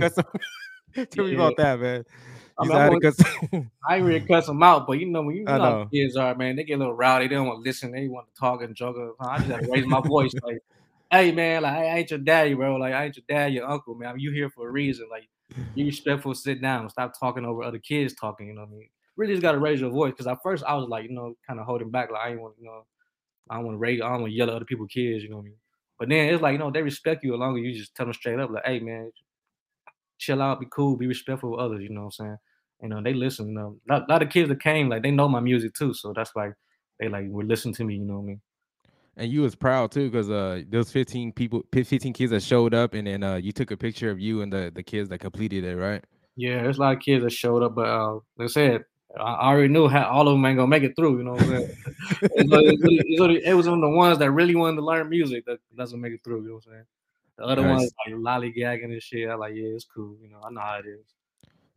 Tell 0.95 1.05
yeah. 1.15 1.23
me 1.23 1.35
about 1.35 1.57
that, 1.57 1.79
man. 1.79 2.05
I, 2.57 2.63
mean, 2.63 2.77
I, 2.77 2.99
cuss- 2.99 3.19
I 3.87 3.97
ain't 3.97 4.05
really 4.05 4.21
cuss 4.21 4.45
them 4.45 4.63
out, 4.63 4.87
but 4.87 4.93
you 4.93 5.07
know 5.07 5.21
when 5.21 5.35
you 5.35 5.43
know, 5.43 5.57
know. 5.57 5.63
how 5.63 5.85
kids 5.85 6.15
are, 6.15 6.33
man, 6.35 6.55
they 6.55 6.63
get 6.63 6.75
a 6.75 6.77
little 6.77 6.93
rowdy. 6.93 7.27
They 7.27 7.35
don't 7.35 7.47
want 7.47 7.63
to 7.63 7.69
listen. 7.69 7.91
They 7.91 8.07
want 8.07 8.27
to 8.33 8.39
talk 8.39 8.61
and 8.61 8.73
joke. 8.73 8.95
I 9.19 9.39
just 9.39 9.49
have 9.49 9.61
to 9.61 9.71
raise 9.71 9.85
my 9.85 9.99
voice, 9.99 10.33
like, 10.41 10.59
"Hey, 11.11 11.33
man, 11.33 11.63
like 11.63 11.73
I 11.73 11.97
ain't 11.97 12.09
your 12.09 12.19
daddy, 12.19 12.53
bro. 12.53 12.77
Like 12.77 12.93
I 12.93 13.05
ain't 13.05 13.17
your 13.17 13.25
dad, 13.27 13.53
your 13.53 13.69
uncle, 13.69 13.93
man. 13.95 14.17
You 14.19 14.31
here 14.31 14.49
for 14.49 14.69
a 14.69 14.71
reason. 14.71 15.07
Like 15.11 15.27
be 15.75 15.85
respectful, 15.85 16.33
sit 16.33 16.61
down, 16.61 16.89
stop 16.89 17.13
talking 17.19 17.45
over 17.45 17.63
other 17.63 17.79
kids 17.79 18.15
talking. 18.15 18.47
You 18.47 18.53
know 18.55 18.61
what 18.61 18.69
I 18.69 18.77
mean? 18.77 18.89
Really 19.17 19.33
just 19.33 19.41
gotta 19.41 19.59
raise 19.59 19.81
your 19.81 19.91
voice. 19.91 20.13
Cause 20.17 20.27
at 20.27 20.39
first 20.43 20.63
I 20.67 20.75
was 20.75 20.89
like, 20.89 21.03
you 21.03 21.11
know, 21.11 21.35
kind 21.47 21.59
of 21.59 21.65
holding 21.65 21.91
back, 21.91 22.11
like 22.11 22.21
I 22.21 22.29
ain't 22.31 22.41
want, 22.41 22.55
you 22.59 22.65
know, 22.65 22.85
I 23.49 23.55
don't 23.55 23.65
want 23.65 23.75
to 23.75 23.79
raise, 23.79 24.01
I 24.01 24.09
don't 24.09 24.21
want 24.21 24.31
to 24.31 24.37
yell 24.37 24.49
at 24.49 24.55
other 24.55 24.65
people's 24.65 24.91
kids. 24.91 25.23
You 25.23 25.29
know 25.29 25.37
what 25.37 25.43
I 25.43 25.45
mean? 25.45 25.57
But 25.99 26.09
then 26.09 26.33
it's 26.33 26.41
like, 26.41 26.53
you 26.53 26.57
know, 26.59 26.71
they 26.71 26.81
respect 26.81 27.23
you 27.23 27.33
as 27.33 27.39
long 27.39 27.57
as 27.57 27.63
you 27.63 27.73
just 27.73 27.95
tell 27.95 28.05
them 28.05 28.13
straight 28.13 28.39
up, 28.39 28.49
like, 28.49 28.65
hey 28.65 28.79
man, 28.79 29.11
chill 30.17 30.41
out, 30.41 30.59
be 30.59 30.67
cool, 30.69 30.97
be 30.97 31.07
respectful 31.07 31.51
with 31.51 31.59
others. 31.59 31.83
You 31.83 31.89
know 31.89 32.01
what 32.01 32.05
I'm 32.07 32.11
saying? 32.11 32.37
You 32.81 32.89
know, 32.89 33.01
they 33.01 33.13
listen. 33.13 33.49
You 33.49 33.53
know, 33.53 33.77
a 33.89 33.93
lot, 33.93 34.09
lot 34.09 34.21
of 34.23 34.29
kids 34.29 34.49
that 34.49 34.61
came, 34.61 34.89
like 34.89 35.03
they 35.03 35.11
know 35.11 35.27
my 35.29 35.39
music 35.39 35.73
too, 35.73 35.93
so 35.93 36.13
that's 36.13 36.31
like 36.35 36.53
they 36.99 37.07
like 37.07 37.25
would 37.29 37.47
listen 37.47 37.73
to 37.73 37.83
me. 37.83 37.95
You 37.95 38.05
know 38.05 38.15
what 38.15 38.23
I 38.23 38.25
mean? 38.25 38.41
And 39.17 39.31
you 39.31 39.41
was 39.41 39.55
proud 39.55 39.91
too 39.91 40.09
because 40.09 40.29
uh 40.29 40.61
those 40.69 40.91
15 40.91 41.31
people 41.31 41.63
15 41.73 42.13
kids 42.13 42.31
that 42.31 42.43
showed 42.43 42.73
up 42.73 42.93
and 42.93 43.07
then 43.07 43.23
uh 43.23 43.35
you 43.35 43.51
took 43.51 43.71
a 43.71 43.77
picture 43.77 44.09
of 44.09 44.19
you 44.19 44.41
and 44.41 44.51
the 44.51 44.71
the 44.73 44.83
kids 44.83 45.09
that 45.09 45.19
completed 45.19 45.63
it 45.63 45.77
right? 45.77 46.03
Yeah 46.35 46.63
there's 46.63 46.77
a 46.77 46.81
lot 46.81 46.95
of 46.95 47.01
kids 47.01 47.23
that 47.23 47.31
showed 47.31 47.63
up 47.63 47.75
but 47.75 47.87
uh 47.87 48.13
like 48.37 48.45
i 48.45 48.47
said 48.47 48.83
i 49.19 49.49
already 49.49 49.69
knew 49.69 49.87
how 49.87 50.03
all 50.09 50.27
of 50.27 50.33
them 50.33 50.45
ain't 50.45 50.57
gonna 50.57 50.67
make 50.67 50.83
it 50.83 50.95
through 50.95 51.17
you 51.17 51.23
know 51.23 51.33
what 51.33 51.41
i'm 51.43 51.49
saying? 51.49 51.77
It, 52.37 53.53
was 53.53 53.67
on 53.67 53.81
the 53.81 53.89
ones 53.89 54.19
that 54.19 54.31
really 54.31 54.55
wanted 54.55 54.77
to 54.77 54.85
learn 54.85 55.09
music 55.09 55.45
that 55.45 55.59
doesn't 55.75 55.99
make 55.99 56.13
it 56.13 56.21
through 56.23 56.41
you 56.41 56.49
know 56.49 56.55
what 56.55 56.65
i'm 56.67 56.71
saying? 56.73 56.85
The 57.37 57.43
other 57.45 57.61
nice. 57.61 57.77
ones 57.77 57.93
like 58.05 58.15
lollygagging 58.15 58.85
and 58.85 59.01
shit 59.01 59.29
i 59.29 59.35
like 59.35 59.55
yeah 59.55 59.67
it's 59.67 59.85
cool 59.85 60.17
you 60.21 60.29
know 60.29 60.39
i 60.45 60.49
know 60.51 60.61
how 60.61 60.79
it 60.79 60.85
is. 60.87 61.05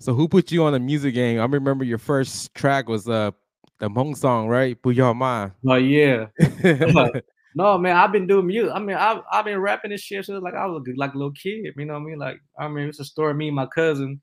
So 0.01 0.15
who 0.15 0.29
put 0.29 0.53
you 0.53 0.63
on 0.63 0.73
the 0.73 0.79
music 0.79 1.15
game? 1.15 1.41
I 1.41 1.45
remember 1.45 1.85
your 1.85 1.99
first 1.99 2.55
track 2.55 2.89
was 2.89 3.09
uh 3.09 3.33
the 3.79 3.89
Hmong 3.89 4.17
song, 4.17 4.49
right? 4.49 4.81
Put 4.81 4.97
your 4.97 5.15
mind. 5.15 5.53
Oh 5.67 5.77
yeah. 5.77 6.27
no, 7.55 7.79
man, 7.79 7.97
I've 7.97 8.13
been 8.13 8.27
doing 8.27 8.47
music. 8.47 8.73
I 8.75 8.79
mean, 8.79 8.97
I've 8.97 9.23
I've 9.33 9.45
been 9.45 9.61
rapping 9.61 9.91
this 9.91 10.01
shit 10.01 10.25
since 10.25 10.43
like 10.43 10.55
I 10.55 10.67
was 10.67 10.83
a, 10.87 10.93
like 10.97 11.15
a 11.15 11.17
little 11.17 11.33
kid. 11.33 11.75
You 11.77 11.85
know 11.85 11.95
what 11.95 12.01
I 12.01 12.05
mean? 12.05 12.19
Like 12.19 12.41
I 12.59 12.69
mean, 12.69 12.89
it's 12.89 13.01
a 13.01 13.05
story. 13.05 13.35
Me 13.35 13.49
and 13.49 13.57
my 13.57 13.67
cousin, 13.67 14.21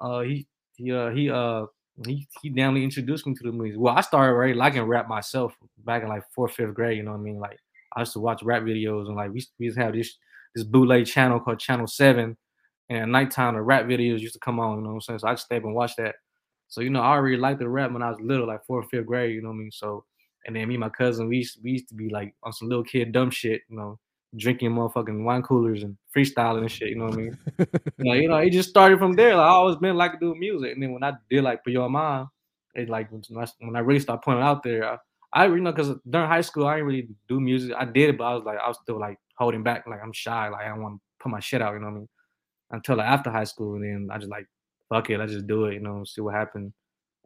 uh, 0.00 0.20
he 0.20 0.46
he 0.76 0.92
uh 0.92 1.10
he 1.10 1.30
uh 1.30 1.66
he 2.06 2.26
he 2.42 2.50
damn 2.50 2.76
introduced 2.76 3.26
me 3.26 3.34
to 3.34 3.42
the 3.44 3.52
music. 3.52 3.80
Well, 3.80 3.96
I 3.96 4.00
started 4.00 4.32
already 4.32 4.54
liking 4.54 4.82
rap 4.82 5.08
myself 5.08 5.54
back 5.84 6.02
in 6.02 6.08
like 6.08 6.24
fourth, 6.34 6.54
fifth 6.54 6.74
grade. 6.74 6.96
You 6.96 7.04
know 7.04 7.12
what 7.12 7.18
I 7.18 7.22
mean? 7.22 7.38
Like 7.38 7.58
I 7.96 8.00
used 8.00 8.12
to 8.14 8.20
watch 8.20 8.42
rap 8.42 8.62
videos 8.62 9.06
and 9.06 9.16
like 9.16 9.32
we, 9.32 9.44
we 9.58 9.66
used 9.66 9.76
to 9.76 9.84
have 9.84 9.94
this 9.94 10.16
this 10.54 10.64
bootleg 10.64 11.06
channel 11.06 11.40
called 11.40 11.60
Channel 11.60 11.86
Seven, 11.86 12.36
and 12.88 12.98
at 12.98 13.08
nighttime 13.08 13.54
the 13.54 13.62
rap 13.62 13.84
videos 13.86 14.20
used 14.20 14.34
to 14.34 14.40
come 14.40 14.58
on. 14.58 14.78
You 14.78 14.82
know 14.82 14.88
what 14.90 14.94
I'm 14.94 15.00
saying? 15.00 15.18
So 15.20 15.28
I 15.28 15.32
just 15.32 15.44
stayed 15.44 15.58
up 15.58 15.64
and 15.64 15.74
watched 15.74 15.98
that. 15.98 16.16
So, 16.70 16.80
you 16.80 16.90
know, 16.90 17.00
I 17.00 17.10
already 17.10 17.36
liked 17.36 17.58
the 17.58 17.68
rap 17.68 17.92
when 17.92 18.02
I 18.02 18.10
was 18.10 18.20
little, 18.20 18.46
like 18.46 18.64
fourth, 18.64 18.86
fifth 18.90 19.06
grade, 19.06 19.34
you 19.34 19.42
know 19.42 19.48
what 19.48 19.56
I 19.56 19.58
mean? 19.58 19.72
So, 19.72 20.04
and 20.46 20.56
then 20.56 20.68
me 20.68 20.74
and 20.74 20.80
my 20.80 20.88
cousin, 20.88 21.28
we 21.28 21.38
used, 21.38 21.58
we 21.62 21.72
used 21.72 21.88
to 21.88 21.94
be 21.94 22.08
like 22.08 22.34
on 22.44 22.52
some 22.52 22.68
little 22.68 22.84
kid 22.84 23.12
dumb 23.12 23.30
shit, 23.30 23.62
you 23.68 23.76
know, 23.76 23.98
drinking 24.36 24.70
motherfucking 24.70 25.24
wine 25.24 25.42
coolers 25.42 25.82
and 25.82 25.96
freestyling 26.16 26.60
and 26.60 26.70
shit, 26.70 26.88
you 26.88 26.96
know 26.96 27.06
what 27.06 27.14
I 27.14 27.16
mean? 27.16 27.38
you, 27.58 27.66
know, 27.98 28.12
you 28.14 28.28
know, 28.28 28.36
it 28.36 28.50
just 28.50 28.68
started 28.68 28.98
from 28.98 29.14
there. 29.14 29.34
Like, 29.34 29.46
I 29.46 29.50
always 29.50 29.76
been 29.76 29.96
like 29.96 30.12
to 30.12 30.18
do 30.18 30.34
music. 30.36 30.72
And 30.72 30.82
then 30.82 30.92
when 30.92 31.02
I 31.02 31.14
did 31.28 31.42
like 31.42 31.64
Put 31.64 31.72
Your 31.72 31.90
Mind, 31.90 32.28
it 32.74 32.88
like 32.88 33.10
when 33.10 33.22
I, 33.36 33.46
when 33.58 33.76
I 33.76 33.80
really 33.80 34.00
started 34.00 34.22
putting 34.22 34.42
out 34.42 34.62
there, 34.62 34.92
I, 34.92 34.98
I 35.32 35.46
you 35.46 35.60
know, 35.60 35.72
because 35.72 35.96
during 36.08 36.28
high 36.28 36.40
school, 36.40 36.66
I 36.66 36.76
didn't 36.76 36.86
really 36.86 37.08
do 37.28 37.40
music. 37.40 37.74
I 37.76 37.84
did 37.84 38.10
it, 38.10 38.18
but 38.18 38.24
I 38.24 38.34
was 38.34 38.44
like, 38.44 38.58
I 38.58 38.68
was 38.68 38.78
still 38.80 39.00
like 39.00 39.18
holding 39.36 39.64
back. 39.64 39.86
Like, 39.88 40.00
I'm 40.02 40.12
shy. 40.12 40.48
Like, 40.48 40.64
I 40.64 40.68
don't 40.68 40.82
want 40.82 40.96
to 40.96 41.00
put 41.20 41.32
my 41.32 41.40
shit 41.40 41.62
out, 41.62 41.74
you 41.74 41.80
know 41.80 41.86
what 41.86 41.92
I 41.92 41.98
mean? 41.98 42.08
Until 42.70 42.96
like, 42.96 43.08
after 43.08 43.30
high 43.30 43.44
school. 43.44 43.74
And 43.74 43.84
then 43.84 44.08
I 44.12 44.18
just 44.18 44.30
like, 44.30 44.46
fuck 44.90 45.08
it, 45.08 45.18
let's 45.18 45.32
just 45.32 45.46
do 45.46 45.64
it, 45.64 45.74
you 45.74 45.80
know, 45.80 46.04
see 46.04 46.20
what 46.20 46.34
happens 46.34 46.72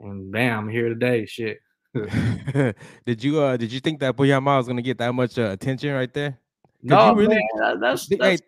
and 0.01 0.33
bam, 0.33 0.61
I'm 0.61 0.69
here 0.69 0.89
today. 0.89 1.27
Shit. 1.27 1.59
did 3.07 3.23
you 3.23 3.41
uh 3.41 3.57
did 3.57 3.71
you 3.71 3.79
think 3.79 4.01
that 4.01 4.17
Puyama 4.17 4.59
was 4.59 4.67
gonna 4.67 4.83
get 4.83 4.99
that 4.99 5.15
much 5.15 5.39
uh, 5.39 5.51
attention 5.51 5.93
right 5.93 6.13
there? 6.13 6.39
No, 6.83 7.15
really, 7.15 7.37
man, 7.55 7.81
that's, 7.81 8.09
that's... 8.09 8.43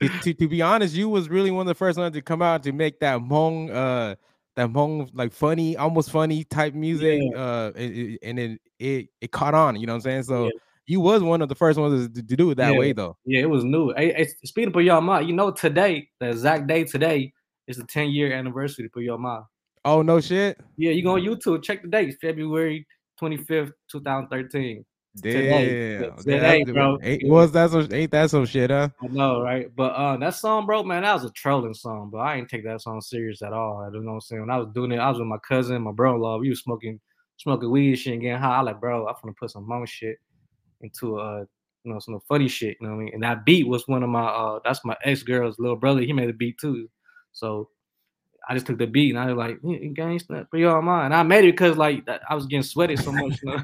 Hey, 0.00 0.08
to, 0.22 0.34
to 0.34 0.48
be 0.48 0.60
honest, 0.60 0.94
you 0.94 1.08
was 1.08 1.28
really 1.28 1.50
one 1.50 1.62
of 1.62 1.68
the 1.68 1.74
first 1.74 1.98
ones 1.98 2.14
to 2.14 2.20
come 2.20 2.42
out 2.42 2.64
to 2.64 2.72
make 2.72 2.98
that 3.00 3.20
Hmong 3.20 3.70
uh 3.70 4.16
that 4.56 4.68
Hmong 4.68 5.08
like 5.14 5.32
funny, 5.32 5.76
almost 5.76 6.10
funny 6.10 6.44
type 6.44 6.74
music. 6.74 7.22
Yeah. 7.22 7.40
Uh 7.40 7.72
and, 7.76 8.18
and 8.22 8.38
it, 8.38 8.60
it 8.78 9.08
it 9.20 9.32
caught 9.32 9.54
on, 9.54 9.76
you 9.76 9.86
know 9.86 9.92
what 9.92 9.98
I'm 9.98 10.02
saying? 10.02 10.22
So 10.24 10.46
yeah. 10.46 10.50
you 10.86 11.00
was 11.00 11.22
one 11.22 11.42
of 11.42 11.48
the 11.48 11.54
first 11.54 11.78
ones 11.78 12.08
to, 12.08 12.22
to 12.22 12.36
do 12.36 12.50
it 12.50 12.56
that 12.56 12.72
yeah. 12.72 12.78
way 12.78 12.92
though. 12.92 13.16
Yeah, 13.24 13.42
it 13.42 13.50
was 13.50 13.62
new. 13.62 13.94
Hey, 13.96 14.12
hey, 14.12 14.28
speaking 14.44 14.90
of 14.90 15.04
Ma, 15.04 15.20
you 15.20 15.32
know 15.32 15.52
today, 15.52 16.08
the 16.18 16.30
exact 16.30 16.66
day 16.66 16.82
today 16.82 17.32
is 17.68 17.76
the 17.76 17.84
10 17.84 18.10
year 18.10 18.32
anniversary 18.32 18.88
for 18.92 19.00
your 19.00 19.18
mom. 19.18 19.46
Oh 19.84 20.02
no 20.02 20.20
shit. 20.20 20.60
Yeah, 20.76 20.92
you 20.92 21.02
go 21.02 21.14
on 21.14 21.22
YouTube, 21.22 21.62
check 21.62 21.82
the 21.82 21.88
dates. 21.88 22.16
February 22.20 22.86
25th, 23.20 23.72
2013. 23.90 24.84
Damn, 25.20 26.16
today, 26.16 26.64
today 26.64 26.64
bro. 26.64 26.98
Ain't, 27.02 27.28
was 27.28 27.52
that 27.52 27.70
some 27.70 27.86
ain't 27.92 28.10
that 28.12 28.30
some 28.30 28.46
shit, 28.46 28.70
huh? 28.70 28.88
I 29.02 29.06
know, 29.08 29.42
right? 29.42 29.68
But 29.76 29.92
uh 29.92 30.16
that 30.16 30.34
song, 30.34 30.64
bro, 30.64 30.82
man, 30.84 31.02
that 31.02 31.12
was 31.12 31.24
a 31.24 31.30
trolling 31.30 31.74
song, 31.74 32.08
but 32.10 32.18
I 32.18 32.36
ain't 32.36 32.48
take 32.48 32.64
that 32.64 32.80
song 32.80 33.00
serious 33.02 33.42
at 33.42 33.52
all. 33.52 33.86
You 33.92 34.00
know 34.00 34.06
what 34.06 34.14
I'm 34.14 34.20
saying? 34.22 34.40
When 34.40 34.50
I 34.50 34.56
was 34.56 34.68
doing 34.74 34.92
it, 34.92 34.98
I 34.98 35.10
was 35.10 35.18
with 35.18 35.26
my 35.28 35.38
cousin, 35.46 35.82
my 35.82 35.92
brother-in-law, 35.92 36.38
we 36.38 36.48
was 36.48 36.62
smoking 36.62 36.98
smoking 37.36 37.70
weed 37.70 37.96
shit 37.96 38.14
and 38.14 38.22
getting 38.22 38.40
high. 38.40 38.56
I 38.56 38.60
like, 38.62 38.80
bro, 38.80 39.06
I'm 39.06 39.14
gonna 39.22 39.34
put 39.38 39.50
some 39.50 39.66
Hmong 39.66 39.86
shit 39.86 40.16
into 40.80 41.18
uh 41.18 41.44
you 41.84 41.92
know 41.92 41.98
some 41.98 42.18
funny 42.26 42.48
shit, 42.48 42.78
you 42.80 42.86
know 42.86 42.94
what 42.94 43.02
I 43.02 43.04
mean? 43.04 43.14
And 43.14 43.22
that 43.22 43.44
beat 43.44 43.66
was 43.66 43.86
one 43.86 44.02
of 44.02 44.08
my 44.08 44.24
uh 44.24 44.60
that's 44.64 44.82
my 44.82 44.96
ex-girl's 45.04 45.58
little 45.58 45.76
brother, 45.76 46.00
he 46.00 46.14
made 46.14 46.30
a 46.30 46.32
beat 46.32 46.56
too. 46.58 46.88
So 47.32 47.68
I 48.48 48.54
just 48.54 48.66
took 48.66 48.78
the 48.78 48.86
beat 48.86 49.10
and 49.10 49.18
I 49.18 49.26
was 49.26 49.36
like, 49.36 49.60
gangsta, 49.62 50.46
y'all 50.52 50.82
mine. 50.82 51.06
And 51.06 51.14
I 51.14 51.22
made 51.22 51.44
it 51.44 51.52
because 51.52 51.76
like 51.76 52.06
I 52.28 52.34
was 52.34 52.46
getting 52.46 52.62
sweated 52.62 52.98
so 52.98 53.12
much, 53.12 53.40
you 53.42 53.50
know. 53.50 53.62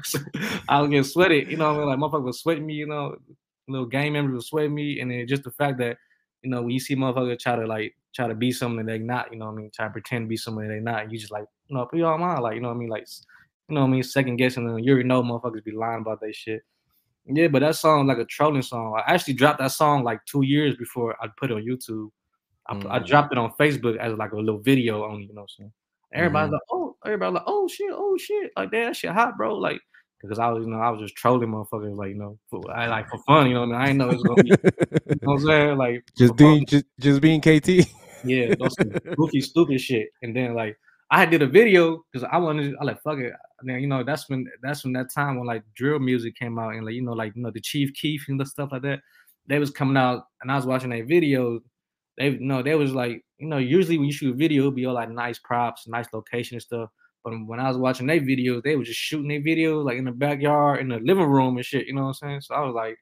I 0.69 0.81
was 0.81 0.89
getting 0.89 1.03
sweated, 1.03 1.51
you 1.51 1.57
know. 1.57 1.75
I 1.75 1.77
mean? 1.77 1.87
Like 1.87 1.99
motherfuckers 1.99 2.25
was 2.25 2.39
sweating 2.41 2.65
me, 2.65 2.75
you 2.75 2.87
know. 2.87 3.15
Little 3.67 3.85
gang 3.85 4.13
members 4.13 4.33
was 4.33 4.47
sweating 4.47 4.73
me, 4.73 4.99
and 4.99 5.11
then 5.11 5.27
just 5.27 5.43
the 5.43 5.51
fact 5.51 5.77
that 5.79 5.97
you 6.41 6.49
know 6.49 6.61
when 6.61 6.71
you 6.71 6.79
see 6.79 6.95
motherfuckers 6.95 7.39
try 7.39 7.55
to 7.55 7.67
like 7.67 7.95
try 8.15 8.27
to 8.27 8.35
be 8.35 8.51
something 8.51 8.85
they 8.85 8.97
not, 8.97 9.31
you 9.31 9.37
know. 9.37 9.45
what 9.45 9.53
I 9.53 9.55
mean, 9.55 9.71
try 9.71 9.85
to 9.85 9.91
pretend 9.91 10.25
to 10.25 10.27
be 10.27 10.37
something 10.37 10.67
they 10.67 10.79
not. 10.79 11.11
You 11.11 11.19
just 11.19 11.31
like, 11.31 11.45
you 11.67 11.75
know, 11.75 11.87
y'all 11.93 12.17
mine, 12.17 12.41
like 12.41 12.55
you 12.55 12.61
know 12.61 12.69
what 12.69 12.75
I 12.75 12.77
mean, 12.77 12.89
like 12.89 13.05
you 13.67 13.75
know 13.75 13.81
what 13.81 13.87
I 13.87 13.91
mean, 13.91 14.03
second 14.03 14.37
guessing. 14.37 14.67
And 14.67 14.83
you 14.83 14.93
already 14.93 15.07
know 15.07 15.21
motherfuckers 15.21 15.63
be 15.63 15.71
lying 15.71 16.01
about 16.01 16.21
that 16.21 16.33
shit. 16.33 16.61
Yeah, 17.25 17.47
but 17.47 17.59
that 17.59 17.75
song 17.75 18.07
like 18.07 18.17
a 18.17 18.25
trolling 18.25 18.63
song. 18.63 18.99
I 19.05 19.13
actually 19.13 19.35
dropped 19.35 19.59
that 19.59 19.71
song 19.71 20.03
like 20.03 20.25
two 20.25 20.43
years 20.43 20.75
before 20.77 21.15
I 21.21 21.27
put 21.37 21.51
it 21.51 21.55
on 21.55 21.63
YouTube. 21.63 22.09
I, 22.69 22.73
mm-hmm. 22.75 22.91
I, 22.91 22.99
dropped 22.99 23.31
it 23.31 23.37
on 23.37 23.51
Facebook 23.59 23.97
as 23.97 24.15
like 24.17 24.31
a 24.31 24.37
little 24.37 24.59
video 24.59 25.03
only, 25.03 25.23
you 25.23 25.33
know 25.33 25.41
what 25.41 25.51
I'm 25.59 25.63
saying? 25.63 25.71
Everybody's 26.13 26.47
mm-hmm. 26.47 26.53
like, 26.53 26.61
oh, 26.71 26.95
everybody 27.05 27.33
like, 27.33 27.43
oh 27.47 27.67
shit, 27.67 27.91
oh 27.91 28.17
shit, 28.17 28.51
like 28.55 28.71
that 28.71 28.95
shit 28.95 29.11
hot, 29.11 29.37
bro. 29.37 29.55
Like, 29.55 29.81
because 30.21 30.37
I 30.37 30.49
was, 30.49 30.65
you 30.65 30.71
know, 30.71 30.79
I 30.79 30.89
was 30.89 31.01
just 31.01 31.15
trolling 31.15 31.49
motherfuckers, 31.49 31.95
like, 31.95 32.09
you 32.09 32.15
know, 32.15 32.37
for, 32.49 32.61
I 32.71 32.87
like 32.87 33.09
for 33.09 33.17
fun, 33.19 33.47
you 33.47 33.55
know 33.55 33.61
what 33.61 33.75
I 33.75 33.77
mean? 33.77 33.81
I 33.81 33.85
didn't 33.85 33.97
know 33.97 34.09
it 34.09 34.13
was 34.13 34.23
gonna 34.23 34.43
be, 34.43 34.49
you 34.49 35.15
know 35.21 35.33
what 35.33 35.33
I'm 35.33 35.45
saying? 35.45 35.77
Like, 35.77 36.03
just 36.17 36.35
being, 36.35 36.65
just, 36.65 36.85
just 36.99 37.21
being 37.21 37.41
KT. 37.41 37.89
yeah, 38.23 38.53
those 38.59 38.75
goofy, 39.15 39.41
stupid 39.41 39.81
shit. 39.81 40.09
And 40.21 40.35
then 40.35 40.53
like, 40.53 40.77
I 41.09 41.25
did 41.25 41.41
a 41.41 41.47
video 41.47 42.03
because 42.11 42.27
I 42.31 42.37
wanted, 42.37 42.75
I 42.79 42.83
like, 42.83 43.01
fuck 43.01 43.17
it. 43.17 43.33
Now 43.63 43.75
you 43.75 43.87
know, 43.87 44.03
that's 44.03 44.29
when, 44.29 44.45
that's 44.61 44.83
when 44.83 44.93
that 44.93 45.11
time 45.13 45.37
when 45.37 45.47
like 45.47 45.63
drill 45.75 45.99
music 45.99 46.35
came 46.35 46.59
out 46.59 46.75
and 46.75 46.85
like, 46.85 46.93
you 46.93 47.01
know, 47.01 47.13
like, 47.13 47.35
you 47.35 47.41
know, 47.41 47.51
the 47.51 47.61
Chief 47.61 47.93
Keef 47.93 48.25
and 48.29 48.39
the 48.39 48.45
stuff 48.45 48.69
like 48.71 48.83
that, 48.83 48.99
they 49.47 49.57
was 49.57 49.71
coming 49.71 49.97
out 49.97 50.25
and 50.41 50.51
I 50.51 50.55
was 50.55 50.65
watching 50.65 50.91
that 50.91 51.07
video 51.07 51.61
they 52.19 52.31
no, 52.31 52.61
they 52.61 52.75
was 52.75 52.93
like, 52.93 53.23
you 53.37 53.47
know, 53.47 53.57
usually 53.57 53.97
when 53.97 54.07
you 54.07 54.13
shoot 54.13 54.33
a 54.33 54.37
video, 54.37 54.63
it'll 54.63 54.71
be 54.71 54.85
all 54.85 54.93
like 54.93 55.09
nice 55.09 55.39
props, 55.39 55.87
nice 55.87 56.07
location 56.13 56.55
and 56.55 56.61
stuff. 56.61 56.89
But 57.23 57.31
when 57.47 57.59
I 57.59 57.67
was 57.69 57.77
watching 57.77 58.07
their 58.07 58.19
videos, 58.19 58.61
they 58.61 58.75
were 58.75 58.83
just 58.83 58.99
shooting 58.99 59.29
their 59.29 59.41
videos 59.41 59.85
like 59.85 59.97
in 59.97 60.05
the 60.05 60.11
backyard, 60.11 60.81
in 60.81 60.89
the 60.89 60.99
living 60.99 61.25
room 61.25 61.55
and 61.55 61.65
shit. 61.65 61.87
You 61.87 61.95
know 61.95 62.01
what 62.01 62.07
I'm 62.07 62.13
saying? 62.13 62.41
So 62.41 62.55
I 62.55 62.59
was 62.59 62.75
like, 62.75 62.97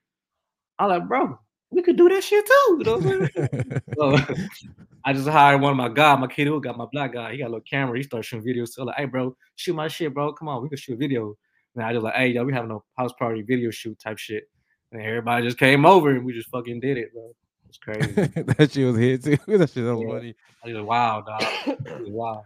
I 0.78 0.86
was 0.86 1.00
like, 1.00 1.08
bro, 1.08 1.38
we 1.72 1.82
could 1.82 1.98
do 1.98 2.08
that 2.10 2.24
shit 2.24 2.46
too. 2.46 2.78
You 2.80 2.84
know 2.86 2.98
what 2.98 3.06
I'm 3.06 3.30
saying? 3.36 3.82
so 3.98 4.36
I 5.06 5.14
just 5.14 5.28
hired 5.28 5.62
one 5.62 5.72
of 5.72 5.78
my 5.78 5.90
guys, 5.90 6.20
my 6.20 6.28
kid 6.28 6.48
who 6.48 6.62
got 6.62 6.78
my 6.78 6.88
black 6.92 7.14
guy. 7.14 7.32
He 7.32 7.40
got 7.40 7.48
a 7.48 7.54
little 7.54 7.62
camera. 7.62 7.98
He 7.98 8.04
started 8.04 8.24
shooting 8.24 8.46
videos. 8.46 8.70
So 8.70 8.84
like, 8.84 8.98
hey, 8.98 9.06
bro, 9.06 9.36
shoot 9.56 9.76
my 9.76 9.88
shit, 9.88 10.14
bro. 10.14 10.34
Come 10.34 10.48
on, 10.48 10.62
we 10.62 10.70
can 10.70 10.78
shoot 10.78 10.94
a 10.94 10.98
video. 10.98 11.36
And 11.76 11.84
I 11.84 11.92
just 11.92 12.04
like, 12.04 12.16
hey, 12.16 12.28
yo, 12.28 12.44
we 12.44 12.54
having 12.54 12.72
a 12.72 12.78
house 13.02 13.14
party 13.18 13.42
video 13.42 13.72
shoot 13.72 13.98
type 14.00 14.20
shit. 14.20 14.44
And 14.92 15.02
everybody 15.02 15.46
just 15.46 15.58
came 15.58 15.86
over 15.86 16.12
and 16.12 16.24
we 16.24 16.34
just 16.34 16.50
fucking 16.50 16.80
did 16.80 16.98
it, 16.98 17.14
bro. 17.14 17.34
It's 17.68 17.78
crazy. 17.78 18.12
that 18.12 18.72
shit 18.72 18.88
was 18.88 18.98
hit 18.98 19.24
too. 19.24 19.38
that 19.58 19.70
shit 19.70 19.84
was 19.84 20.02
yeah. 20.02 20.08
funny. 20.08 20.36
Was 20.66 20.86
wow, 20.86 21.22
dog. 21.22 21.78
wow. 22.08 22.46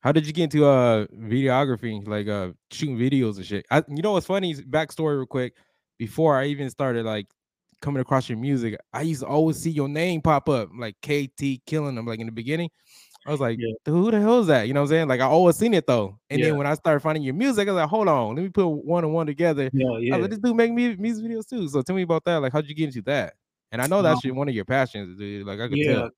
How 0.00 0.12
did 0.12 0.26
you 0.26 0.32
get 0.32 0.44
into 0.44 0.66
uh 0.66 1.06
videography, 1.06 2.06
like 2.06 2.28
uh 2.28 2.50
shooting 2.70 2.98
videos 2.98 3.36
and 3.36 3.46
shit? 3.46 3.66
I, 3.70 3.82
you 3.88 4.02
know 4.02 4.12
what's 4.12 4.26
funny? 4.26 4.54
Backstory, 4.54 5.16
real 5.16 5.26
quick. 5.26 5.54
Before 5.98 6.36
I 6.36 6.46
even 6.46 6.70
started 6.70 7.06
like 7.06 7.26
coming 7.80 8.00
across 8.00 8.28
your 8.28 8.38
music, 8.38 8.76
I 8.92 9.02
used 9.02 9.22
to 9.22 9.26
always 9.26 9.58
see 9.58 9.70
your 9.70 9.88
name 9.88 10.20
pop 10.20 10.48
up, 10.48 10.70
like 10.76 10.96
KT 11.02 11.64
killing 11.66 11.94
them. 11.94 12.06
Like 12.06 12.20
in 12.20 12.26
the 12.26 12.32
beginning, 12.32 12.70
I 13.26 13.30
was 13.30 13.40
like, 13.40 13.58
yeah. 13.58 13.72
who 13.86 14.10
the 14.10 14.20
hell 14.20 14.40
is 14.40 14.48
that? 14.48 14.66
You 14.66 14.74
know 14.74 14.80
what 14.80 14.86
I'm 14.86 14.90
saying? 14.90 15.08
Like 15.08 15.20
I 15.20 15.26
always 15.26 15.56
seen 15.56 15.72
it 15.72 15.86
though. 15.86 16.18
And 16.28 16.40
yeah. 16.40 16.46
then 16.46 16.58
when 16.58 16.66
I 16.66 16.74
started 16.74 17.00
finding 17.00 17.22
your 17.22 17.34
music, 17.34 17.68
I 17.68 17.72
was 17.72 17.80
like, 17.80 17.88
hold 17.88 18.08
on, 18.08 18.34
let 18.34 18.42
me 18.42 18.48
put 18.50 18.66
one 18.66 19.04
and 19.04 19.14
one 19.14 19.26
together. 19.26 19.70
Yeah, 19.72 19.98
yeah. 19.98 20.14
I 20.14 20.18
was 20.18 20.24
like, 20.24 20.30
this 20.30 20.40
dude 20.40 20.56
make 20.56 20.72
me 20.72 20.94
music 20.96 21.24
videos 21.24 21.48
too. 21.48 21.68
So 21.68 21.80
tell 21.82 21.96
me 21.96 22.02
about 22.02 22.24
that. 22.24 22.36
Like, 22.36 22.52
how'd 22.52 22.66
you 22.66 22.74
get 22.74 22.86
into 22.86 23.02
that? 23.02 23.34
And 23.72 23.82
I 23.82 23.86
know 23.86 24.02
that's 24.02 24.24
um, 24.24 24.36
one 24.36 24.48
of 24.48 24.54
your 24.54 24.64
passions, 24.64 25.18
dude. 25.18 25.46
Like 25.46 25.60
I 25.60 25.68
could 25.68 25.78
yeah. 25.78 25.94
tell. 25.94 26.10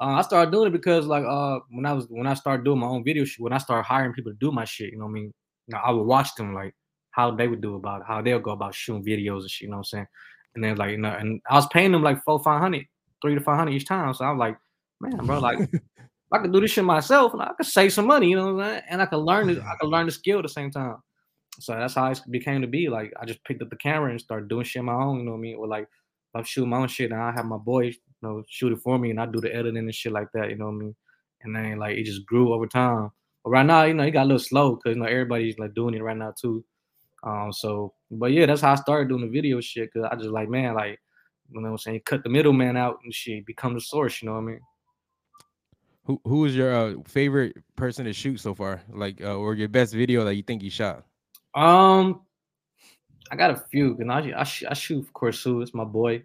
Uh, 0.00 0.14
I 0.14 0.22
started 0.22 0.50
doing 0.50 0.68
it 0.68 0.72
because 0.72 1.06
like 1.06 1.24
uh 1.24 1.58
when 1.70 1.84
I 1.84 1.92
was 1.92 2.06
when 2.08 2.26
I 2.26 2.34
started 2.34 2.64
doing 2.64 2.78
my 2.78 2.86
own 2.86 3.04
video 3.04 3.24
shoot, 3.24 3.42
when 3.42 3.52
I 3.52 3.58
started 3.58 3.84
hiring 3.84 4.14
people 4.14 4.32
to 4.32 4.38
do 4.38 4.50
my 4.50 4.64
shit, 4.64 4.92
you 4.92 4.98
know 4.98 5.04
what 5.04 5.10
I 5.10 5.14
mean? 5.14 5.34
I 5.74 5.90
would 5.90 6.04
watch 6.04 6.34
them 6.36 6.54
like 6.54 6.74
how 7.10 7.30
they 7.30 7.48
would 7.48 7.60
do 7.60 7.74
about 7.74 8.00
it, 8.00 8.06
how 8.08 8.22
they'll 8.22 8.38
go 8.38 8.52
about 8.52 8.74
shooting 8.74 9.04
videos 9.04 9.40
and 9.40 9.50
shit, 9.50 9.66
you 9.66 9.70
know 9.70 9.76
what 9.76 9.80
I'm 9.80 9.84
saying? 9.84 10.06
And 10.54 10.64
then 10.64 10.76
like, 10.76 10.92
you 10.92 10.98
know, 10.98 11.10
and 11.10 11.40
I 11.50 11.54
was 11.54 11.66
paying 11.66 11.92
them 11.92 12.02
like 12.02 12.22
four, 12.24 12.42
five 12.42 12.60
hundred, 12.60 12.86
three 13.20 13.34
to 13.34 13.40
five 13.40 13.58
hundred 13.58 13.74
each 13.74 13.86
time. 13.86 14.12
So 14.14 14.24
I 14.24 14.30
was 14.30 14.38
like, 14.38 14.56
man, 15.00 15.26
bro, 15.26 15.38
like 15.38 15.58
I 16.32 16.38
could 16.38 16.52
do 16.52 16.60
this 16.60 16.70
shit 16.70 16.84
myself 16.84 17.32
and 17.32 17.42
I 17.42 17.52
could 17.56 17.66
save 17.66 17.92
some 17.92 18.06
money, 18.06 18.28
you 18.28 18.36
know 18.36 18.54
what 18.54 18.64
I'm 18.64 18.70
saying? 18.70 18.82
And 18.90 19.02
I 19.02 19.06
could 19.06 19.18
learn 19.18 19.50
it, 19.50 19.58
I 19.58 19.76
could 19.80 19.90
learn 19.90 20.06
the 20.06 20.12
skill 20.12 20.38
at 20.38 20.42
the 20.42 20.48
same 20.48 20.70
time. 20.70 20.96
So 21.60 21.74
that's 21.74 21.94
how 21.94 22.10
it 22.10 22.20
became 22.30 22.60
to 22.62 22.66
be. 22.66 22.88
Like 22.88 23.12
I 23.20 23.24
just 23.24 23.42
picked 23.44 23.62
up 23.62 23.70
the 23.70 23.76
camera 23.76 24.10
and 24.10 24.20
started 24.20 24.48
doing 24.48 24.64
shit 24.64 24.82
my 24.82 24.94
own, 24.94 25.18
you 25.18 25.24
know 25.24 25.32
what 25.32 25.38
I 25.38 25.40
mean? 25.40 25.56
Or 25.56 25.66
like 25.66 25.88
I'm 26.38 26.44
shooting 26.44 26.70
my 26.70 26.78
own 26.78 26.88
shit 26.88 27.10
and 27.10 27.20
I 27.20 27.32
have 27.32 27.44
my 27.44 27.56
boys, 27.56 27.94
you 27.94 28.28
know, 28.28 28.42
shoot 28.48 28.72
it 28.72 28.80
for 28.80 28.98
me 28.98 29.10
and 29.10 29.20
I 29.20 29.26
do 29.26 29.40
the 29.40 29.54
editing 29.54 29.78
and 29.78 29.94
shit 29.94 30.12
like 30.12 30.28
that, 30.34 30.50
you 30.50 30.56
know 30.56 30.66
what 30.66 30.72
I 30.72 30.76
mean? 30.76 30.96
And 31.42 31.56
then 31.56 31.78
like 31.78 31.96
it 31.96 32.04
just 32.04 32.26
grew 32.26 32.52
over 32.52 32.66
time. 32.66 33.10
But 33.44 33.50
right 33.50 33.66
now, 33.66 33.84
you 33.84 33.94
know, 33.94 34.04
it 34.04 34.10
got 34.12 34.24
a 34.24 34.30
little 34.30 34.38
slow 34.38 34.76
because 34.76 34.96
you 34.96 35.02
know 35.02 35.08
everybody's 35.08 35.58
like 35.58 35.74
doing 35.74 35.94
it 35.94 36.02
right 36.02 36.16
now 36.16 36.32
too. 36.38 36.64
Um, 37.22 37.52
so 37.52 37.94
but 38.10 38.32
yeah, 38.32 38.46
that's 38.46 38.60
how 38.60 38.72
I 38.72 38.76
started 38.76 39.08
doing 39.08 39.22
the 39.22 39.28
video 39.28 39.60
shit 39.60 39.90
because 39.92 40.08
I 40.10 40.16
just 40.16 40.30
like, 40.30 40.48
man, 40.48 40.74
like 40.74 40.98
you 41.50 41.60
know 41.60 41.68
what 41.68 41.72
I'm 41.72 41.78
saying, 41.78 42.02
cut 42.04 42.22
the 42.22 42.28
middleman 42.28 42.76
out 42.76 42.98
and 43.04 43.14
shit, 43.14 43.46
become 43.46 43.74
the 43.74 43.80
source, 43.80 44.22
you 44.22 44.26
know 44.28 44.34
what 44.34 44.42
I 44.42 44.44
mean? 44.44 44.60
Who 46.04 46.20
who 46.24 46.44
is 46.44 46.56
your 46.56 46.74
uh, 46.74 46.94
favorite 47.06 47.56
person 47.76 48.04
to 48.06 48.12
shoot 48.12 48.40
so 48.40 48.54
far? 48.54 48.82
Like 48.88 49.20
uh, 49.22 49.36
or 49.36 49.54
your 49.54 49.68
best 49.68 49.92
video 49.92 50.24
that 50.24 50.34
you 50.34 50.42
think 50.42 50.62
you 50.62 50.70
shot? 50.70 51.04
Um 51.54 52.22
I 53.30 53.36
got 53.36 53.50
a 53.50 53.56
few, 53.56 53.96
and 54.00 54.12
I 54.12 54.20
I, 54.36 54.40
I 54.40 54.74
shoot 54.74 55.06
for 55.06 55.12
Corsu. 55.12 55.62
It's 55.62 55.74
my 55.74 55.84
boy. 55.84 56.22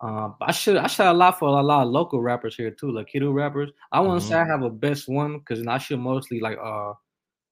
Um, 0.00 0.34
I 0.40 0.52
should 0.52 0.76
I 0.76 0.86
shot 0.86 1.14
a 1.14 1.16
lot 1.16 1.38
for 1.38 1.48
a 1.48 1.62
lot 1.62 1.86
of 1.86 1.92
local 1.92 2.20
rappers 2.20 2.56
here 2.56 2.70
too, 2.70 2.90
like 2.90 3.08
Kido 3.14 3.32
rappers. 3.32 3.70
I 3.92 4.00
want 4.00 4.20
to 4.20 4.26
mm-hmm. 4.26 4.34
say 4.34 4.40
I 4.40 4.44
have 4.46 4.62
a 4.62 4.70
best 4.70 5.08
one 5.08 5.38
because 5.38 5.66
I 5.66 5.78
shoot 5.78 5.98
mostly 5.98 6.40
like 6.40 6.58
uh 6.62 6.92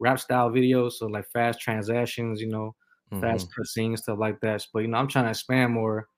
rap 0.01 0.19
style 0.21 0.51
videos, 0.51 0.93
so 0.93 1.07
like 1.07 1.27
fast 1.31 1.61
transactions, 1.61 2.41
you 2.41 2.49
know, 2.49 2.75
mm-hmm. 3.13 3.23
fast 3.23 3.49
cutscenes, 3.57 4.01
stuff 4.01 4.19
like 4.19 4.41
that. 4.41 4.67
But 4.73 4.81
you 4.81 4.89
know, 4.89 4.99
I'm 4.99 5.09
trying 5.09 5.25
to 5.27 5.31
expand 5.31 5.73
more, 5.73 6.09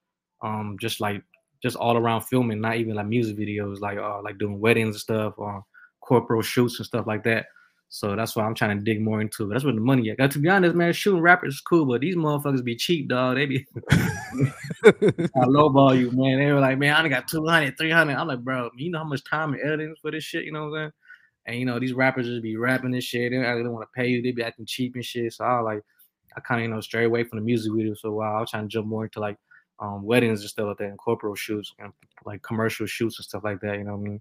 um, 0.42 0.76
just 0.80 1.00
like 1.00 1.22
just 1.62 1.76
all 1.76 1.96
around 1.96 2.22
filming, 2.22 2.60
not 2.60 2.76
even 2.76 2.94
like 2.94 3.06
music 3.06 3.36
videos, 3.36 3.80
like 3.80 3.98
uh 3.98 4.22
like 4.22 4.38
doing 4.38 4.58
weddings 4.58 4.96
and 4.96 5.00
stuff, 5.00 5.34
or 5.36 5.62
corporate 6.00 6.44
shoots 6.44 6.78
and 6.78 6.86
stuff 6.86 7.06
like 7.06 7.24
that. 7.24 7.46
So 7.88 8.16
that's 8.16 8.34
why 8.34 8.44
I'm 8.44 8.54
trying 8.54 8.76
to 8.76 8.84
dig 8.84 9.00
more 9.00 9.20
into 9.20 9.44
it. 9.44 9.52
That's 9.52 9.64
where 9.64 9.72
the 9.72 9.80
money 9.80 10.10
at. 10.10 10.30
to 10.32 10.38
be 10.38 10.48
honest, 10.48 10.74
man, 10.74 10.92
shooting 10.92 11.20
rappers 11.20 11.54
is 11.54 11.60
cool, 11.60 11.86
but 11.86 12.00
these 12.00 12.16
motherfuckers 12.16 12.64
be 12.64 12.74
cheap, 12.74 13.08
dog. 13.08 13.36
They 13.36 13.46
be 13.46 13.66
I 13.92 15.44
lowball 15.46 15.98
you, 15.98 16.10
man. 16.10 16.38
They 16.38 16.52
were 16.52 16.60
like, 16.60 16.78
man, 16.78 16.94
I 16.94 16.98
only 16.98 17.10
got 17.10 17.28
200, 17.28 17.78
300. 17.78 18.14
I'm 18.14 18.26
like, 18.26 18.40
bro, 18.40 18.70
you 18.76 18.90
know 18.90 18.98
how 18.98 19.04
much 19.04 19.22
time 19.24 19.52
and 19.52 19.62
editing 19.62 19.94
for 20.02 20.10
this 20.10 20.24
shit, 20.24 20.44
you 20.44 20.52
know 20.52 20.68
what 20.68 20.76
I'm 20.76 20.84
saying? 20.84 20.92
And 21.46 21.58
you 21.58 21.66
know, 21.66 21.78
these 21.78 21.92
rappers 21.92 22.26
just 22.26 22.42
be 22.42 22.56
rapping 22.56 22.90
this 22.90 23.04
shit. 23.04 23.30
They 23.30 23.36
don't 23.36 23.72
want 23.72 23.86
to 23.86 24.00
pay 24.00 24.08
you. 24.08 24.22
They 24.22 24.32
be 24.32 24.42
acting 24.42 24.66
cheap 24.66 24.94
and 24.94 25.04
shit. 25.04 25.32
So 25.32 25.44
I 25.44 25.60
like, 25.60 25.82
I 26.36 26.40
kind 26.40 26.60
of, 26.60 26.68
you 26.68 26.74
know, 26.74 26.80
stray 26.80 27.04
away 27.04 27.22
from 27.22 27.38
the 27.38 27.44
music 27.44 27.72
video. 27.74 27.94
So 27.94 28.12
while 28.12 28.36
I 28.36 28.40
was 28.40 28.50
trying 28.50 28.64
to 28.64 28.68
jump 28.68 28.86
more 28.86 29.04
into 29.04 29.20
like 29.20 29.36
um, 29.78 30.02
weddings 30.02 30.40
and 30.40 30.50
stuff 30.50 30.66
like 30.66 30.78
that 30.78 30.88
and 30.88 30.98
corporate 30.98 31.38
shoots 31.38 31.72
and 31.78 31.92
like 32.24 32.42
commercial 32.42 32.86
shoots 32.86 33.18
and 33.18 33.24
stuff 33.24 33.44
like 33.44 33.60
that. 33.60 33.78
You 33.78 33.84
know 33.84 33.96
what 33.96 34.06
I 34.06 34.10
mean? 34.10 34.20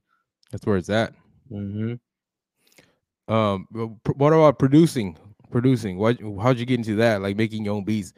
That's 0.51 0.65
where 0.65 0.77
it's 0.77 0.89
at. 0.89 1.13
Mm-hmm. 1.51 1.93
Um, 3.33 3.67
what 4.15 4.31
about 4.31 4.59
producing? 4.59 5.17
Producing. 5.49 5.97
What? 5.97 6.19
How'd 6.41 6.59
you 6.59 6.67
get 6.67 6.77
into 6.77 6.95
that? 6.97 7.21
Like 7.21 7.35
making 7.35 7.65
your 7.65 7.73
own 7.73 7.83
beats? 7.83 8.13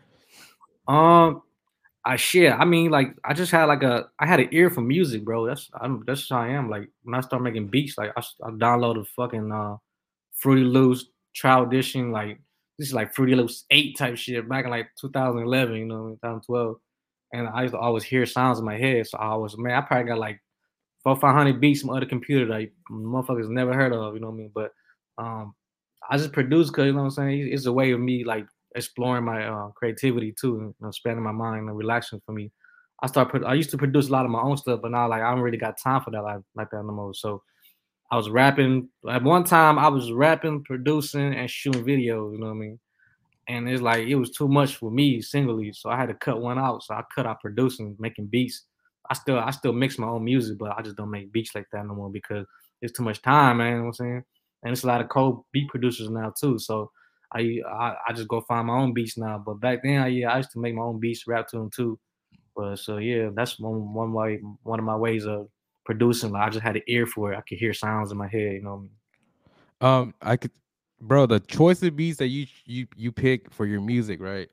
Um, 0.89 1.41
I 2.03 2.17
shit. 2.17 2.51
I 2.51 2.65
mean, 2.65 2.91
like 2.91 3.15
I 3.23 3.33
just 3.33 3.51
had 3.51 3.65
like 3.65 3.81
a 3.81 4.09
I 4.19 4.27
had 4.27 4.41
an 4.41 4.49
ear 4.51 4.69
for 4.69 4.81
music, 4.81 5.23
bro. 5.23 5.45
That's 5.47 5.69
I'm 5.79 6.03
that's 6.05 6.29
how 6.29 6.39
I 6.39 6.49
am. 6.49 6.69
Like 6.69 6.89
when 7.03 7.15
I 7.15 7.21
start 7.21 7.43
making 7.43 7.67
beats, 7.67 7.97
like 7.97 8.11
I, 8.17 8.21
I 8.43 8.49
downloaded 8.51 9.07
fucking 9.15 9.51
uh 9.53 9.77
Fruity 10.33 10.63
Loops, 10.63 11.05
Trial 11.33 11.63
Edition, 11.63 12.11
like 12.11 12.41
this 12.77 12.89
is 12.89 12.93
like 12.93 13.15
Fruity 13.15 13.35
Loops 13.35 13.63
8 13.71 13.97
type 13.97 14.17
shit 14.17 14.49
back 14.49 14.65
in 14.65 14.71
like 14.71 14.89
2011, 14.99 15.75
you 15.77 15.85
know, 15.85 16.09
2012. 16.21 16.75
And 17.31 17.47
I 17.47 17.61
used 17.61 17.73
to 17.73 17.79
always 17.79 18.03
hear 18.03 18.25
sounds 18.25 18.59
in 18.59 18.65
my 18.65 18.77
head. 18.77 19.07
So 19.07 19.17
I 19.17 19.33
was, 19.35 19.57
man, 19.57 19.75
I 19.75 19.81
probably 19.81 20.09
got 20.09 20.19
like 20.19 20.41
four, 21.03 21.15
500 21.15 21.61
beats 21.61 21.81
from 21.81 21.91
other 21.91 22.05
computer 22.05 22.45
that 22.47 22.69
motherfuckers 22.91 23.47
never 23.47 23.73
heard 23.73 23.93
of, 23.93 24.13
you 24.13 24.19
know 24.19 24.27
what 24.27 24.33
I 24.33 24.37
mean? 24.37 24.51
But 24.53 24.71
um, 25.17 25.53
I 26.09 26.17
just 26.17 26.31
produce 26.31 26.69
because, 26.69 26.85
you 26.85 26.93
know 26.93 26.99
what 26.99 27.05
I'm 27.05 27.11
saying? 27.11 27.49
It's 27.51 27.65
a 27.65 27.73
way 27.73 27.91
of 27.91 27.99
me 27.99 28.23
like 28.23 28.45
exploring 28.75 29.23
my 29.23 29.47
uh, 29.47 29.69
creativity 29.69 30.33
too, 30.39 30.57
and 30.57 30.67
you 30.67 30.75
know, 30.81 30.89
expanding 30.89 31.23
my 31.23 31.31
mind 31.31 31.67
and 31.67 31.77
relaxing 31.77 32.21
for 32.25 32.33
me. 32.33 32.51
I 33.01 33.07
start, 33.07 33.43
I 33.45 33.53
used 33.53 33.71
to 33.71 33.77
produce 33.77 34.07
a 34.07 34.11
lot 34.11 34.25
of 34.25 34.31
my 34.31 34.41
own 34.41 34.57
stuff, 34.57 34.79
but 34.81 34.91
now 34.91 35.07
like 35.09 35.21
I 35.21 35.31
don't 35.31 35.41
really 35.41 35.57
got 35.57 35.79
time 35.81 36.01
for 36.01 36.11
that 36.11 36.23
like, 36.23 36.39
like 36.55 36.69
that 36.71 36.83
no 36.83 36.93
more. 36.93 37.13
So 37.13 37.41
I 38.11 38.17
was 38.17 38.29
rapping. 38.29 38.89
At 39.09 39.23
one 39.23 39.43
time, 39.43 39.79
I 39.79 39.87
was 39.87 40.11
rapping, 40.11 40.63
producing, 40.63 41.33
and 41.33 41.49
shooting 41.49 41.83
videos. 41.83 42.33
You 42.33 42.39
know 42.39 42.47
what 42.47 42.51
I 42.53 42.55
mean? 42.55 42.79
And 43.47 43.69
it's 43.69 43.81
like 43.81 44.07
it 44.07 44.15
was 44.15 44.31
too 44.31 44.47
much 44.47 44.75
for 44.77 44.91
me 44.91 45.21
singly, 45.21 45.71
so 45.73 45.89
I 45.89 45.97
had 45.97 46.09
to 46.09 46.15
cut 46.15 46.41
one 46.41 46.57
out. 46.59 46.83
So 46.83 46.93
I 46.95 47.03
cut 47.13 47.25
out 47.25 47.41
producing, 47.41 47.95
making 47.99 48.27
beats. 48.27 48.63
I 49.09 49.13
still 49.13 49.39
I 49.39 49.51
still 49.51 49.73
mix 49.73 49.97
my 49.97 50.07
own 50.07 50.23
music, 50.23 50.57
but 50.57 50.77
I 50.77 50.81
just 50.81 50.95
don't 50.95 51.11
make 51.11 51.31
beats 51.31 51.53
like 51.55 51.67
that 51.71 51.85
no 51.85 51.93
more 51.93 52.09
because 52.11 52.45
it's 52.81 52.93
too 52.93 53.03
much 53.03 53.21
time, 53.21 53.57
man. 53.57 53.67
You 53.67 53.77
know 53.77 53.81
what 53.83 53.87
I'm 53.87 53.93
saying? 53.93 54.23
And 54.65 54.73
it's 54.73 54.83
a 54.83 54.87
lot 54.87 54.99
of 54.99 55.09
co 55.09 55.45
beat 55.53 55.69
producers 55.69 56.09
now 56.09 56.33
too. 56.37 56.57
So 56.57 56.91
I, 57.31 57.59
I, 57.69 57.95
I 58.07 58.13
just 58.13 58.27
go 58.27 58.41
find 58.41 58.67
my 58.67 58.77
own 58.77 58.93
beats 58.93 59.15
now. 59.15 59.37
But 59.37 59.59
back 59.59 59.83
then, 59.83 60.01
I, 60.01 60.07
yeah, 60.07 60.33
I 60.33 60.37
used 60.37 60.51
to 60.51 60.59
make 60.59 60.73
my 60.73 60.81
own 60.81 60.99
beats, 60.99 61.27
rap 61.27 61.47
to 61.49 61.57
them 61.57 61.69
too. 61.69 61.99
But 62.55 62.79
so 62.79 62.97
yeah, 62.97 63.29
that's 63.33 63.59
one 63.59 63.93
one 63.93 64.11
way 64.11 64.39
one 64.63 64.79
of 64.79 64.85
my 64.85 64.95
ways 64.95 65.25
of 65.27 65.47
producing. 65.85 66.31
Like 66.31 66.47
I 66.47 66.49
just 66.49 66.63
had 66.63 66.77
an 66.77 66.81
ear 66.87 67.05
for 67.05 67.31
it. 67.31 67.37
I 67.37 67.41
could 67.41 67.59
hear 67.59 67.73
sounds 67.73 68.11
in 68.11 68.17
my 68.17 68.27
head. 68.27 68.53
You 68.53 68.63
know. 68.63 68.89
Um, 69.81 70.13
I 70.21 70.35
could, 70.35 70.51
bro. 70.99 71.27
The 71.27 71.41
choice 71.41 71.83
of 71.83 71.95
beats 71.95 72.17
that 72.17 72.27
you 72.27 72.47
you 72.65 72.87
you 72.95 73.11
pick 73.11 73.51
for 73.51 73.67
your 73.67 73.81
music, 73.81 74.19
right? 74.19 74.49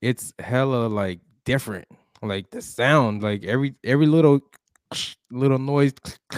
It's 0.00 0.32
hella 0.38 0.86
like 0.86 1.18
different. 1.44 1.88
Like 2.22 2.50
the 2.50 2.62
sound, 2.62 3.22
like 3.22 3.44
every 3.44 3.74
every 3.82 4.06
little 4.06 4.40
little 5.30 5.58
noise, 5.58 5.92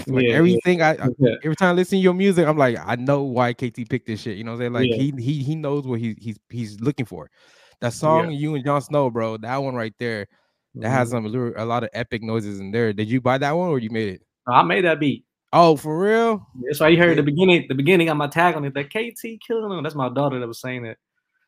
like 0.07 0.27
yeah, 0.27 0.35
everything. 0.35 0.79
Yeah. 0.79 0.97
I, 1.01 1.05
I, 1.05 1.37
every 1.45 1.57
time 1.57 1.71
I 1.71 1.73
listen 1.73 1.99
to 1.99 2.03
your 2.03 2.15
music, 2.15 2.47
I'm 2.47 2.57
like, 2.57 2.77
I 2.85 2.97
know 2.97 3.23
why 3.23 3.53
KT 3.53 3.89
picked 3.89 4.07
this 4.07 4.21
shit. 4.21 4.37
You 4.37 4.45
know 4.45 4.53
what 4.53 4.57
I'm 4.57 4.61
saying? 4.61 4.73
Like 4.73 4.91
yeah. 4.91 4.97
he 4.97 5.13
he 5.19 5.43
he 5.43 5.55
knows 5.55 5.87
what 5.87 6.01
he 6.01 6.17
he's 6.19 6.39
he's 6.49 6.81
looking 6.81 7.07
for. 7.07 7.31
That 7.81 7.93
song, 7.93 8.33
you 8.33 8.55
and 8.55 8.65
Jon 8.65 8.83
Snow, 8.83 9.09
bro. 9.11 9.37
That 9.37 9.57
one 9.59 9.75
right 9.75 9.95
there, 9.99 10.27
that 10.75 10.81
mm-hmm. 10.81 10.93
has 10.93 11.11
some 11.11 11.27
a 11.27 11.65
lot 11.65 11.85
of 11.85 11.91
epic 11.93 12.23
noises 12.23 12.61
in 12.61 12.71
there. 12.71 12.93
Did 12.93 13.09
you 13.09 13.21
buy 13.21 13.39
that 13.39 13.53
one 13.53 13.69
or 13.69 13.79
you 13.79 13.91
made 13.91 14.15
it? 14.15 14.23
I 14.47 14.63
made 14.63 14.85
that 14.85 14.99
beat. 14.99 15.25
Oh, 15.53 15.77
for 15.77 15.99
real? 15.99 16.47
That's 16.67 16.81
why 16.81 16.89
you 16.89 16.99
heard 16.99 17.17
the 17.17 17.23
beginning. 17.23 17.67
The 17.69 17.75
beginning 17.75 18.09
got 18.09 18.17
my 18.17 18.27
tag 18.27 18.55
on 18.55 18.65
it. 18.65 18.75
That 18.75 18.91
KT 18.91 19.41
killing 19.47 19.71
them. 19.71 19.83
That's 19.83 19.95
my 19.95 20.09
daughter 20.09 20.39
that 20.41 20.47
was 20.47 20.61
saying 20.61 20.85
it. 20.85 20.99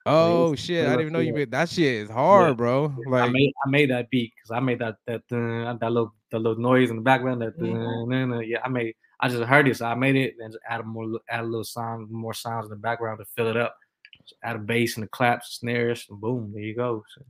Oh 0.07 0.55
shit! 0.55 0.87
I 0.87 0.91
didn't 0.91 1.01
even 1.03 1.13
know 1.13 1.19
you 1.19 1.35
made 1.35 1.51
that. 1.51 1.69
Shit 1.69 2.05
is 2.05 2.11
hard, 2.11 2.49
yeah. 2.49 2.55
bro. 2.55 2.95
Like 3.07 3.29
I 3.29 3.29
made, 3.29 3.53
I 3.67 3.71
made 3.71 3.91
that 3.91 4.09
beat 4.09 4.33
because 4.35 4.51
I 4.51 4.61
made 4.61 4.79
that 4.79 4.97
that 5.07 5.23
uh, 5.31 5.75
that 5.75 5.93
little 5.93 6.15
the 6.31 6.39
little 6.39 6.61
noise 6.61 6.91
in 6.91 6.97
the 6.97 7.03
background. 7.03 7.43
That 7.43 7.59
mm-hmm. 7.59 8.33
uh, 8.33 8.41
yeah, 8.41 8.59
I 8.65 8.69
made. 8.69 8.95
I 9.21 9.29
just 9.29 9.43
heard 9.43 9.69
it, 9.69 9.77
so 9.77 9.85
I 9.85 9.95
made 9.95 10.17
it 10.17 10.37
and 10.41 10.53
just 10.53 10.65
add 10.67 10.87
more, 10.87 11.21
add 11.29 11.41
a 11.41 11.47
little 11.47 11.65
sound, 11.65 12.11
more 12.11 12.33
sounds 12.33 12.65
in 12.65 12.71
the 12.71 12.77
background 12.77 13.19
to 13.19 13.27
fill 13.37 13.49
it 13.49 13.57
up. 13.57 13.77
Just 14.23 14.35
add 14.43 14.57
a 14.57 14.59
bass 14.59 14.97
and 14.97 15.05
the 15.05 15.09
claps, 15.09 15.59
snares, 15.59 16.07
and 16.09 16.19
boom, 16.19 16.53
there 16.55 16.63
you 16.63 16.75
go. 16.75 17.05
So. 17.15 17.23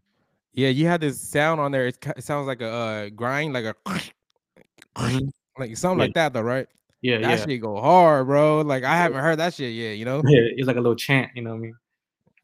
Yeah, 0.53 0.69
you 0.69 0.87
had 0.87 1.01
this 1.01 1.21
sound 1.21 1.61
on 1.61 1.73
there. 1.73 1.89
It, 1.89 1.99
it 2.17 2.23
sounds 2.23 2.47
like 2.47 2.61
a 2.61 2.71
uh, 2.71 3.09
grind, 3.09 3.55
like 3.55 3.65
a 3.65 3.75
mm-hmm. 3.85 5.27
like 5.59 5.77
something 5.77 5.99
yeah. 5.99 6.05
like 6.05 6.15
that, 6.15 6.33
though, 6.33 6.43
right? 6.43 6.69
Yeah, 7.03 7.19
that 7.19 7.39
yeah. 7.41 7.45
shit 7.45 7.61
go 7.61 7.81
hard, 7.81 8.27
bro. 8.27 8.61
Like 8.61 8.85
I 8.85 8.97
haven't 8.97 9.19
heard 9.19 9.41
that 9.41 9.55
shit 9.55 9.73
yet. 9.73 9.97
You 9.97 10.05
know? 10.05 10.23
Yeah, 10.25 10.43
it's 10.57 10.69
like 10.69 10.77
a 10.77 10.81
little 10.81 10.97
chant. 10.97 11.31
You 11.35 11.43
know 11.43 11.51
what 11.51 11.57
I 11.57 11.61
mean? 11.61 11.75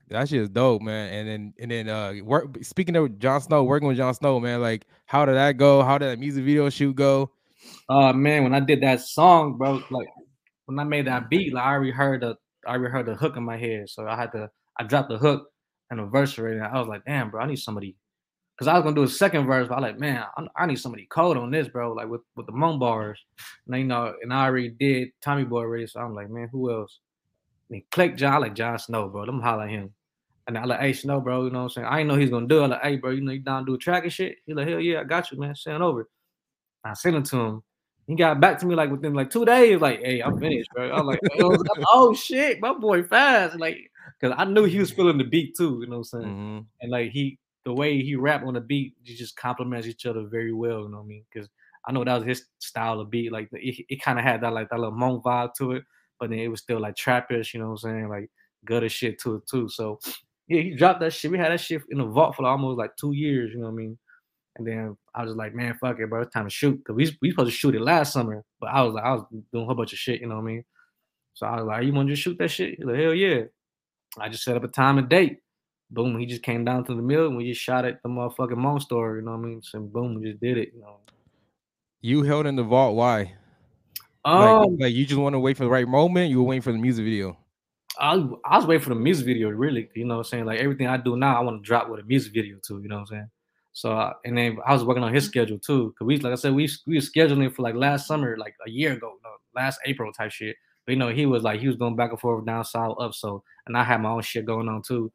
That 0.09 0.29
shit 0.29 0.41
is 0.41 0.49
dope, 0.49 0.83
man. 0.83 1.13
And 1.13 1.29
then 1.29 1.55
and 1.59 1.71
then 1.71 1.89
uh 1.89 2.15
work 2.23 2.57
speaking 2.63 2.97
of 2.97 3.19
Jon 3.19 3.41
Snow, 3.41 3.65
working 3.65 3.89
with 3.89 3.97
Jon 3.97 4.15
Snow, 4.15 4.39
man, 4.39 4.61
like 4.61 4.87
how 5.07 5.25
did 5.25 5.35
that 5.35 5.57
go? 5.57 5.83
How 5.83 5.99
did 5.99 6.11
that 6.11 6.19
music 6.19 6.45
video 6.45 6.71
shoot 6.71 6.95
go? 6.95 7.31
Uh 7.89 8.13
man, 8.13 8.45
when 8.45 8.55
I 8.55 8.61
did 8.61 8.83
that 8.83 9.01
song, 9.01 9.59
bro, 9.59 9.83
like 9.91 10.09
when 10.67 10.79
I 10.79 10.85
made 10.85 11.07
that 11.07 11.29
beat, 11.29 11.53
like 11.53 11.65
I 11.65 11.73
already 11.73 11.91
heard 11.91 12.23
the 12.23 12.37
I 12.67 12.75
already 12.75 12.93
heard 12.93 13.07
the 13.07 13.15
hook 13.15 13.37
in 13.37 13.43
my 13.43 13.57
head. 13.57 13.89
So 13.89 14.07
I 14.07 14.17
had 14.17 14.33
to 14.33 14.49
I 14.79 14.85
dropped 14.85 15.09
the 15.09 15.19
hook 15.19 15.49
and 15.91 15.99
the 15.99 16.07
verse 16.07 16.39
already. 16.39 16.61
I 16.61 16.79
was 16.79 16.89
like, 16.89 17.05
damn, 17.05 17.31
bro, 17.31 17.43
I 17.43 17.47
need 17.47 17.57
somebody 17.57 17.97
because 18.57 18.69
I 18.69 18.75
was 18.75 18.85
gonna 18.85 18.97
do 18.97 19.03
a 19.03 19.09
second 19.09 19.47
verse, 19.47 19.69
but 19.69 19.77
I 19.77 19.81
like, 19.81 19.99
man, 19.99 20.25
I, 20.37 20.47
I, 20.57 20.67
need 20.67 20.77
somebody 20.77 21.07
code 21.07 21.37
on 21.37 21.51
this, 21.51 21.69
bro, 21.69 21.93
like 21.93 22.09
with 22.09 22.23
with 22.37 22.47
the 22.47 22.53
Hmong 22.53 22.79
bars. 22.81 23.23
And 23.67 23.77
you 23.77 23.85
know, 23.85 24.15
and 24.23 24.33
I 24.33 24.47
already 24.47 24.71
did 24.71 25.09
Tommy 25.23 25.45
Boy 25.45 25.61
already, 25.61 25.87
so 25.87 26.01
I'm 26.01 26.15
like, 26.15 26.31
man, 26.31 26.49
who 26.51 26.73
else? 26.73 27.01
And 27.71 27.83
click 27.91 28.17
John, 28.17 28.33
I 28.33 28.39
like 28.39 28.55
Jon 28.55 28.79
Snow, 28.79 29.09
bro. 29.09 29.25
Let 29.25 29.35
me 29.35 29.43
holler 29.43 29.65
at 29.65 29.71
him. 29.71 29.93
And 30.47 30.57
I 30.57 30.65
like, 30.65 30.81
hey, 30.81 30.93
Snow, 30.93 31.21
bro, 31.21 31.45
you 31.45 31.51
know 31.51 31.59
what 31.59 31.65
I'm 31.65 31.71
saying? 31.71 31.87
I 31.89 31.99
didn't 31.99 32.09
know 32.09 32.17
he's 32.17 32.31
gonna 32.31 32.47
do 32.47 32.65
it. 32.65 32.69
like, 32.69 32.83
hey, 32.83 32.97
bro, 32.97 33.11
you 33.11 33.21
know 33.21 33.33
you 33.33 33.41
down 33.41 33.63
to 33.63 33.67
do 33.67 33.75
a 33.75 33.79
track 33.79 34.05
and 34.05 34.13
shit? 34.13 34.37
He's 34.47 34.55
like, 34.55 34.69
hell 34.69 34.81
yeah, 34.81 35.01
I 35.01 35.05
got 35.05 35.31
you, 35.31 35.39
man. 35.39 35.55
Send 35.57 35.83
over. 35.83 36.09
I 36.85 36.95
sent 36.95 37.17
it 37.17 37.25
to 37.27 37.37
him. 37.37 37.63
He 38.07 38.15
got 38.15 38.41
back 38.41 38.59
to 38.61 38.67
me 38.67 38.77
like 38.77 38.91
within 38.91 39.15
like 39.15 39.31
two 39.31 39.45
days, 39.45 39.81
like, 39.81 40.01
hey, 40.01 40.21
I'm 40.21 40.39
finished, 40.39 40.71
bro. 40.73 40.93
I'm 40.93 41.07
like, 41.07 41.19
oh 41.93 42.15
shit, 42.15 42.61
my 42.61 42.73
boy 42.73 43.03
fast. 43.03 43.59
Like, 43.59 43.91
cause 44.21 44.33
I 44.37 44.45
knew 44.45 44.65
he 44.65 44.79
was 44.79 44.93
feeling 44.93 45.19
the 45.19 45.25
beat 45.25 45.57
too, 45.57 45.81
you 45.81 45.87
know 45.87 45.99
what 45.99 46.09
I'm 46.15 46.23
saying? 46.23 46.25
Mm-hmm. 46.25 46.59
And 46.81 46.91
like 46.93 47.11
he 47.11 47.39
the 47.65 47.73
way 47.73 48.01
he 48.01 48.15
rap 48.15 48.45
on 48.45 48.55
the 48.55 48.61
beat, 48.61 48.95
he 49.03 49.17
just 49.17 49.37
complements 49.37 49.89
each 49.89 50.07
other 50.07 50.23
very 50.23 50.53
well, 50.53 50.83
you 50.83 50.89
know 50.89 50.99
what 50.99 51.05
I 51.05 51.09
mean? 51.09 51.25
Because 51.33 51.49
I 51.85 51.91
know 51.91 52.05
that 52.05 52.15
was 52.15 52.25
his 52.25 52.45
style 52.61 53.01
of 53.01 53.11
beat. 53.11 53.33
Like 53.33 53.49
it, 53.53 53.85
it 53.89 54.03
kind 54.03 54.21
of 54.21 54.25
had 54.25 54.41
that 54.43 54.53
like 54.53 54.71
that 54.71 54.79
little 54.79 54.97
Hmong 54.97 55.21
vibe 55.25 55.55
to 55.55 55.73
it, 55.73 55.85
but 56.21 56.31
then 56.31 56.39
it 56.39 56.49
was 56.49 56.61
still 56.61 56.79
like 56.79 56.95
trappish, 56.95 57.53
you 57.53 57.59
know 57.59 57.71
what 57.71 57.83
I'm 57.85 57.91
saying? 57.91 58.09
Like 58.09 58.31
gutter 58.65 58.89
shit 58.89 59.21
to 59.23 59.37
it 59.37 59.49
too. 59.49 59.69
So 59.69 59.99
yeah, 60.49 60.63
he 60.63 60.75
dropped 60.75 61.01
that 61.01 61.13
shit. 61.13 61.31
We 61.31 61.39
had 61.39 61.53
that 61.53 61.61
shit 61.61 61.83
in 61.91 61.99
the 61.99 62.05
vault 62.05 62.37
for 62.37 62.47
almost 62.47 62.79
like 62.79 62.97
two 62.97 63.13
years, 63.13 63.53
you 63.53 63.59
know 63.59 63.67
what 63.67 63.73
I 63.73 63.77
mean? 63.77 63.99
And 64.57 64.67
then 64.67 64.97
I 65.15 65.23
was 65.23 65.31
just 65.31 65.39
like, 65.39 65.55
man, 65.55 65.77
fuck 65.81 65.99
it, 65.99 66.09
bro. 66.09 66.23
It's 66.23 66.33
time 66.33 66.45
to 66.45 66.51
shoot. 66.51 66.83
Cause 66.87 66.97
we 66.97 67.17
we 67.21 67.31
supposed 67.31 67.51
to 67.51 67.57
shoot 67.57 67.75
it 67.75 67.83
last 67.83 68.13
summer, 68.13 68.43
but 68.61 68.69
I 68.69 68.83
was 68.83 68.95
like, 68.95 69.05
I 69.05 69.13
was 69.13 69.25
doing 69.53 69.65
a 69.65 69.67
whole 69.67 69.75
bunch 69.75 69.93
of 69.93 69.99
shit, 69.99 70.21
you 70.21 70.29
know 70.29 70.37
what 70.37 70.43
I 70.43 70.45
mean? 70.45 70.65
So 71.35 71.47
I 71.47 71.57
was 71.57 71.67
like, 71.67 71.85
you 71.85 71.93
want 71.93 72.09
to 72.09 72.15
just 72.15 72.23
shoot 72.23 72.39
that 72.39 72.49
shit? 72.51 72.77
He's 72.79 72.87
like, 72.87 72.99
hell 72.99 73.15
yeah. 73.15 73.43
I 74.19 74.29
just 74.29 74.45
set 74.45 74.57
up 74.57 74.65
a 74.65 74.69
time 74.69 74.99
and 74.99 75.09
date. 75.09 75.39
Boom, 75.91 76.19
he 76.19 76.27
just 76.27 76.43
came 76.43 76.65
down 76.65 76.85
to 76.85 76.95
the 76.95 77.03
mill 77.03 77.27
and 77.27 77.37
we 77.37 77.49
just 77.49 77.61
shot 77.61 77.85
at 77.85 78.03
the 78.03 78.09
motherfucking 78.09 78.55
Hmong 78.55 78.81
store, 78.81 79.17
you 79.17 79.23
know 79.23 79.33
what 79.33 79.39
I 79.39 79.49
mean? 79.49 79.63
So 79.63 79.81
boom, 79.81 80.15
we 80.15 80.31
just 80.31 80.41
did 80.41 80.59
it, 80.59 80.71
you 80.75 80.81
know. 80.81 80.97
You 82.01 82.23
held 82.23 82.47
in 82.47 82.57
the 82.57 82.63
vault, 82.63 82.97
why? 82.97 83.35
Um, 84.25 84.41
like, 84.41 84.81
like 84.81 84.95
you 84.95 85.07
just 85.07 85.21
want 85.21 85.35
to 85.35 85.41
wait 85.41 85.57
for 85.57 85.65
the 85.65 85.71
right 85.71 85.87
moment, 85.87 86.31
you 86.31 86.39
were 86.39 86.45
waiting 86.45 86.63
for 86.63 86.73
the 86.73 86.79
music 86.79 87.05
video. 87.05 87.37
I, 87.99 88.15
I 88.45 88.57
was 88.57 88.67
waiting 88.67 88.83
for 88.83 88.91
the 88.91 88.97
music 88.97 89.27
video, 89.27 89.49
really. 89.49 89.89
You 89.95 90.05
know 90.05 90.17
what 90.17 90.27
I'm 90.27 90.31
saying? 90.31 90.45
Like 90.45 90.61
everything 90.61 90.87
I 90.87 90.97
do 90.97 91.17
now, 91.17 91.37
I 91.37 91.41
want 91.41 91.63
to 91.63 91.67
drop 91.67 91.89
with 91.89 92.01
a 92.01 92.05
music 92.05 92.33
video 92.33 92.59
too. 92.65 92.81
You 92.83 92.89
know 92.89 92.97
what 92.97 93.01
I'm 93.03 93.07
saying? 93.07 93.31
So 93.73 93.93
uh, 93.93 94.15
and 94.25 94.39
then 94.39 94.59
I 94.67 94.73
was 94.73 94.85
working 94.85 95.03
on 95.03 95.13
his 95.13 95.27
schedule 95.27 95.59
too, 95.59 95.95
cause 95.99 96.07
we 96.07 96.17
like 96.17 96.33
I 96.33 96.37
said 96.37 96.55
we 96.55 96.67
we 96.87 96.95
were 96.95 97.01
scheduling 97.01 97.55
for 97.55 97.61
like 97.61 97.75
last 97.75 98.07
summer, 98.07 98.37
like 98.39 98.55
a 98.67 98.71
year 98.71 98.95
ago, 98.95 99.13
no, 99.23 99.31
last 99.55 99.81
April 99.85 100.11
type 100.15 100.31
shit. 100.33 100.57
But 100.87 100.93
you 100.93 100.99
know 100.99 101.09
he 101.09 101.27
was 101.27 101.43
like 101.43 101.61
he 101.61 101.67
was 101.67 101.77
going 101.77 101.95
back 101.95 102.11
and 102.11 102.19
forth 102.19 102.47
down 102.47 102.65
south 102.65 102.97
up, 102.99 103.13
so 103.13 103.43
and 103.67 103.77
I 103.77 103.85
had 103.85 104.01
my 104.01 104.09
own 104.09 104.23
shit 104.23 104.47
going 104.47 104.69
on 104.69 104.81
too. 104.81 105.13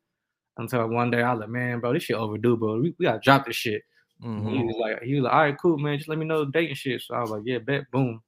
Until 0.58 0.88
one 0.90 1.10
day 1.10 1.24
I 1.24 1.32
was 1.32 1.40
like, 1.40 1.50
man, 1.50 1.80
bro, 1.80 1.94
this 1.94 2.04
shit 2.04 2.16
overdue, 2.16 2.56
bro. 2.56 2.80
We, 2.80 2.94
we 3.00 3.06
gotta 3.06 3.20
drop 3.20 3.48
this 3.48 3.56
shit. 3.56 3.82
Mm-hmm. 4.24 4.50
He 4.50 4.64
was 4.64 4.76
like, 4.80 5.02
he 5.02 5.16
was 5.16 5.24
like, 5.24 5.34
all 5.34 5.42
right, 5.42 5.58
cool, 5.60 5.80
man. 5.80 5.98
Just 5.98 6.10
let 6.10 6.20
me 6.20 6.26
know 6.26 6.46
the 6.46 6.52
date 6.52 6.70
and 6.70 6.78
shit. 6.78 7.02
So 7.02 7.16
I 7.16 7.22
was 7.22 7.32
like, 7.32 7.42
yeah, 7.46 7.58
bet, 7.58 7.90
boom. 7.92 8.22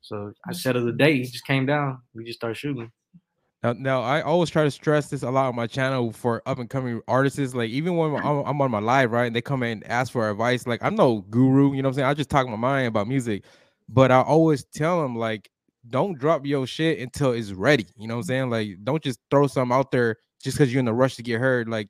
So 0.00 0.32
I 0.48 0.52
set 0.52 0.76
up 0.76 0.84
the 0.84 0.92
date. 0.92 1.16
He 1.16 1.30
just 1.30 1.46
came 1.46 1.66
down. 1.66 2.00
We 2.14 2.24
just 2.24 2.38
started 2.38 2.56
shooting. 2.56 2.90
Now, 3.64 3.72
now, 3.72 4.02
I 4.02 4.20
always 4.20 4.50
try 4.50 4.64
to 4.64 4.70
stress 4.70 5.08
this 5.08 5.22
a 5.22 5.30
lot 5.30 5.48
on 5.48 5.56
my 5.56 5.66
channel 5.66 6.12
for 6.12 6.42
up 6.44 6.58
and 6.58 6.68
coming 6.68 7.00
artists. 7.08 7.54
Like 7.54 7.70
even 7.70 7.96
when 7.96 8.14
I'm, 8.14 8.44
I'm, 8.44 8.60
on 8.60 8.70
my 8.70 8.78
live, 8.78 9.10
right, 9.10 9.24
and 9.24 9.34
they 9.34 9.40
come 9.40 9.62
in 9.62 9.78
and 9.82 9.86
ask 9.90 10.12
for 10.12 10.30
advice. 10.30 10.66
Like 10.66 10.82
I'm 10.82 10.94
no 10.94 11.22
guru, 11.30 11.72
you 11.72 11.80
know 11.80 11.88
what 11.88 11.92
I'm 11.92 11.94
saying? 11.94 12.08
I 12.08 12.12
just 12.12 12.28
talk 12.28 12.46
my 12.46 12.56
mind 12.56 12.88
about 12.88 13.08
music, 13.08 13.44
but 13.88 14.10
I 14.10 14.20
always 14.20 14.66
tell 14.66 15.00
them 15.00 15.16
like, 15.16 15.50
don't 15.88 16.18
drop 16.18 16.44
your 16.44 16.66
shit 16.66 16.98
until 16.98 17.32
it's 17.32 17.52
ready. 17.52 17.86
You 17.96 18.06
know 18.06 18.16
what 18.16 18.24
I'm 18.24 18.26
saying? 18.26 18.50
Like 18.50 18.84
don't 18.84 19.02
just 19.02 19.18
throw 19.30 19.46
something 19.46 19.74
out 19.74 19.90
there 19.90 20.16
just 20.42 20.58
because 20.58 20.70
you're 20.70 20.80
in 20.80 20.88
a 20.88 20.92
rush 20.92 21.16
to 21.16 21.22
get 21.22 21.40
heard. 21.40 21.66
Like 21.66 21.88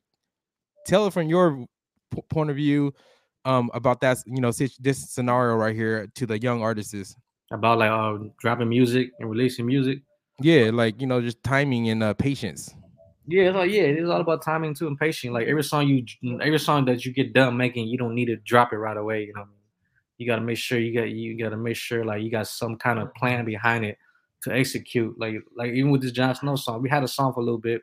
tell 0.85 1.05
it 1.07 1.11
from 1.11 1.27
your 1.27 1.65
p- 2.09 2.21
point 2.29 2.49
of 2.49 2.55
view 2.55 2.93
um 3.43 3.69
about 3.73 3.99
that. 3.99 4.17
You 4.25 4.39
know, 4.39 4.51
this 4.53 5.09
scenario 5.09 5.55
right 5.57 5.75
here 5.75 6.07
to 6.15 6.25
the 6.25 6.41
young 6.41 6.61
artists 6.61 7.17
about 7.51 7.79
like 7.79 7.91
uh, 7.91 8.17
dropping 8.37 8.69
music 8.69 9.11
and 9.19 9.29
releasing 9.29 9.65
music. 9.65 9.99
Yeah, 10.41 10.71
like 10.73 10.99
you 10.99 11.07
know, 11.07 11.21
just 11.21 11.41
timing 11.43 11.89
and 11.89 12.03
uh, 12.03 12.13
patience. 12.13 12.73
Yeah, 13.27 13.43
it's 13.45 13.55
like 13.55 13.71
yeah, 13.71 13.83
it's 13.83 14.09
all 14.09 14.21
about 14.21 14.43
timing 14.43 14.75
too 14.75 14.87
and 14.87 14.97
patience. 14.97 15.33
Like 15.33 15.47
every 15.47 15.63
song 15.63 15.87
you, 15.87 16.39
every 16.41 16.59
song 16.59 16.85
that 16.85 17.05
you 17.05 17.13
get 17.13 17.33
done 17.33 17.57
making, 17.57 17.87
you 17.87 17.97
don't 17.97 18.13
need 18.13 18.25
to 18.25 18.35
drop 18.37 18.73
it 18.73 18.77
right 18.77 18.97
away. 18.97 19.23
You 19.23 19.33
know, 19.33 19.45
you 20.17 20.27
got 20.27 20.35
to 20.35 20.41
make 20.41 20.57
sure 20.57 20.79
you 20.79 20.93
got 20.93 21.09
you 21.09 21.37
got 21.37 21.49
to 21.49 21.57
make 21.57 21.75
sure 21.77 22.05
like 22.05 22.21
you 22.21 22.29
got 22.29 22.47
some 22.47 22.77
kind 22.77 22.99
of 22.99 23.13
plan 23.15 23.45
behind 23.45 23.85
it 23.85 23.97
to 24.43 24.53
execute. 24.53 25.17
Like 25.19 25.35
like 25.55 25.71
even 25.73 25.91
with 25.91 26.01
this 26.01 26.11
Jon 26.11 26.35
Snow 26.35 26.55
song, 26.55 26.81
we 26.81 26.89
had 26.89 27.03
a 27.03 27.07
song 27.07 27.33
for 27.33 27.39
a 27.39 27.43
little 27.43 27.59
bit, 27.59 27.81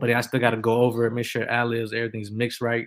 but 0.00 0.10
I 0.10 0.20
still 0.20 0.40
got 0.40 0.50
to 0.50 0.58
go 0.58 0.82
over 0.82 1.06
it, 1.06 1.12
make 1.12 1.26
sure 1.26 1.48
ad 1.48 1.68
libs, 1.68 1.92
everything's 1.92 2.30
mixed 2.30 2.60
right. 2.60 2.86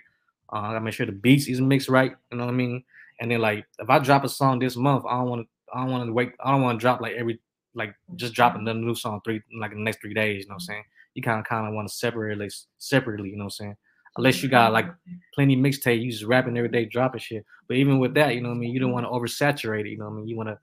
Uh, 0.54 0.58
I 0.58 0.68
gotta 0.74 0.82
make 0.82 0.94
sure 0.94 1.06
the 1.06 1.12
beats 1.12 1.48
is 1.48 1.62
mixed 1.62 1.90
right. 1.90 2.12
You 2.32 2.38
know 2.38 2.46
what 2.46 2.54
I 2.54 2.56
mean? 2.56 2.84
And 3.20 3.32
then 3.32 3.40
like 3.40 3.66
if 3.80 3.90
I 3.90 4.00
drop 4.00 4.24
a 4.24 4.30
song 4.30 4.60
this 4.60 4.76
month, 4.76 5.06
I 5.10 5.18
don't 5.18 5.30
want 5.30 5.42
to. 5.42 5.48
I 5.74 5.82
don't 5.82 5.92
want 5.92 6.06
to 6.06 6.14
wait. 6.14 6.32
I 6.44 6.52
don't 6.52 6.62
want 6.62 6.80
to 6.80 6.82
drop 6.82 7.02
like 7.02 7.16
every 7.16 7.40
like 7.76 7.94
just 8.16 8.34
dropping 8.34 8.66
the 8.66 8.74
new 8.74 8.96
song 8.96 9.22
three 9.24 9.42
like 9.60 9.72
the 9.72 9.78
next 9.78 10.02
three 10.02 10.14
days. 10.14 10.44
You 10.44 10.50
know 10.50 10.56
what 10.56 10.56
I'm 10.56 10.60
mm-hmm. 10.60 10.72
saying? 10.74 10.84
you 11.16 11.22
kind 11.22 11.40
of 11.40 11.46
kind 11.46 11.66
of 11.66 11.74
want 11.74 11.88
to 11.88 11.94
separate 11.94 12.38
like 12.38 12.52
separately, 12.78 13.30
you 13.30 13.38
know 13.38 13.46
what 13.46 13.56
I'm 13.60 13.66
saying? 13.66 13.76
Unless 14.18 14.44
you 14.44 14.50
got 14.50 14.72
like 14.72 14.86
mm-hmm. 14.86 15.16
plenty 15.34 15.58
mixtape, 15.58 16.02
you 16.02 16.12
just 16.12 16.26
rapping 16.26 16.58
every 16.58 16.70
day, 16.70 16.86
dropping 16.86 17.22
shit. 17.22 17.46
But 17.68 17.78
even 17.78 18.00
with 18.00 18.14
that, 18.14 18.36
you 18.36 18.42
know 18.42 18.50
what 18.50 18.56
I 18.56 18.60
mean, 18.60 18.72
you 18.72 18.80
don't 18.80 18.92
want 18.92 19.06
to 19.06 19.10
mm-hmm. 19.10 19.26
oversaturate 19.26 19.82
it, 19.82 19.90
you 19.90 19.98
know 19.98 20.06
what 20.06 20.12
I 20.12 20.18
mean? 20.18 20.28
You 20.28 20.38
want 20.38 20.50
to 20.50 20.60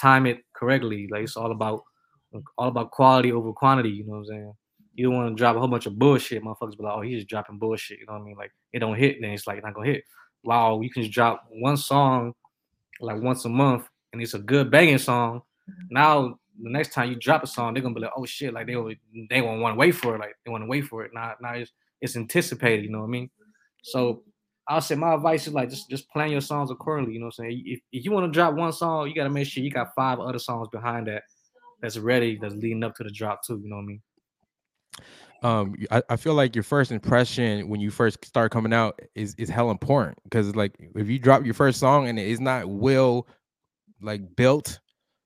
time 0.00 0.26
it 0.26 0.38
correctly. 0.54 1.08
Like 1.10 1.24
it's 1.24 1.36
all 1.36 1.52
about 1.52 1.82
all 2.56 2.68
about 2.68 2.92
quality 2.92 3.32
over 3.32 3.52
quantity, 3.52 3.90
you 3.90 4.04
know 4.04 4.12
what 4.12 4.18
I'm 4.18 4.26
saying? 4.26 4.52
You 4.94 5.06
don't 5.06 5.16
want 5.16 5.36
to 5.36 5.38
drop 5.38 5.56
a 5.56 5.58
whole 5.58 5.68
bunch 5.68 5.86
of 5.86 5.98
bullshit. 5.98 6.42
Motherfuckers 6.42 6.76
be 6.76 6.84
like, 6.84 6.96
oh, 6.96 7.02
he's 7.02 7.18
just 7.18 7.28
dropping 7.28 7.58
bullshit. 7.58 7.98
You 7.98 8.06
know 8.06 8.14
what 8.14 8.22
I 8.22 8.24
mean? 8.24 8.36
Like 8.36 8.52
it 8.72 8.78
don't 8.78 8.96
hit, 8.96 9.20
then 9.20 9.30
it's 9.30 9.46
like 9.46 9.62
not 9.62 9.74
gonna 9.74 9.88
hit. 9.88 10.04
Wow, 10.44 10.80
you 10.80 10.90
can 10.90 11.02
just 11.02 11.14
drop 11.14 11.46
one 11.50 11.76
song 11.76 12.32
like 13.00 13.20
once 13.20 13.44
a 13.44 13.48
month, 13.48 13.88
and 14.12 14.22
it's 14.22 14.34
a 14.34 14.38
good 14.38 14.70
banging 14.70 14.98
song. 14.98 15.42
Now 15.90 16.38
the 16.62 16.70
next 16.70 16.92
time 16.92 17.10
you 17.10 17.16
drop 17.16 17.42
a 17.42 17.46
song, 17.46 17.74
they're 17.74 17.82
gonna 17.82 17.94
be 17.94 18.00
like, 18.00 18.12
oh 18.16 18.26
shit, 18.26 18.54
like 18.54 18.66
they 18.66 18.74
they 19.30 19.42
won't 19.42 19.60
want 19.60 19.74
to 19.74 19.78
wait 19.78 19.92
for 19.92 20.14
it, 20.14 20.18
like 20.18 20.34
they 20.44 20.50
want 20.50 20.62
to 20.62 20.68
wait 20.68 20.84
for 20.84 21.04
it. 21.04 21.12
Now, 21.14 21.34
now 21.40 21.54
it's 21.54 21.72
it's 22.00 22.16
anticipated. 22.16 22.84
You 22.84 22.90
know 22.90 23.00
what 23.00 23.06
I 23.06 23.10
mean? 23.10 23.30
So 23.82 24.22
I'll 24.68 24.80
say 24.80 24.94
my 24.94 25.14
advice 25.14 25.46
is 25.46 25.52
like 25.52 25.70
just 25.70 25.88
just 25.88 26.10
plan 26.10 26.30
your 26.30 26.40
songs 26.40 26.70
accordingly. 26.70 27.14
You 27.14 27.20
know 27.20 27.26
what 27.26 27.38
I'm 27.38 27.50
saying? 27.50 27.62
If, 27.66 27.80
if 27.92 28.04
you 28.04 28.12
want 28.12 28.26
to 28.26 28.36
drop 28.36 28.54
one 28.54 28.72
song, 28.72 29.08
you 29.08 29.14
got 29.14 29.24
to 29.24 29.30
make 29.30 29.46
sure 29.46 29.62
you 29.62 29.70
got 29.70 29.94
five 29.94 30.18
other 30.18 30.38
songs 30.38 30.68
behind 30.72 31.06
that 31.06 31.22
that's 31.80 31.98
ready, 31.98 32.38
that's 32.40 32.54
leading 32.54 32.82
up 32.82 32.94
to 32.96 33.04
the 33.04 33.10
drop 33.10 33.42
too. 33.44 33.60
You 33.62 33.68
know 33.68 33.76
what 33.76 33.82
I 33.82 33.86
mean? 33.86 34.02
um 35.42 35.74
I, 35.90 36.02
I 36.08 36.16
feel 36.16 36.34
like 36.34 36.54
your 36.54 36.62
first 36.64 36.90
impression 36.90 37.68
when 37.68 37.80
you 37.80 37.90
first 37.90 38.24
start 38.24 38.50
coming 38.52 38.72
out 38.72 38.98
is 39.14 39.34
is 39.36 39.48
hell 39.48 39.70
important 39.70 40.18
because 40.24 40.54
like 40.56 40.74
if 40.94 41.08
you 41.08 41.18
drop 41.18 41.44
your 41.44 41.54
first 41.54 41.78
song 41.78 42.08
and 42.08 42.18
it's 42.18 42.40
not 42.40 42.68
well 42.68 43.26
like 44.00 44.34
built 44.36 44.80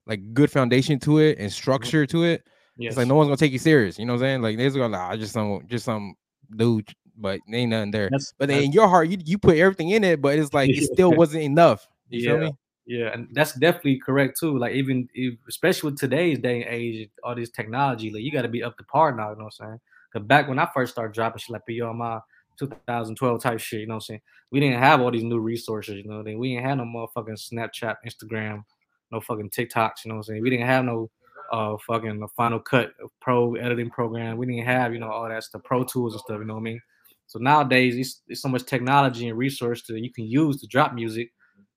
like 0.06 0.34
good 0.34 0.50
foundation 0.50 0.98
to 0.98 1.18
it 1.18 1.38
and 1.38 1.48
mm-hmm. 1.48 1.48
structure 1.48 2.06
to 2.06 2.24
it 2.24 2.42
yes. 2.76 2.90
it's 2.90 2.96
like 2.96 3.06
no 3.06 3.14
one's 3.14 3.28
gonna 3.28 3.36
take 3.36 3.52
you 3.52 3.58
serious 3.58 3.98
you 3.98 4.04
know 4.04 4.14
what 4.14 4.18
i'm 4.18 4.24
saying 4.24 4.42
like 4.42 4.56
they're 4.56 4.70
gonna 4.70 4.88
like, 4.88 5.12
I 5.12 5.16
just 5.16 5.32
some 5.32 5.62
just 5.66 5.84
some 5.84 6.14
dude 6.56 6.88
but 7.16 7.40
ain't 7.52 7.70
nothing 7.70 7.90
there 7.90 8.08
that's, 8.10 8.32
but 8.38 8.48
then 8.48 8.62
in 8.62 8.72
your 8.72 8.88
heart 8.88 9.08
you, 9.08 9.18
you 9.24 9.38
put 9.38 9.56
everything 9.56 9.90
in 9.90 10.04
it 10.04 10.20
but 10.20 10.38
it's 10.38 10.54
like 10.54 10.70
it 10.70 10.84
still 10.92 11.12
wasn't 11.12 11.42
enough 11.42 11.86
you 12.08 12.20
yeah. 12.20 12.30
feel 12.30 12.40
me 12.40 12.52
yeah, 12.90 13.12
and 13.12 13.28
that's 13.30 13.52
definitely 13.52 13.98
correct 13.98 14.36
too. 14.40 14.58
Like 14.58 14.72
even 14.72 15.08
if, 15.14 15.34
especially 15.48 15.92
with 15.92 16.00
today's 16.00 16.40
day 16.40 16.64
and 16.64 16.74
age, 16.74 17.08
all 17.22 17.36
this 17.36 17.50
technology, 17.50 18.10
like 18.10 18.22
you 18.22 18.32
got 18.32 18.42
to 18.42 18.48
be 18.48 18.64
up 18.64 18.76
to 18.78 18.84
par 18.84 19.14
now. 19.14 19.30
You 19.30 19.36
know 19.36 19.44
what 19.44 19.54
I'm 19.60 19.68
saying? 19.68 19.80
Cause 20.12 20.22
back 20.24 20.48
when 20.48 20.58
I 20.58 20.68
first 20.74 20.94
started 20.94 21.14
dropping 21.14 21.38
shit 21.38 21.52
like 21.52 21.62
yo 21.68 21.92
my 21.92 22.18
2012 22.58 23.40
type 23.40 23.60
shit, 23.60 23.82
you 23.82 23.86
know 23.86 23.94
what 23.94 23.98
I'm 23.98 24.00
saying? 24.00 24.20
We 24.50 24.58
didn't 24.58 24.80
have 24.80 25.00
all 25.00 25.12
these 25.12 25.22
new 25.22 25.38
resources, 25.38 25.98
you 25.98 26.10
know. 26.10 26.24
Then 26.24 26.38
we 26.38 26.52
didn't 26.52 26.66
have 26.66 26.78
no 26.78 26.82
motherfucking 26.82 27.38
Snapchat, 27.52 27.94
Instagram, 28.04 28.64
no 29.10 29.20
fucking 29.20 29.50
TikToks, 29.50 30.04
you 30.04 30.08
know 30.08 30.16
what 30.16 30.18
I'm 30.18 30.22
saying? 30.24 30.42
We 30.42 30.50
didn't 30.50 30.66
have 30.66 30.84
no 30.84 31.10
uh 31.52 31.76
fucking 31.86 32.26
Final 32.36 32.60
Cut 32.60 32.92
Pro 33.20 33.54
editing 33.54 33.90
program. 33.90 34.36
We 34.36 34.46
didn't 34.46 34.66
have, 34.66 34.92
you 34.92 35.00
know, 35.00 35.10
all 35.10 35.28
that 35.28 35.44
stuff, 35.44 35.62
Pro 35.64 35.84
Tools 35.84 36.14
and 36.14 36.20
stuff, 36.20 36.38
you 36.38 36.44
know 36.44 36.54
what 36.54 36.60
I 36.60 36.64
mean? 36.64 36.80
So 37.26 37.38
nowadays, 37.38 37.96
it's, 37.96 38.22
it's 38.26 38.42
so 38.42 38.48
much 38.48 38.64
technology 38.64 39.28
and 39.28 39.38
resource 39.38 39.84
that 39.86 40.00
you 40.00 40.12
can 40.12 40.26
use 40.26 40.60
to 40.60 40.66
drop 40.66 40.94
music. 40.94 41.30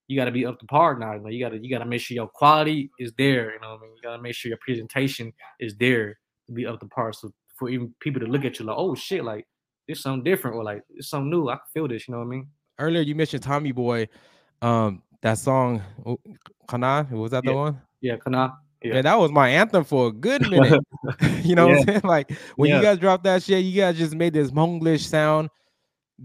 You 0.07 0.17
got 0.17 0.25
to 0.25 0.31
be 0.31 0.47
up 0.47 0.59
to 0.59 0.65
par 0.65 0.97
now. 0.97 1.13
You, 1.13 1.19
know, 1.19 1.29
you 1.29 1.39
got 1.39 1.49
to 1.49 1.59
you 1.63 1.69
got 1.69 1.83
to 1.83 1.85
make 1.85 2.01
sure 2.01 2.15
your 2.15 2.27
quality 2.27 2.89
is 2.97 3.13
there. 3.19 3.53
You 3.53 3.59
know 3.61 3.69
what 3.69 3.79
I 3.79 3.81
mean? 3.83 3.91
You 3.95 4.01
got 4.01 4.15
to 4.15 4.21
make 4.21 4.33
sure 4.33 4.49
your 4.49 4.57
presentation 4.65 5.31
is 5.59 5.75
there 5.77 6.17
to 6.47 6.53
be 6.53 6.65
up 6.65 6.79
to 6.79 6.87
par. 6.87 7.13
So 7.13 7.31
for 7.55 7.69
even 7.69 7.93
people 7.99 8.19
to 8.21 8.25
look 8.25 8.45
at 8.45 8.57
you 8.57 8.65
like, 8.65 8.75
oh 8.77 8.95
shit, 8.95 9.23
like 9.23 9.45
it's 9.87 10.01
something 10.01 10.23
different 10.23 10.57
or 10.57 10.63
like 10.63 10.81
it's 10.89 11.09
something 11.09 11.29
new. 11.29 11.49
I 11.49 11.55
can 11.55 11.61
feel 11.71 11.87
this, 11.87 12.07
you 12.07 12.13
know 12.13 12.19
what 12.19 12.27
I 12.27 12.29
mean? 12.29 12.47
Earlier 12.79 13.01
you 13.01 13.13
mentioned 13.13 13.43
Tommy 13.43 13.71
Boy, 13.71 14.09
um, 14.63 15.03
that 15.23 15.39
song 15.39 15.81
Kana, 16.67 17.07
was 17.11 17.31
that 17.31 17.43
yeah. 17.43 17.51
the 17.51 17.57
one? 17.57 17.81
Yeah, 18.01 18.17
Kana. 18.17 18.53
Yeah. 18.83 18.95
yeah. 18.95 19.01
that 19.01 19.15
was 19.15 19.31
my 19.31 19.49
anthem 19.49 19.83
for 19.83 20.07
a 20.07 20.11
good 20.11 20.41
minute. 20.49 20.81
you 21.41 21.55
know 21.55 21.67
yeah. 21.67 21.73
what 21.73 21.79
I'm 21.79 21.85
saying? 21.85 22.01
Like 22.03 22.31
when 22.55 22.69
you 22.69 22.81
guys 22.81 22.99
dropped 22.99 23.23
that 23.23 23.41
shit, 23.41 23.63
you 23.63 23.81
guys 23.81 23.97
just 23.97 24.13
made 24.13 24.33
this 24.33 24.51
Hmonglish 24.51 25.07
sound 25.07 25.49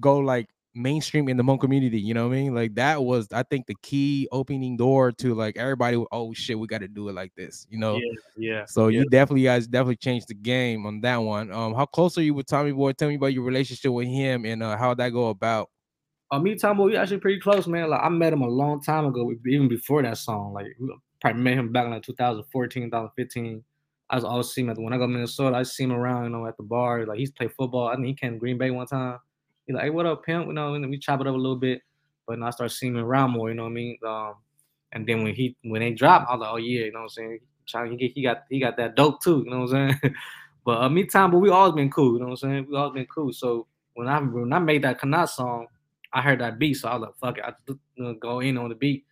go 0.01 0.19
like 0.19 0.49
mainstream 0.75 1.29
in 1.29 1.37
the 1.37 1.43
Hmong 1.43 1.61
community. 1.61 2.01
You 2.01 2.15
know 2.15 2.29
what 2.29 2.35
I 2.35 2.41
mean? 2.41 2.55
Like 2.55 2.75
that 2.75 3.03
was, 3.03 3.29
I 3.33 3.45
think, 3.45 3.67
the 3.67 3.77
key 3.83 4.29
opening 4.33 4.77
door 4.77 5.13
to 5.13 5.35
like 5.35 5.57
everybody. 5.57 6.03
Oh 6.11 6.35
shit, 6.35 6.59
we 6.59 6.67
got 6.67 6.81
to 6.81 6.89
do 6.89 7.09
it 7.09 7.15
like 7.15 7.33
this. 7.37 7.67
You 7.71 7.79
know? 7.79 7.97
Yeah. 7.97 8.13
yeah 8.37 8.65
so 8.67 8.89
yeah. 8.89 9.01
you 9.01 9.07
definitely 9.07 9.45
guys 9.45 9.67
definitely 9.69 9.97
changed 9.97 10.29
the 10.29 10.35
game 10.35 10.87
on 10.87 11.01
that 11.03 11.19
one. 11.19 11.53
Um, 11.53 11.75
how 11.75 11.87
close 11.87 12.19
are 12.19 12.23
you 12.23 12.35
with 12.35 12.47
Tommy 12.47 12.73
Boy? 12.73 12.93
Tell 12.93 13.09
me 13.09 13.15
about 13.15 13.33
your 13.33 13.45
relationship 13.45 13.93
with 13.93 14.09
him 14.09 14.45
and 14.45 14.63
uh, 14.63 14.77
how 14.77 14.95
that 14.95 15.11
go 15.11 15.29
about. 15.29 15.71
Uh, 16.31 16.39
me, 16.39 16.55
Tommy 16.57 16.77
Boy, 16.77 16.85
we 16.87 16.97
actually 16.97 17.19
pretty 17.19 17.41
close, 17.41 17.67
man. 17.67 17.89
Like 17.89 18.03
I 18.03 18.09
met 18.09 18.33
him 18.33 18.43
a 18.43 18.49
long 18.49 18.83
time 18.83 19.07
ago, 19.07 19.33
even 19.47 19.69
before 19.69 20.03
that 20.03 20.19
song. 20.19 20.53
Like 20.53 20.67
we 20.79 20.93
probably 21.21 21.43
met 21.43 21.55
him 21.55 21.73
back 21.73 21.87
in 21.87 21.93
like 21.93 22.03
2014, 22.03 22.85
2015. 22.85 23.65
I 24.11 24.15
was 24.15 24.25
always 24.25 24.51
seeing 24.51 24.69
him 24.69 24.83
when 24.83 24.93
I 24.93 24.97
go 24.97 25.05
to 25.05 25.09
Minnesota. 25.09 25.57
I 25.57 25.63
see 25.63 25.85
him 25.85 25.93
around, 25.93 26.25
you 26.25 26.31
know, 26.31 26.47
at 26.47 26.57
the 26.57 26.63
bar. 26.63 27.07
Like 27.07 27.19
he's 27.19 27.31
played 27.31 27.53
football. 27.53 27.89
I 27.89 27.95
think 27.95 28.07
he 28.07 28.15
came 28.15 28.35
to 28.35 28.39
Green 28.39 28.59
Bay 28.59 28.71
one 28.71 28.87
time. 28.87 29.19
He's 29.67 29.75
like, 29.75 29.85
hey, 29.85 29.91
what 29.91 30.07
up, 30.07 30.25
pimp? 30.25 30.47
You 30.47 30.53
know, 30.53 30.75
and 30.75 30.89
we 30.89 30.99
chop 30.99 31.21
it 31.21 31.27
up 31.27 31.35
a 31.35 31.37
little 31.37 31.57
bit. 31.57 31.83
But 32.27 32.35
then 32.35 32.43
I 32.43 32.51
start 32.51 32.73
seeing 32.73 32.95
him 32.95 33.05
around 33.05 33.31
more, 33.31 33.49
you 33.49 33.55
know 33.55 33.65
what 33.65 33.71
I 33.71 33.73
mean? 33.73 33.99
Um, 34.07 34.35
and 34.93 35.07
then 35.07 35.23
when 35.23 35.35
he 35.35 35.57
when 35.63 35.81
they 35.81 35.93
drop, 35.93 36.27
I 36.29 36.35
was 36.35 36.41
like, 36.41 36.51
oh 36.53 36.57
yeah, 36.57 36.85
you 36.85 36.93
know 36.93 37.01
what 37.01 37.05
I'm 37.05 37.09
saying? 37.11 37.39
Trying 37.67 37.91
to 37.91 37.97
get 37.97 38.13
he 38.13 38.23
got 38.23 38.45
he 38.51 38.61
got 38.61 38.77
that 38.77 38.97
dope 38.97 39.23
too, 39.23 39.43
you 39.45 39.51
know 39.51 39.61
what 39.61 39.75
I'm 39.75 39.99
saying? 40.03 40.15
but 40.65 40.83
uh, 40.83 40.89
me 40.89 41.05
time, 41.05 41.31
but 41.31 41.39
we 41.39 41.51
always 41.51 41.75
been 41.75 41.91
cool, 41.91 42.15
you 42.15 42.21
know 42.21 42.27
what 42.27 42.43
I'm 42.43 42.51
saying? 42.51 42.67
We 42.71 42.77
always 42.77 42.95
been 42.95 43.07
cool. 43.07 43.33
So 43.33 43.67
when 43.95 44.09
I 44.09 44.21
when 44.21 44.53
I 44.53 44.59
made 44.59 44.85
that 44.85 45.01
Kanat 45.01 45.29
song, 45.31 45.67
I 46.13 46.23
heard 46.23 46.41
that 46.41 46.59
beat, 46.59 46.75
so 46.75 46.89
I 46.89 46.97
was 46.97 47.03
like, 47.03 47.17
fuck 47.21 47.39
it, 47.39 47.45
I 47.45 48.13
go 48.21 48.41
in 48.41 48.59
on 48.59 48.71
the 48.71 48.75
beat. 48.75 49.05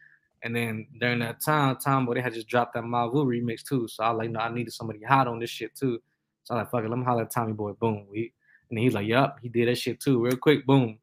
And 0.43 0.55
then 0.55 0.87
during 1.01 1.19
that 1.21 1.41
time, 1.41 2.07
where 2.07 2.15
they 2.15 2.21
had 2.21 2.35
just 2.35 2.47
dropped 2.47 2.75
that 2.75 2.85
Mavu 2.85 3.27
remix 3.27 3.63
too. 3.63 3.89
So 3.89 4.05
I 4.05 4.11
was 4.11 4.19
like, 4.19 4.31
no, 4.31 4.41
I 4.41 4.53
needed 4.53 4.73
somebody 4.73 5.03
hot 5.03 5.27
on 5.27 5.39
this 5.41 5.51
shit 5.51 5.75
too. 5.75 5.99
So 6.45 6.55
I 6.55 6.59
was 6.59 6.65
like, 6.65 6.71
fuck 6.71 6.85
it, 6.85 6.91
let 6.91 6.99
me 6.99 7.05
holler 7.05 7.23
at 7.23 7.31
Tommy 7.31 7.53
Boy. 7.53 7.73
Boom. 7.73 8.07
We 8.11 8.33
and 8.71 8.79
he's 8.79 8.95
like, 8.95 9.07
"Yup, 9.07 9.39
he 9.43 9.49
did 9.49 9.69
that 9.69 9.79
shit 9.79 10.01
too, 10.01 10.23
real 10.23 10.37
quick, 10.37 10.67
boom." 10.67 10.99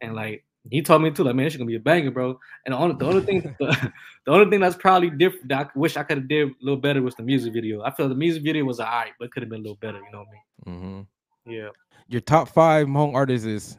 And 0.00 0.14
like 0.14 0.44
he 0.70 0.82
told 0.82 1.02
me 1.02 1.10
too, 1.10 1.24
like, 1.24 1.34
"Man, 1.34 1.46
it's 1.46 1.56
gonna 1.56 1.66
be 1.66 1.76
a 1.76 1.80
banger, 1.80 2.10
bro." 2.10 2.38
And 2.64 2.74
the 2.74 2.78
only 2.78 2.96
the 2.96 3.06
only 3.06 3.22
thing 3.22 3.56
the, 3.58 3.92
the 4.26 4.32
only 4.32 4.50
thing 4.50 4.60
that's 4.60 4.76
probably 4.76 5.10
different 5.10 5.48
that 5.48 5.66
I 5.66 5.78
wish 5.78 5.96
I 5.96 6.02
could 6.02 6.18
have 6.18 6.28
did 6.28 6.48
a 6.48 6.52
little 6.60 6.80
better 6.80 7.02
was 7.02 7.14
the 7.14 7.22
music 7.22 7.52
video. 7.52 7.82
I 7.82 7.90
feel 7.90 8.08
the 8.08 8.14
music 8.14 8.42
video 8.42 8.64
was 8.64 8.80
alright, 8.80 9.12
but 9.18 9.30
could 9.32 9.42
have 9.42 9.50
been 9.50 9.60
a 9.60 9.62
little 9.62 9.76
better. 9.76 9.98
You 9.98 10.12
know 10.12 10.18
what 10.18 10.28
I 10.28 10.70
mean? 10.70 11.06
Mm-hmm. 11.46 11.52
Yeah. 11.52 11.68
Your 12.08 12.20
top 12.20 12.48
five 12.48 12.86
Hmong 12.86 13.14
artists 13.14 13.46
is 13.46 13.78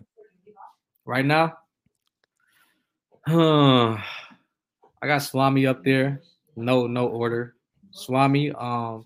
right 1.07 1.25
now. 1.25 1.57
Huh. 3.25 3.97
I 5.01 5.07
got 5.07 5.19
Swami 5.23 5.65
up 5.65 5.83
there. 5.83 6.21
No, 6.55 6.87
no 6.87 7.07
order. 7.07 7.55
Swami, 7.91 8.51
um, 8.51 9.05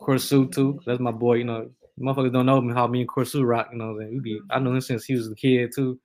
Corsu 0.00 0.50
too. 0.52 0.80
That's 0.86 1.00
my 1.00 1.10
boy. 1.10 1.34
You 1.34 1.44
know, 1.44 1.70
motherfuckers 2.00 2.32
don't 2.32 2.46
know 2.46 2.74
how 2.74 2.86
me 2.86 3.00
and 3.00 3.08
Corsu 3.08 3.46
rock. 3.46 3.68
You 3.72 3.78
know, 3.78 3.94
we 3.94 4.20
be 4.20 4.40
I 4.50 4.58
know 4.58 4.72
him 4.72 4.80
since 4.80 5.04
he 5.04 5.14
was 5.14 5.30
a 5.30 5.34
kid 5.34 5.72
too. 5.74 5.98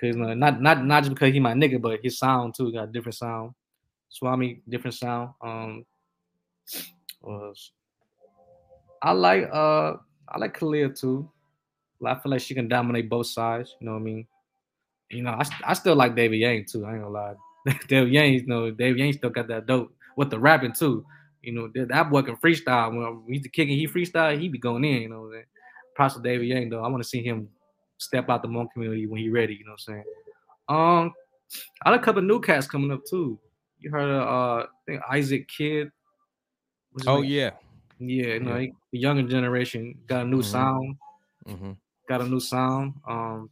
Cause 0.00 0.14
you 0.16 0.22
know, 0.22 0.34
not 0.34 0.60
not 0.60 0.84
not 0.84 1.04
just 1.04 1.14
because 1.14 1.32
he 1.32 1.40
my 1.40 1.54
nigga, 1.54 1.80
but 1.80 2.00
his 2.02 2.18
sound 2.18 2.54
too 2.54 2.72
got 2.72 2.92
different 2.92 3.16
sound. 3.16 3.52
Swami 4.08 4.60
different 4.68 4.94
sound. 4.94 5.30
Um, 5.40 5.84
was 7.22 7.72
I 9.02 9.12
like 9.12 9.48
uh 9.52 9.94
I 10.28 10.38
like 10.38 10.58
Khalil 10.58 10.92
too. 10.92 11.30
I 12.04 12.14
feel 12.16 12.32
like 12.32 12.40
she 12.40 12.54
can 12.54 12.68
dominate 12.68 13.08
both 13.08 13.26
sides. 13.28 13.76
You 13.80 13.86
know 13.86 13.92
what 13.92 14.00
I 14.00 14.02
mean? 14.02 14.26
You 15.10 15.22
know, 15.22 15.30
I, 15.30 15.44
I 15.64 15.74
still 15.74 15.94
like 15.94 16.16
David 16.16 16.40
Yang 16.40 16.66
too. 16.66 16.86
I 16.86 16.94
ain't 16.94 17.02
gonna 17.02 17.10
lie. 17.12 17.34
David 17.88 18.12
Yang, 18.12 18.32
you 18.32 18.46
know, 18.46 18.70
David 18.70 18.98
Yang 18.98 19.12
still 19.14 19.30
got 19.30 19.48
that 19.48 19.66
dope 19.66 19.94
with 20.16 20.30
the 20.30 20.38
rapping 20.38 20.72
too. 20.72 21.04
You 21.42 21.52
know, 21.52 21.86
that 21.86 22.10
boy 22.10 22.22
can 22.22 22.36
freestyle. 22.36 22.94
When 22.94 23.24
he's 23.32 23.42
the 23.42 23.50
kicking, 23.50 23.76
he 23.76 23.86
freestyle, 23.86 24.38
he 24.38 24.48
be 24.48 24.58
going 24.58 24.84
in, 24.84 25.02
you 25.02 25.08
know 25.10 25.20
what 25.20 25.26
I'm 25.26 25.32
saying? 25.32 25.44
Props 25.94 26.14
to 26.14 26.22
David 26.22 26.48
Yang, 26.48 26.70
though. 26.70 26.82
I 26.82 26.88
want 26.88 27.02
to 27.02 27.08
see 27.08 27.22
him 27.22 27.48
step 27.98 28.30
out 28.30 28.42
the 28.42 28.48
Hmong 28.48 28.68
community 28.72 29.06
when 29.06 29.20
he 29.20 29.28
ready, 29.28 29.54
you 29.54 29.64
know 29.64 29.72
what 29.72 29.80
I'm 29.88 29.94
saying? 29.94 30.04
Um, 30.68 31.12
I 31.84 31.90
like 31.90 32.00
a 32.00 32.04
couple 32.04 32.22
new 32.22 32.40
cats 32.40 32.66
coming 32.66 32.90
up 32.90 33.00
too. 33.08 33.38
You 33.78 33.90
heard 33.90 34.08
of 34.08 34.22
uh 34.22 34.62
I 34.62 34.66
think 34.86 35.02
Isaac 35.10 35.48
Kid. 35.48 35.90
Oh 37.06 37.20
name? 37.20 37.30
yeah. 37.30 37.50
Yeah, 37.98 38.34
you 38.34 38.40
know, 38.40 38.56
yeah. 38.56 38.70
the 38.92 38.98
younger 38.98 39.22
generation 39.22 39.96
got 40.06 40.22
a 40.22 40.28
new 40.28 40.38
mm-hmm. 40.38 40.50
sound. 40.50 40.96
Mm-hmm. 41.46 41.72
Got 42.08 42.22
a 42.22 42.28
new 42.28 42.40
sound. 42.40 42.94
Um 43.06 43.50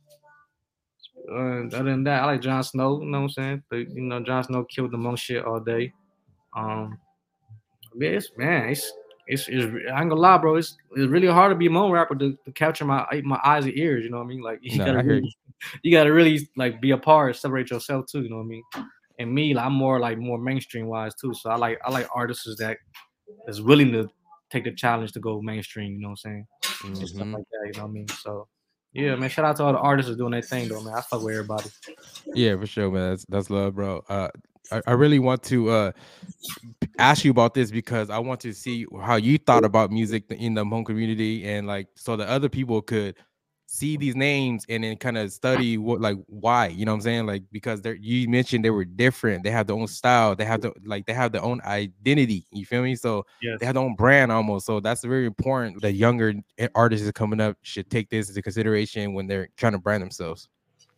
uh, 1.32 1.76
other 1.76 1.90
than 1.90 2.04
that, 2.04 2.22
I 2.22 2.26
like 2.26 2.40
Jon 2.40 2.62
Snow, 2.62 3.00
you 3.00 3.06
know 3.06 3.20
what 3.20 3.24
I'm 3.24 3.30
saying? 3.30 3.62
The, 3.70 3.78
you 3.78 4.02
know, 4.02 4.20
Jon 4.20 4.44
Snow 4.44 4.64
killed 4.64 4.92
the 4.92 4.96
Hmong 4.98 5.18
shit 5.18 5.44
all 5.44 5.60
day. 5.60 5.92
Um 6.54 6.98
yeah, 7.94 8.10
it's 8.10 8.30
man, 8.36 8.70
it's 8.70 8.92
it's, 9.26 9.48
it's 9.48 9.64
I 9.92 10.00
ain't 10.00 10.10
gonna 10.10 10.16
lie, 10.16 10.38
bro. 10.38 10.56
It's 10.56 10.76
it's 10.96 11.10
really 11.10 11.28
hard 11.28 11.52
to 11.52 11.56
be 11.56 11.66
a 11.66 11.70
Hmong 11.70 11.92
rapper 11.92 12.14
to, 12.16 12.36
to 12.44 12.52
capture 12.52 12.84
my 12.84 13.06
my 13.24 13.40
eyes 13.44 13.64
and 13.64 13.76
ears. 13.76 14.04
You 14.04 14.10
know 14.10 14.18
what 14.18 14.24
I 14.24 14.28
mean? 14.28 14.42
Like 14.42 14.58
you 14.62 14.78
no, 14.78 14.84
gotta 14.84 15.02
really, 15.02 15.22
you. 15.22 15.80
you. 15.82 15.92
gotta 15.92 16.12
really 16.12 16.48
like 16.56 16.80
be 16.80 16.90
a 16.90 16.98
part, 16.98 17.36
separate 17.36 17.70
yourself 17.70 18.06
too. 18.06 18.22
You 18.22 18.30
know 18.30 18.36
what 18.36 18.42
I 18.42 18.46
mean? 18.46 18.62
And 19.18 19.32
me, 19.32 19.54
like, 19.54 19.66
I'm 19.66 19.74
more 19.74 20.00
like 20.00 20.18
more 20.18 20.38
mainstream 20.38 20.86
wise 20.86 21.14
too. 21.14 21.34
So 21.34 21.50
I 21.50 21.56
like 21.56 21.80
I 21.84 21.90
like 21.90 22.08
artists 22.14 22.56
that 22.58 22.78
is 23.46 23.62
willing 23.62 23.92
to 23.92 24.08
take 24.50 24.64
the 24.64 24.72
challenge 24.72 25.12
to 25.12 25.20
go 25.20 25.40
mainstream. 25.40 25.94
You 25.94 26.00
know 26.00 26.08
what 26.08 26.20
I'm 26.24 26.30
saying? 26.32 26.46
Mm-hmm. 26.62 27.04
Stuff 27.04 27.26
like 27.28 27.44
that. 27.52 27.66
You 27.66 27.72
know 27.74 27.82
what 27.84 27.90
I 27.90 27.92
mean? 27.92 28.08
So 28.08 28.48
yeah, 28.92 29.14
man. 29.16 29.30
Shout 29.30 29.44
out 29.44 29.56
to 29.56 29.64
all 29.64 29.72
the 29.72 29.78
artists 29.78 30.14
doing 30.16 30.32
their 30.32 30.42
thing 30.42 30.68
though, 30.68 30.82
man. 30.82 30.94
I 30.94 31.00
fuck 31.00 31.22
with 31.22 31.34
everybody. 31.34 31.70
Yeah, 32.34 32.56
for 32.56 32.66
sure, 32.66 32.90
man. 32.90 33.10
That's 33.10 33.24
that's 33.26 33.50
love, 33.50 33.74
bro. 33.74 34.04
Uh, 34.08 34.28
I, 34.70 34.82
I 34.86 34.92
really 34.92 35.18
want 35.18 35.42
to 35.44 35.70
uh 35.70 35.92
ask 36.98 37.24
you 37.24 37.30
about 37.30 37.54
this 37.54 37.70
because 37.70 38.10
I 38.10 38.18
want 38.18 38.40
to 38.40 38.52
see 38.52 38.86
how 39.00 39.16
you 39.16 39.38
thought 39.38 39.64
about 39.64 39.90
music 39.90 40.24
in 40.30 40.54
the 40.54 40.64
Hmong 40.64 40.84
community 40.84 41.44
and 41.44 41.66
like 41.66 41.88
so 41.94 42.16
that 42.16 42.28
other 42.28 42.48
people 42.48 42.82
could 42.82 43.16
see 43.72 43.96
these 43.96 44.14
names 44.14 44.66
and 44.68 44.84
then 44.84 44.94
kind 44.98 45.16
of 45.16 45.32
study 45.32 45.78
what 45.78 45.98
like 45.98 46.18
why 46.26 46.66
you 46.66 46.84
know 46.84 46.92
what 46.92 46.96
i'm 46.96 47.00
saying? 47.00 47.26
Like 47.26 47.42
because 47.50 47.80
they're 47.80 47.94
you 47.94 48.28
mentioned 48.28 48.62
they 48.62 48.70
were 48.70 48.84
different. 48.84 49.44
They 49.44 49.50
have 49.50 49.66
their 49.66 49.76
own 49.76 49.86
style. 49.86 50.36
They 50.36 50.44
have 50.44 50.60
the 50.60 50.74
like 50.84 51.06
they 51.06 51.14
have 51.14 51.32
their 51.32 51.42
own 51.42 51.62
identity 51.64 52.44
you 52.52 52.66
feel 52.66 52.82
me? 52.82 52.96
So 52.96 53.24
yes. 53.40 53.58
they 53.58 53.66
have 53.66 53.74
their 53.74 53.82
own 53.82 53.94
brand 53.94 54.30
almost. 54.30 54.66
So 54.66 54.80
that's 54.80 55.02
very 55.02 55.24
important 55.24 55.80
that 55.80 55.94
younger 55.94 56.34
artists 56.74 57.10
coming 57.12 57.40
up 57.40 57.56
should 57.62 57.88
take 57.88 58.10
this 58.10 58.28
into 58.28 58.42
consideration 58.42 59.14
when 59.14 59.26
they're 59.26 59.48
trying 59.56 59.72
to 59.72 59.78
brand 59.78 60.02
themselves. 60.02 60.48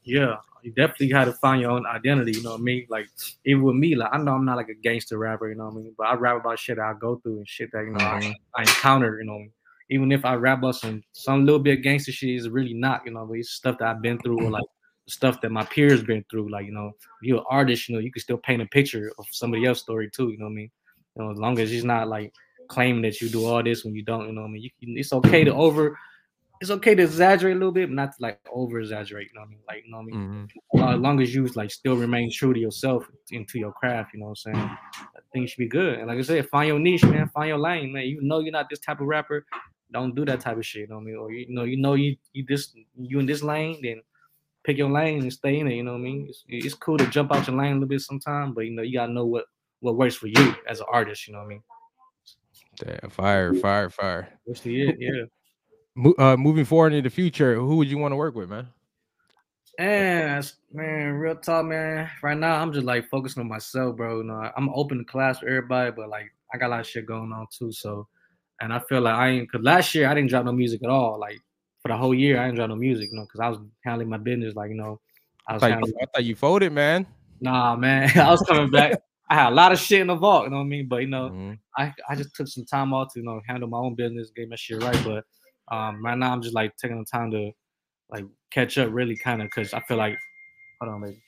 Yeah 0.02 0.36
you 0.64 0.72
definitely 0.72 1.08
got 1.08 1.26
to 1.26 1.32
find 1.34 1.60
your 1.60 1.70
own 1.70 1.84
identity 1.86 2.32
you 2.32 2.42
know 2.42 2.52
what 2.52 2.60
i 2.60 2.62
mean? 2.62 2.86
Like 2.88 3.10
even 3.44 3.62
with 3.62 3.76
me 3.76 3.94
like 3.96 4.08
i 4.14 4.16
know 4.16 4.32
i'm 4.32 4.46
not 4.46 4.56
like 4.56 4.70
a 4.70 4.74
gangster 4.74 5.18
rapper 5.18 5.50
you 5.50 5.56
know 5.56 5.66
what 5.66 5.74
i 5.74 5.76
mean? 5.76 5.94
But 5.96 6.06
i 6.06 6.14
rap 6.14 6.40
about 6.40 6.58
shit 6.58 6.78
that 6.78 6.84
i 6.84 6.94
go 6.98 7.16
through 7.16 7.36
and 7.36 7.46
shit 7.46 7.70
that 7.72 7.84
you 7.84 7.90
know 7.90 7.98
mm-hmm. 7.98 8.32
I, 8.54 8.60
I 8.60 8.62
encounter 8.62 9.20
you 9.20 9.26
know 9.26 9.44
even 9.90 10.12
if 10.12 10.24
I 10.24 10.34
rap 10.34 10.58
about 10.58 10.76
some 10.76 11.02
some 11.12 11.44
little 11.44 11.60
bit 11.60 11.78
of 11.78 11.84
gangster 11.84 12.12
shit, 12.12 12.30
is 12.30 12.48
really 12.48 12.74
not, 12.74 13.02
you 13.04 13.12
know, 13.12 13.26
but 13.26 13.38
it's 13.38 13.50
stuff 13.50 13.78
that 13.78 13.88
I've 13.88 14.02
been 14.02 14.18
through 14.18 14.44
or 14.44 14.50
like 14.50 14.64
stuff 15.06 15.40
that 15.42 15.50
my 15.50 15.64
peers 15.64 16.02
been 16.02 16.24
through. 16.30 16.50
Like, 16.50 16.66
you 16.66 16.72
know, 16.72 16.92
you're 17.22 17.38
an 17.38 17.44
artist, 17.50 17.88
you 17.88 17.94
know, 17.94 18.00
you 18.00 18.10
can 18.10 18.22
still 18.22 18.38
paint 18.38 18.62
a 18.62 18.66
picture 18.66 19.12
of 19.18 19.26
somebody 19.30 19.66
else's 19.66 19.82
story 19.82 20.10
too, 20.10 20.30
you 20.30 20.38
know 20.38 20.46
what 20.46 20.52
I 20.52 20.54
mean? 20.54 20.70
You 21.16 21.24
know, 21.24 21.30
as 21.32 21.38
long 21.38 21.58
as 21.58 21.70
he's 21.70 21.84
not 21.84 22.08
like 22.08 22.32
claiming 22.68 23.02
that 23.02 23.20
you 23.20 23.28
do 23.28 23.44
all 23.46 23.62
this 23.62 23.84
when 23.84 23.94
you 23.94 24.02
don't, 24.02 24.26
you 24.26 24.32
know 24.32 24.42
what 24.42 24.48
I 24.48 24.52
mean? 24.52 24.70
You, 24.80 24.98
it's 24.98 25.12
okay 25.12 25.44
to 25.44 25.54
over 25.54 25.96
it's 26.60 26.70
okay 26.70 26.94
to 26.94 27.02
exaggerate 27.02 27.56
a 27.56 27.58
little 27.58 27.72
bit, 27.72 27.88
but 27.88 27.94
not 27.94 28.12
to 28.12 28.22
like 28.22 28.40
over 28.50 28.80
exaggerate, 28.80 29.28
you 29.28 29.34
know 29.34 29.42
what 29.42 29.48
I 29.48 29.50
mean? 29.50 29.60
Like, 29.68 29.84
you 29.84 29.90
know 29.90 29.98
what 29.98 30.02
I 30.02 30.06
mean? 30.06 30.48
Mm-hmm. 30.72 30.80
Uh, 30.80 30.94
as 30.94 31.00
long 31.00 31.20
as 31.20 31.34
you 31.34 31.46
like 31.48 31.70
still 31.70 31.96
remain 31.96 32.30
true 32.32 32.54
to 32.54 32.60
yourself 32.60 33.06
and 33.32 33.46
to 33.48 33.58
your 33.58 33.72
craft, 33.72 34.14
you 34.14 34.20
know 34.20 34.26
what 34.26 34.38
I'm 34.46 34.54
saying? 34.54 34.70
Things 35.32 35.50
should 35.50 35.58
be 35.58 35.68
good. 35.68 35.98
And 35.98 36.06
like 36.06 36.18
I 36.18 36.22
said, 36.22 36.48
find 36.48 36.68
your 36.68 36.78
niche, 36.78 37.04
man. 37.04 37.28
Find 37.34 37.48
your 37.48 37.58
lane, 37.58 37.92
man. 37.92 38.04
You 38.04 38.22
know 38.22 38.38
you're 38.38 38.52
not 38.52 38.70
this 38.70 38.78
type 38.78 39.00
of 39.00 39.06
rapper 39.06 39.44
don't 39.94 40.14
do 40.14 40.24
that 40.26 40.40
type 40.40 40.58
of 40.58 40.66
shit. 40.66 40.82
You 40.82 40.88
know 40.88 40.96
what 40.96 41.02
I 41.02 41.04
mean? 41.04 41.16
Or 41.16 41.32
you, 41.32 41.46
know, 41.48 41.64
you 41.64 41.76
know 41.78 41.94
you 41.94 42.16
you 42.32 42.44
this 42.46 42.74
you 42.98 43.18
in 43.18 43.26
this 43.26 43.42
lane, 43.42 43.80
then 43.82 44.02
pick 44.64 44.76
your 44.76 44.90
lane 44.90 45.22
and 45.22 45.32
stay 45.32 45.60
in 45.60 45.68
it. 45.68 45.74
You 45.74 45.84
know 45.84 45.92
what 45.92 46.00
I 46.00 46.02
mean? 46.02 46.26
It's, 46.28 46.44
it's 46.48 46.74
cool 46.74 46.98
to 46.98 47.06
jump 47.06 47.32
out 47.32 47.46
your 47.46 47.56
lane 47.56 47.70
a 47.70 47.74
little 47.74 47.88
bit 47.88 48.00
sometimes, 48.00 48.54
but 48.54 48.62
you 48.62 48.72
know 48.72 48.82
you 48.82 48.98
gotta 48.98 49.12
know 49.12 49.24
what 49.24 49.46
what 49.80 49.96
works 49.96 50.16
for 50.16 50.26
you 50.26 50.54
as 50.68 50.80
an 50.80 50.86
artist. 50.90 51.26
You 51.26 51.34
know 51.34 51.40
what 51.40 51.46
I 51.46 51.48
mean? 51.48 51.62
Damn, 52.76 53.10
fire, 53.10 53.54
fire, 53.54 53.88
fire. 53.88 54.28
That's 54.46 54.66
it, 54.66 54.96
yeah. 54.98 55.24
Uh, 56.18 56.36
moving 56.36 56.64
forward 56.64 56.92
in 56.92 57.04
the 57.04 57.08
future, 57.08 57.54
who 57.54 57.76
would 57.76 57.88
you 57.88 57.98
want 57.98 58.10
to 58.10 58.16
work 58.16 58.34
with, 58.34 58.50
man? 58.50 58.66
And 59.78 60.52
man, 60.72 61.12
real 61.12 61.36
talk, 61.36 61.66
man. 61.66 62.10
Right 62.20 62.36
now, 62.36 62.60
I'm 62.60 62.72
just 62.72 62.84
like 62.84 63.08
focusing 63.08 63.42
on 63.42 63.48
myself, 63.48 63.96
bro. 63.96 64.18
You 64.18 64.24
know, 64.24 64.50
I'm 64.56 64.70
open 64.70 64.98
to 64.98 65.04
class 65.04 65.38
for 65.38 65.46
everybody, 65.46 65.92
but 65.92 66.08
like 66.08 66.32
I 66.52 66.58
got 66.58 66.66
a 66.66 66.70
lot 66.70 66.80
of 66.80 66.86
shit 66.88 67.06
going 67.06 67.32
on 67.32 67.46
too. 67.56 67.70
So 67.70 68.08
and 68.60 68.72
I 68.72 68.78
feel 68.80 69.00
like 69.00 69.14
I 69.14 69.28
ain't 69.30 69.50
cause 69.50 69.62
last 69.62 69.94
year 69.94 70.08
I 70.08 70.14
didn't 70.14 70.30
drop 70.30 70.44
no 70.44 70.52
music 70.52 70.82
at 70.84 70.90
all. 70.90 71.18
Like 71.18 71.38
for 71.82 71.88
the 71.88 71.96
whole 71.96 72.14
year 72.14 72.40
I 72.40 72.46
didn't 72.46 72.56
drop 72.56 72.68
no 72.70 72.76
music, 72.76 73.10
you 73.10 73.16
know, 73.16 73.24
because 73.24 73.40
I 73.40 73.48
was 73.48 73.58
handling 73.84 74.08
my 74.08 74.16
business. 74.16 74.54
Like, 74.54 74.70
you 74.70 74.76
know, 74.76 75.00
I 75.48 75.54
was 75.54 75.62
I 75.62 75.68
thought, 75.68 75.74
handling- 75.74 75.94
I 76.00 76.06
thought 76.06 76.24
you 76.24 76.34
folded, 76.34 76.72
man. 76.72 77.06
Nah, 77.40 77.76
man. 77.76 78.10
I 78.18 78.30
was 78.30 78.42
coming 78.42 78.70
back. 78.70 79.00
I 79.28 79.34
had 79.34 79.52
a 79.52 79.54
lot 79.54 79.72
of 79.72 79.78
shit 79.78 80.00
in 80.00 80.08
the 80.08 80.14
vault, 80.14 80.44
you 80.44 80.50
know 80.50 80.58
what 80.58 80.64
I 80.64 80.66
mean? 80.66 80.86
But 80.86 81.02
you 81.02 81.08
know, 81.08 81.30
mm-hmm. 81.30 81.52
I, 81.76 81.92
I 82.08 82.14
just 82.14 82.34
took 82.34 82.48
some 82.48 82.64
time 82.64 82.92
off 82.92 83.12
to, 83.14 83.20
you 83.20 83.26
know, 83.26 83.40
handle 83.46 83.68
my 83.68 83.78
own 83.78 83.94
business, 83.94 84.30
get 84.34 84.48
my 84.48 84.56
shit 84.56 84.82
right. 84.82 85.02
But 85.04 85.24
um 85.74 86.04
right 86.04 86.16
now 86.18 86.32
I'm 86.32 86.42
just 86.42 86.54
like 86.54 86.76
taking 86.76 86.98
the 86.98 87.04
time 87.04 87.30
to 87.30 87.50
like 88.10 88.24
catch 88.50 88.78
up 88.78 88.88
really 88.92 89.16
kind 89.16 89.40
of 89.42 89.46
because 89.46 89.72
I 89.72 89.80
feel 89.80 89.96
like 89.96 90.16
hold 90.80 90.94
on, 90.94 91.00
baby. 91.02 91.23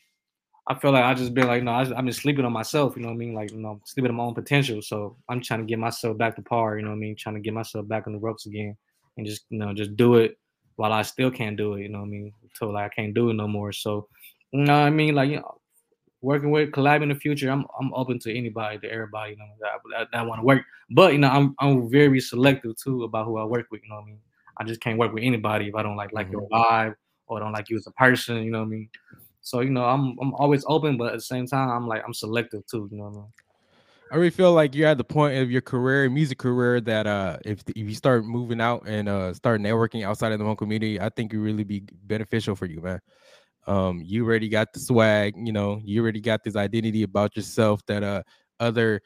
I 0.68 0.74
feel 0.74 0.90
like 0.90 1.04
I 1.04 1.14
just 1.14 1.32
been 1.32 1.46
like, 1.46 1.62
no, 1.62 1.72
I 1.72 1.84
have 1.84 2.04
been 2.04 2.12
sleeping 2.12 2.44
on 2.44 2.52
myself, 2.52 2.96
you 2.96 3.02
know 3.02 3.08
what 3.08 3.14
I 3.14 3.18
mean? 3.18 3.34
Like, 3.34 3.52
you 3.52 3.58
know, 3.58 3.80
sleeping 3.84 4.10
on 4.10 4.16
my 4.16 4.24
own 4.24 4.34
potential. 4.34 4.82
So 4.82 5.16
I'm 5.28 5.40
trying 5.40 5.60
to 5.60 5.66
get 5.66 5.78
myself 5.78 6.18
back 6.18 6.34
to 6.36 6.42
par, 6.42 6.76
you 6.76 6.82
know 6.82 6.90
what 6.90 6.96
I 6.96 6.98
mean? 6.98 7.14
Trying 7.16 7.36
to 7.36 7.40
get 7.40 7.54
myself 7.54 7.86
back 7.86 8.08
on 8.08 8.14
the 8.14 8.18
ropes 8.18 8.46
again 8.46 8.76
and 9.16 9.24
just, 9.24 9.44
you 9.48 9.58
know, 9.58 9.72
just 9.72 9.96
do 9.96 10.16
it 10.16 10.36
while 10.74 10.92
I 10.92 11.02
still 11.02 11.30
can't 11.30 11.56
do 11.56 11.74
it, 11.74 11.82
you 11.82 11.88
know 11.88 12.00
what 12.00 12.06
I 12.06 12.10
mean? 12.10 12.32
Until 12.42 12.74
like 12.74 12.90
I 12.90 12.94
can't 12.94 13.14
do 13.14 13.30
it 13.30 13.34
no 13.34 13.46
more. 13.46 13.72
So, 13.72 14.08
you 14.50 14.64
know 14.64 14.80
what 14.80 14.86
I 14.86 14.90
mean? 14.90 15.14
Like, 15.14 15.30
you 15.30 15.36
know, 15.36 15.60
working 16.20 16.50
with 16.50 16.72
collab 16.72 17.02
in 17.02 17.10
the 17.10 17.14
future, 17.14 17.48
I'm 17.48 17.64
I'm 17.78 17.94
open 17.94 18.18
to 18.20 18.36
anybody, 18.36 18.78
to 18.80 18.90
everybody, 18.90 19.32
you 19.32 19.38
know, 19.38 19.46
that, 19.60 19.70
that, 19.96 20.08
that 20.12 20.26
want 20.26 20.40
to 20.40 20.44
work. 20.44 20.62
But, 20.90 21.12
you 21.12 21.18
know, 21.20 21.28
I'm 21.28 21.54
I'm 21.60 21.88
very 21.88 22.18
selective 22.18 22.74
too 22.76 23.04
about 23.04 23.26
who 23.26 23.38
I 23.38 23.44
work 23.44 23.66
with, 23.70 23.82
you 23.84 23.88
know 23.88 23.96
what 23.96 24.02
I 24.02 24.06
mean? 24.06 24.18
I 24.58 24.64
just 24.64 24.80
can't 24.80 24.98
work 24.98 25.12
with 25.12 25.22
anybody 25.22 25.68
if 25.68 25.76
I 25.76 25.84
don't 25.84 25.96
like 25.96 26.12
like 26.12 26.26
mm-hmm. 26.26 26.40
your 26.40 26.48
vibe 26.48 26.94
or 27.28 27.38
don't 27.38 27.52
like 27.52 27.70
you 27.70 27.76
as 27.76 27.86
a 27.86 27.92
person, 27.92 28.42
you 28.42 28.50
know 28.50 28.60
what 28.60 28.66
I 28.66 28.70
mean? 28.70 28.88
So 29.46 29.60
you 29.60 29.70
know, 29.70 29.84
I'm 29.84 30.16
I'm 30.20 30.34
always 30.34 30.64
open, 30.66 30.96
but 30.96 31.12
at 31.12 31.12
the 31.12 31.20
same 31.20 31.46
time, 31.46 31.70
I'm 31.70 31.86
like 31.86 32.02
I'm 32.04 32.12
selective 32.12 32.66
too. 32.66 32.88
You 32.90 32.98
know 32.98 33.04
what 33.04 33.10
I 33.10 33.14
mean? 33.14 33.32
I 34.10 34.16
really 34.16 34.30
feel 34.30 34.52
like 34.52 34.74
you're 34.74 34.88
at 34.88 34.98
the 34.98 35.04
point 35.04 35.38
of 35.38 35.52
your 35.52 35.60
career, 35.60 36.10
music 36.10 36.38
career, 36.38 36.80
that 36.80 37.06
uh, 37.06 37.38
if 37.44 37.60
if 37.68 37.76
you 37.76 37.94
start 37.94 38.24
moving 38.24 38.60
out 38.60 38.82
and 38.88 39.08
uh, 39.08 39.32
start 39.34 39.60
networking 39.60 40.04
outside 40.04 40.32
of 40.32 40.40
the 40.40 40.44
Hmong 40.44 40.58
community, 40.58 41.00
I 41.00 41.10
think 41.10 41.32
it 41.32 41.38
really 41.38 41.62
be 41.62 41.84
beneficial 42.06 42.56
for 42.56 42.66
you, 42.66 42.80
man. 42.80 43.00
Um, 43.68 44.02
you 44.04 44.26
already 44.26 44.48
got 44.48 44.72
the 44.72 44.80
swag, 44.80 45.34
you 45.36 45.52
know, 45.52 45.80
you 45.84 46.02
already 46.02 46.20
got 46.20 46.42
this 46.42 46.56
identity 46.56 47.04
about 47.04 47.36
yourself 47.36 47.86
that 47.86 48.02
uh 48.02 48.24
other 48.58 49.00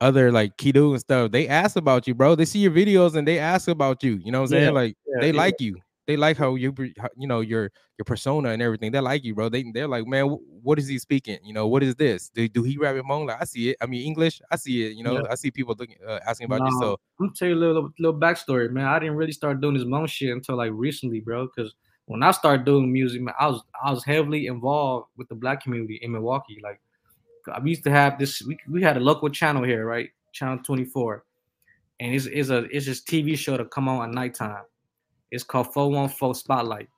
other 0.00 0.32
like 0.32 0.56
Kido 0.56 0.90
and 0.90 1.00
stuff, 1.00 1.30
they 1.30 1.46
ask 1.46 1.76
about 1.76 2.08
you, 2.08 2.16
bro. 2.16 2.34
They 2.34 2.46
see 2.46 2.58
your 2.58 2.72
videos 2.72 3.14
and 3.14 3.28
they 3.28 3.38
ask 3.38 3.68
about 3.68 4.02
you. 4.02 4.20
You 4.24 4.32
know 4.32 4.40
what 4.40 4.46
I'm 4.46 4.58
saying? 4.58 4.74
like 4.74 4.96
yeah, 5.06 5.20
they 5.20 5.30
yeah. 5.30 5.38
like 5.38 5.60
you 5.60 5.76
they 6.06 6.16
like 6.16 6.36
how 6.36 6.54
you 6.54 6.74
you 7.16 7.26
know 7.26 7.40
your 7.40 7.72
your 7.98 8.04
persona 8.04 8.50
and 8.50 8.60
everything. 8.60 8.92
They 8.92 9.00
like 9.00 9.24
you, 9.24 9.34
bro. 9.34 9.48
They 9.48 9.64
they're 9.72 9.88
like, 9.88 10.06
man, 10.06 10.26
what 10.62 10.78
is 10.78 10.88
he 10.88 10.98
speaking? 10.98 11.38
You 11.42 11.54
know, 11.54 11.66
what 11.66 11.82
is 11.82 11.94
this? 11.94 12.28
Do, 12.28 12.46
do 12.48 12.62
he 12.62 12.76
rap 12.76 12.96
Hmong? 12.96 13.26
Like 13.26 13.40
I 13.40 13.44
see 13.44 13.70
it. 13.70 13.76
I 13.80 13.86
mean 13.86 14.06
English. 14.06 14.40
I 14.50 14.56
see 14.56 14.86
it. 14.86 14.96
You 14.96 15.04
know, 15.04 15.14
yeah. 15.14 15.30
I 15.30 15.34
see 15.34 15.50
people 15.50 15.74
looking 15.78 15.96
uh, 16.06 16.20
asking 16.26 16.46
about 16.46 16.60
no, 16.60 16.66
you. 16.66 16.78
So 16.80 17.00
I'm 17.20 17.32
tell 17.32 17.48
you 17.48 17.54
a 17.54 17.56
little 17.56 17.90
little 17.98 18.18
backstory, 18.18 18.70
man. 18.70 18.86
I 18.86 18.98
didn't 18.98 19.16
really 19.16 19.32
start 19.32 19.60
doing 19.60 19.74
this 19.74 19.84
Hmong 19.84 20.08
shit 20.08 20.30
until 20.30 20.56
like 20.56 20.72
recently, 20.74 21.20
bro. 21.20 21.46
Because 21.46 21.74
when 22.06 22.22
I 22.22 22.32
started 22.32 22.66
doing 22.66 22.92
music, 22.92 23.22
man, 23.22 23.34
I 23.38 23.48
was 23.48 23.62
I 23.82 23.90
was 23.90 24.04
heavily 24.04 24.46
involved 24.46 25.08
with 25.16 25.28
the 25.28 25.34
black 25.34 25.62
community 25.62 25.98
in 26.02 26.12
Milwaukee. 26.12 26.60
Like 26.62 26.80
I 27.52 27.64
used 27.64 27.84
to 27.84 27.90
have 27.90 28.18
this. 28.18 28.42
We, 28.42 28.58
we 28.68 28.82
had 28.82 28.96
a 28.96 29.00
local 29.00 29.30
channel 29.30 29.62
here, 29.62 29.86
right? 29.86 30.10
Channel 30.32 30.58
24, 30.64 31.24
and 32.00 32.14
it's, 32.14 32.26
it's 32.26 32.50
a 32.50 32.64
it's 32.64 32.84
just 32.84 33.06
TV 33.06 33.38
show 33.38 33.56
to 33.56 33.64
come 33.64 33.88
on 33.88 34.08
at 34.08 34.14
nighttime 34.14 34.64
it's 35.30 35.44
called 35.44 35.72
414 35.72 36.34
Spotlight. 36.34 36.88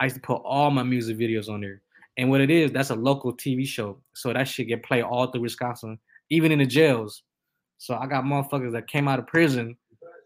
I 0.00 0.04
used 0.04 0.16
to 0.16 0.22
put 0.22 0.42
all 0.44 0.70
my 0.70 0.82
music 0.82 1.18
videos 1.18 1.48
on 1.48 1.60
there. 1.60 1.82
And 2.18 2.28
what 2.28 2.40
it 2.40 2.50
is, 2.50 2.70
that's 2.72 2.90
a 2.90 2.94
local 2.94 3.32
TV 3.32 3.66
show. 3.66 3.98
So 4.14 4.32
that 4.32 4.48
shit 4.48 4.68
get 4.68 4.82
played 4.84 5.02
all 5.02 5.26
through 5.30 5.42
Wisconsin, 5.42 5.98
even 6.30 6.52
in 6.52 6.58
the 6.58 6.66
jails. 6.66 7.22
So 7.78 7.94
I 7.94 8.06
got 8.06 8.24
motherfuckers 8.24 8.72
that 8.72 8.88
came 8.88 9.08
out 9.08 9.18
of 9.18 9.26
prison, 9.26 9.76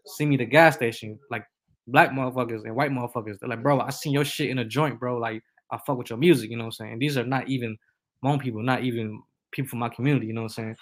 see 0.05 0.25
me 0.25 0.37
the 0.37 0.45
gas 0.45 0.75
station, 0.75 1.17
like 1.31 1.45
black 1.87 2.11
motherfuckers 2.11 2.65
and 2.65 2.75
white 2.75 2.91
motherfuckers. 2.91 3.39
They're 3.39 3.49
like, 3.49 3.63
bro, 3.63 3.79
I 3.79 3.89
seen 3.89 4.13
your 4.13 4.25
shit 4.25 4.49
in 4.49 4.59
a 4.59 4.65
joint, 4.65 4.99
bro. 4.99 5.17
Like, 5.17 5.41
I 5.71 5.77
fuck 5.85 5.97
with 5.97 6.09
your 6.09 6.19
music, 6.19 6.49
you 6.49 6.57
know 6.57 6.63
what 6.63 6.67
I'm 6.67 6.71
saying? 6.73 6.93
And 6.93 7.01
these 7.01 7.17
are 7.17 7.25
not 7.25 7.47
even 7.49 7.77
Hmong 8.23 8.41
people, 8.41 8.61
not 8.61 8.83
even 8.83 9.21
people 9.51 9.69
from 9.69 9.79
my 9.79 9.89
community, 9.89 10.27
you 10.27 10.33
know 10.33 10.43
what 10.43 10.57
I'm 10.57 10.63
saying? 10.63 10.75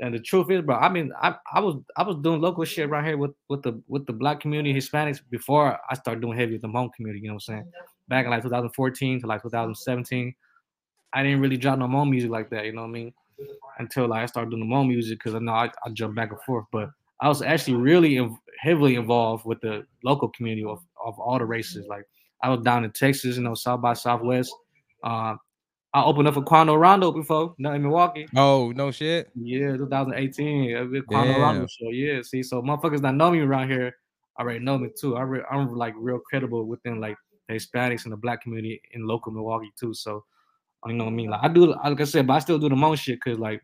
And 0.00 0.14
the 0.14 0.18
truth 0.18 0.50
is, 0.50 0.62
bro, 0.62 0.76
I 0.76 0.88
mean, 0.88 1.12
I, 1.20 1.36
I 1.52 1.60
was 1.60 1.76
I 1.96 2.02
was 2.02 2.16
doing 2.16 2.40
local 2.40 2.64
shit 2.64 2.88
right 2.88 3.04
here 3.04 3.16
with 3.16 3.32
with 3.48 3.62
the 3.62 3.80
with 3.86 4.06
the 4.06 4.12
black 4.12 4.40
community, 4.40 4.74
Hispanics 4.74 5.20
before 5.30 5.78
I 5.88 5.94
started 5.94 6.20
doing 6.20 6.36
heavy 6.36 6.52
with 6.52 6.62
the 6.62 6.68
Hmong 6.68 6.92
community. 6.94 7.22
You 7.22 7.28
know 7.28 7.34
what 7.34 7.44
I'm 7.48 7.62
saying? 7.62 7.72
Back 8.08 8.24
in 8.24 8.30
like 8.30 8.42
2014 8.42 9.20
to 9.20 9.26
like 9.26 9.42
2017, 9.42 10.34
I 11.12 11.22
didn't 11.22 11.40
really 11.40 11.56
drop 11.56 11.78
no 11.78 11.86
Hmong 11.86 12.10
music 12.10 12.30
like 12.30 12.50
that. 12.50 12.64
You 12.64 12.72
know 12.72 12.82
what 12.82 12.88
I 12.88 12.92
mean? 12.92 13.12
Until 13.78 14.08
like 14.08 14.24
I 14.24 14.26
started 14.26 14.50
doing 14.50 14.68
the 14.68 14.74
Hmong 14.74 14.88
music 14.88 15.18
because 15.18 15.34
I 15.34 15.38
know 15.38 15.52
I, 15.52 15.70
I 15.84 15.90
jump 15.92 16.16
back 16.16 16.30
and 16.30 16.40
forth. 16.42 16.66
But 16.72 16.90
I 17.20 17.28
was 17.28 17.40
actually 17.40 17.76
really 17.76 18.14
inv- 18.14 18.38
heavily 18.58 18.96
involved 18.96 19.46
with 19.46 19.60
the 19.60 19.86
local 20.02 20.28
community 20.30 20.64
of, 20.64 20.80
of 21.04 21.18
all 21.20 21.38
the 21.38 21.44
races. 21.44 21.86
Like 21.86 22.04
I 22.42 22.50
was 22.50 22.60
down 22.60 22.84
in 22.84 22.90
Texas, 22.90 23.36
you 23.36 23.42
know, 23.42 23.54
South 23.54 23.80
by 23.80 23.94
Southwest. 23.94 24.52
Uh, 25.04 25.36
I 25.94 26.02
opened 26.02 26.26
up 26.26 26.34
for 26.34 26.42
Quando 26.42 26.74
Rondo 26.74 27.12
before, 27.12 27.54
not 27.56 27.76
in 27.76 27.82
Milwaukee. 27.82 28.26
Oh, 28.34 28.72
no 28.72 28.90
shit. 28.90 29.30
Yeah, 29.36 29.76
2018. 29.76 31.02
Quando 31.06 31.38
Rondo 31.38 31.66
show. 31.68 31.90
Yeah, 31.90 32.20
see, 32.22 32.42
so 32.42 32.60
motherfuckers 32.60 33.00
that 33.02 33.14
know 33.14 33.30
me 33.30 33.40
around 33.40 33.70
here 33.70 33.94
already 34.38 34.58
know 34.58 34.76
me 34.76 34.90
too. 34.98 35.16
I 35.16 35.22
re- 35.22 35.44
I'm 35.48 35.72
like 35.72 35.94
real 35.96 36.18
credible 36.18 36.64
within 36.64 37.00
like 37.00 37.16
the 37.48 37.54
Hispanics 37.54 38.04
and 38.04 38.12
the 38.12 38.16
black 38.16 38.42
community 38.42 38.82
in 38.92 39.06
local 39.06 39.32
Milwaukee 39.32 39.72
too. 39.78 39.94
So 39.94 40.24
you 40.86 40.94
know 40.94 41.04
what 41.04 41.12
I 41.12 41.14
mean? 41.14 41.30
Like 41.30 41.44
I 41.44 41.48
do, 41.48 41.66
like 41.66 42.00
I 42.00 42.04
said, 42.04 42.26
but 42.26 42.34
I 42.34 42.38
still 42.40 42.58
do 42.58 42.68
the 42.68 42.74
Hmong 42.74 42.98
shit 42.98 43.20
because 43.24 43.38
like 43.38 43.62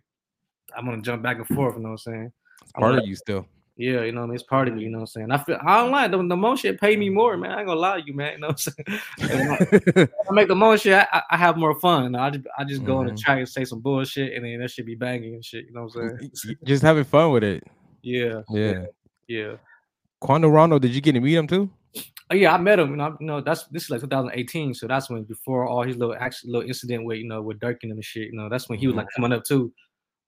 I'm 0.77 0.85
gonna 0.85 1.03
jump 1.03 1.23
back 1.23 1.39
and 1.39 1.49
forth. 1.49 1.77
You 1.77 1.83
know 1.83 1.91
what 1.91 1.93
I'm 2.07 2.13
saying? 2.13 2.33
It's 2.63 2.73
part 2.73 2.99
of 2.99 3.07
you 3.07 3.17
still. 3.17 3.47
Yeah, 3.77 4.03
you 4.03 4.13
know, 4.13 4.23
I 4.23 4.27
mean, 4.27 4.35
it's 4.35 4.43
part 4.43 4.69
of 4.69 4.75
me, 4.75 4.83
you 4.83 4.91
know 4.91 4.99
what 4.99 5.03
I'm 5.03 5.07
saying? 5.07 5.31
I 5.31 5.39
feel 5.39 5.59
I 5.65 5.79
don't 5.79 5.91
lie, 5.91 6.07
the, 6.07 6.19
the 6.19 6.37
Hmong 6.37 6.59
shit 6.59 6.81
pay 6.81 6.97
me 6.97 7.09
more, 7.09 7.37
man. 7.39 7.53
I 7.53 7.59
ain't 7.61 7.67
gonna 7.67 7.81
lie 7.81 8.01
to 8.01 8.07
you, 8.07 8.13
man. 8.13 8.33
You 8.33 8.39
know 8.41 8.49
what 8.49 8.69
I'm 8.69 9.01
saying? 9.19 10.09
I 10.29 10.33
make 10.33 10.49
the 10.49 10.55
Hmong 10.55 10.81
shit, 10.81 10.95
I, 10.95 11.23
I, 11.31 11.37
have 11.37 11.57
more 11.57 11.79
fun. 11.81 12.15
I 12.15 12.31
just 12.31 12.47
I 12.59 12.65
just 12.65 12.85
go 12.85 12.97
mm-hmm. 12.97 13.09
on 13.09 13.15
the 13.15 13.21
track 13.21 13.39
and 13.39 13.49
say 13.49 13.65
some 13.65 13.81
bullshit 13.81 14.35
and 14.35 14.45
then 14.45 14.61
that 14.61 14.71
should 14.71 14.87
be 14.87 14.97
banging 14.97 15.35
and 15.35 15.45
shit, 15.45 15.67
you 15.67 15.73
know 15.73 15.85
what 15.85 15.97
I'm 15.97 16.31
saying? 16.33 16.59
Just 16.65 16.83
having 16.83 17.05
fun 17.05 17.33
with 17.33 17.45
it. 17.45 17.65
Yeah. 18.03 18.43
Yeah. 18.51 18.87
Yeah. 19.29 19.55
Quando 20.21 20.49
Rondo, 20.49 20.79
did 20.79 20.95
you 20.95 21.01
get 21.01 21.13
to 21.13 21.21
meet 21.21 21.35
him 21.35 21.47
too? 21.47 21.71
Oh, 22.31 22.37
yeah, 22.37 22.55
I 22.55 22.59
met 22.59 22.79
him. 22.79 22.91
You 22.91 22.97
know, 22.97 23.17
you 23.19 23.27
know, 23.27 23.41
that's 23.41 23.65
this 23.65 23.85
is 23.85 23.91
like 23.91 24.01
2018, 24.03 24.75
so 24.75 24.87
that's 24.87 25.11
when 25.11 25.25
before 25.25 25.67
all 25.67 25.83
his 25.83 25.97
little 25.97 26.15
actual 26.15 26.53
little 26.53 26.69
incident 26.69 27.05
with 27.05 27.19
you 27.19 27.27
know 27.27 27.43
with 27.43 27.59
Durk 27.59 27.79
and 27.83 27.91
him 27.91 27.99
and 27.99 28.05
shit. 28.05 28.29
You 28.29 28.35
know, 28.35 28.49
that's 28.49 28.69
when 28.69 28.79
he 28.79 28.87
was 28.87 28.95
like 28.95 29.07
mm-hmm. 29.07 29.23
coming 29.23 29.37
up 29.37 29.45
too. 29.45 29.73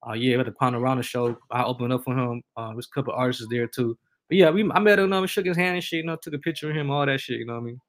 Uh, 0.07 0.15
yeah, 0.15 0.39
at 0.39 0.47
the 0.47 0.53
Panorama 0.53 1.03
show, 1.03 1.37
I 1.51 1.63
opened 1.63 1.93
up 1.93 2.05
for 2.05 2.17
him. 2.17 2.43
Uh, 2.57 2.73
there's 2.73 2.89
a 2.91 2.95
couple 2.95 3.13
artists 3.13 3.47
there 3.51 3.67
too. 3.67 3.97
But 4.29 4.37
yeah, 4.37 4.51
we 4.51 4.69
I 4.71 4.81
met 4.81 4.99
him, 4.99 5.13
um, 5.13 5.27
shook 5.27 5.47
his 5.47 5.57
hand 5.57 5.75
and 5.75 5.85
shit, 5.85 5.99
you 5.99 6.05
know, 6.05 6.17
took 6.17 6.35
a 6.35 6.39
picture 6.39 6.71
of 6.71 6.77
him, 6.77 6.91
all 6.91 7.07
that 7.07 7.21
shit, 7.21 7.39
you 7.39 7.47
know 7.47 7.55
what 7.55 7.61
I 7.61 7.65
mean? 7.65 7.81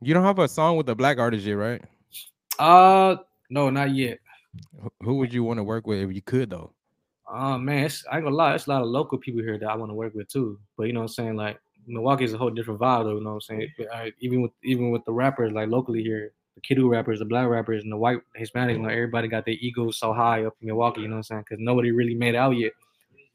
You 0.00 0.14
don't 0.14 0.24
have 0.24 0.38
a 0.38 0.48
song 0.48 0.76
with 0.76 0.88
a 0.88 0.94
black 0.94 1.18
artist 1.18 1.44
yet, 1.44 1.54
right? 1.54 1.82
Uh 2.58 3.16
no, 3.50 3.70
not 3.70 3.94
yet. 3.94 4.18
Who 5.02 5.14
would 5.16 5.32
you 5.32 5.44
want 5.44 5.58
to 5.58 5.64
work 5.64 5.86
with 5.86 6.00
if 6.00 6.14
you 6.14 6.22
could 6.22 6.50
though? 6.50 6.72
Uh 7.30 7.58
man, 7.58 7.90
I 8.10 8.16
ain't 8.16 8.24
gonna 8.24 8.36
lie, 8.36 8.50
there's 8.50 8.66
a 8.66 8.70
lot 8.70 8.82
of 8.82 8.88
local 8.88 9.18
people 9.18 9.40
here 9.42 9.58
that 9.58 9.68
I 9.68 9.74
want 9.74 9.90
to 9.90 9.94
work 9.94 10.14
with 10.14 10.28
too. 10.28 10.58
But 10.76 10.86
you 10.86 10.92
know 10.92 11.00
what 11.00 11.04
I'm 11.04 11.14
saying? 11.14 11.36
Like 11.36 11.58
Milwaukee 11.86 12.24
is 12.24 12.32
a 12.32 12.38
whole 12.38 12.50
different 12.50 12.80
vibe 12.80 13.04
though, 13.04 13.16
you 13.16 13.24
know 13.24 13.34
what 13.34 13.44
I'm 13.50 13.68
saying? 13.80 14.12
Even 14.20 14.42
with 14.42 14.52
even 14.62 14.90
with 14.90 15.04
the 15.04 15.12
rappers 15.12 15.52
like 15.52 15.68
locally 15.68 16.02
here, 16.02 16.32
the 16.54 16.60
kiddo 16.60 16.86
rappers, 16.86 17.18
the 17.18 17.24
black 17.24 17.48
rappers, 17.48 17.82
and 17.82 17.92
the 17.92 17.96
white 17.96 18.18
Hispanic, 18.34 18.78
know, 18.78 18.88
everybody 18.88 19.28
got 19.28 19.44
their 19.44 19.54
egos 19.54 19.98
so 19.98 20.12
high 20.12 20.44
up 20.44 20.54
in 20.60 20.68
Milwaukee, 20.68 21.02
you 21.02 21.08
know 21.08 21.14
what 21.14 21.18
I'm 21.18 21.22
saying? 21.24 21.44
Because 21.48 21.62
nobody 21.62 21.90
really 21.90 22.14
made 22.14 22.34
out 22.34 22.50
yet. 22.52 22.72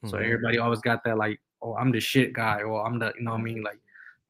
So 0.04 0.12
mm-hmm. 0.12 0.24
everybody 0.24 0.58
always 0.58 0.80
got 0.80 1.02
that 1.04 1.18
like, 1.18 1.40
oh, 1.60 1.74
I'm 1.74 1.90
the 1.90 2.00
shit 2.00 2.32
guy, 2.32 2.62
or 2.62 2.86
I'm 2.86 2.98
the, 2.98 3.12
you 3.18 3.24
know 3.24 3.32
what 3.32 3.40
I 3.40 3.42
mean? 3.42 3.62
Like, 3.62 3.80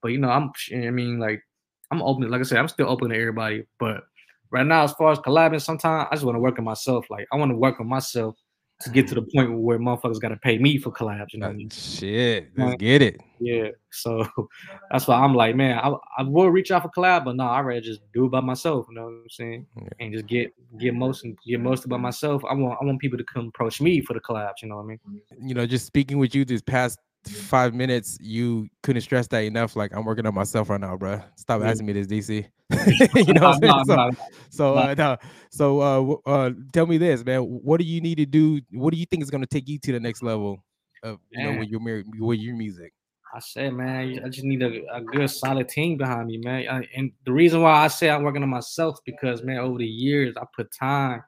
but 0.00 0.08
you 0.08 0.18
know, 0.18 0.30
I'm 0.30 0.50
I 0.72 0.90
mean, 0.90 1.18
like, 1.18 1.42
I'm 1.90 2.02
open, 2.02 2.30
like 2.30 2.40
I 2.40 2.44
said, 2.44 2.58
I'm 2.58 2.68
still 2.68 2.88
open 2.88 3.10
to 3.10 3.16
everybody. 3.16 3.64
But 3.78 4.04
right 4.50 4.66
now, 4.66 4.84
as 4.84 4.92
far 4.92 5.12
as 5.12 5.18
collabing, 5.18 5.60
sometimes 5.60 6.08
I 6.10 6.14
just 6.14 6.24
want 6.24 6.36
to 6.36 6.40
work 6.40 6.58
on 6.58 6.64
myself. 6.64 7.06
Like 7.10 7.26
I 7.32 7.36
want 7.36 7.50
to 7.50 7.56
work 7.56 7.80
on 7.80 7.88
myself 7.88 8.36
to 8.80 8.90
get 8.90 9.08
to 9.08 9.14
the 9.14 9.22
point 9.22 9.58
where 9.58 9.78
motherfuckers 9.78 10.20
got 10.20 10.28
to 10.28 10.36
pay 10.36 10.56
me 10.56 10.78
for 10.78 10.92
collabs. 10.92 11.32
You 11.32 11.40
know, 11.40 11.48
uh, 11.50 11.68
shit, 11.70 12.50
let's 12.56 12.76
get 12.76 13.02
it. 13.02 13.20
Yeah, 13.40 13.68
so 13.90 14.26
that's 14.90 15.08
why 15.08 15.16
I'm 15.16 15.34
like, 15.34 15.56
man, 15.56 15.78
I, 15.78 15.94
I 16.18 16.22
will 16.22 16.50
reach 16.50 16.70
out 16.70 16.82
for 16.82 16.90
collab, 16.90 17.24
but 17.24 17.36
no, 17.36 17.44
I 17.44 17.60
rather 17.60 17.80
just 17.80 18.00
do 18.12 18.26
it 18.26 18.30
by 18.30 18.40
myself. 18.40 18.86
You 18.88 18.94
know 18.94 19.04
what 19.04 19.12
I'm 19.12 19.30
saying? 19.30 19.66
Yeah. 19.76 19.88
And 20.00 20.12
just 20.12 20.26
get 20.26 20.52
get 20.78 20.94
most 20.94 21.26
get 21.46 21.60
most 21.60 21.84
of 21.84 21.90
by 21.90 21.96
myself. 21.96 22.42
I 22.48 22.54
want 22.54 22.78
I 22.80 22.84
want 22.84 23.00
people 23.00 23.18
to 23.18 23.24
come 23.24 23.48
approach 23.48 23.80
me 23.80 24.00
for 24.00 24.14
the 24.14 24.20
collabs. 24.20 24.62
You 24.62 24.68
know 24.68 24.76
what 24.76 24.84
I 24.84 24.86
mean? 24.86 25.00
You 25.40 25.54
know, 25.54 25.66
just 25.66 25.86
speaking 25.86 26.18
with 26.18 26.34
you 26.34 26.44
this 26.44 26.62
past 26.62 26.98
five 27.26 27.74
minutes, 27.74 28.18
you 28.20 28.68
couldn't 28.82 29.02
stress 29.02 29.26
that 29.28 29.44
enough. 29.44 29.76
Like 29.76 29.94
I'm 29.94 30.04
working 30.04 30.26
on 30.26 30.34
myself 30.34 30.70
right 30.70 30.80
now, 30.80 30.96
bro. 30.96 31.20
Stop 31.36 31.62
asking 31.62 31.86
me 31.86 31.92
this, 31.92 32.06
DC. 32.06 32.46
you 33.26 33.34
know, 33.34 33.48
what 33.48 33.64
I'm 33.64 33.84
saying? 33.84 33.84
so 33.86 34.10
so 34.50 34.76
uh, 34.76 34.94
no, 34.96 35.16
so 35.50 35.80
uh, 36.26 36.30
uh, 36.30 36.50
tell 36.72 36.86
me 36.86 36.98
this, 36.98 37.24
man. 37.24 37.40
What 37.40 37.80
do 37.80 37.86
you 37.86 38.00
need 38.00 38.16
to 38.16 38.26
do? 38.26 38.60
What 38.72 38.92
do 38.92 39.00
you 39.00 39.06
think 39.06 39.22
is 39.22 39.30
going 39.30 39.42
to 39.42 39.46
take 39.46 39.68
you 39.68 39.78
to 39.78 39.92
the 39.92 40.00
next 40.00 40.22
level 40.22 40.62
of 41.02 41.18
you 41.30 41.44
man. 41.44 41.54
know 41.54 41.60
with 41.60 41.68
your 41.68 42.04
with 42.18 42.40
your 42.40 42.56
music? 42.56 42.92
I 43.34 43.40
said, 43.40 43.74
man, 43.74 44.20
I 44.24 44.28
just 44.30 44.44
need 44.44 44.62
a, 44.62 44.82
a 44.90 45.02
good 45.02 45.30
solid 45.30 45.68
team 45.68 45.98
behind 45.98 46.28
me, 46.28 46.38
man. 46.38 46.66
I, 46.66 46.88
and 46.96 47.12
the 47.26 47.32
reason 47.32 47.60
why 47.60 47.72
I 47.72 47.88
say 47.88 48.08
I'm 48.08 48.22
working 48.22 48.42
on 48.42 48.48
myself 48.48 49.00
because, 49.04 49.42
man, 49.42 49.58
over 49.58 49.78
the 49.78 49.86
years 49.86 50.34
I 50.40 50.44
put 50.56 50.72
time 50.72 51.22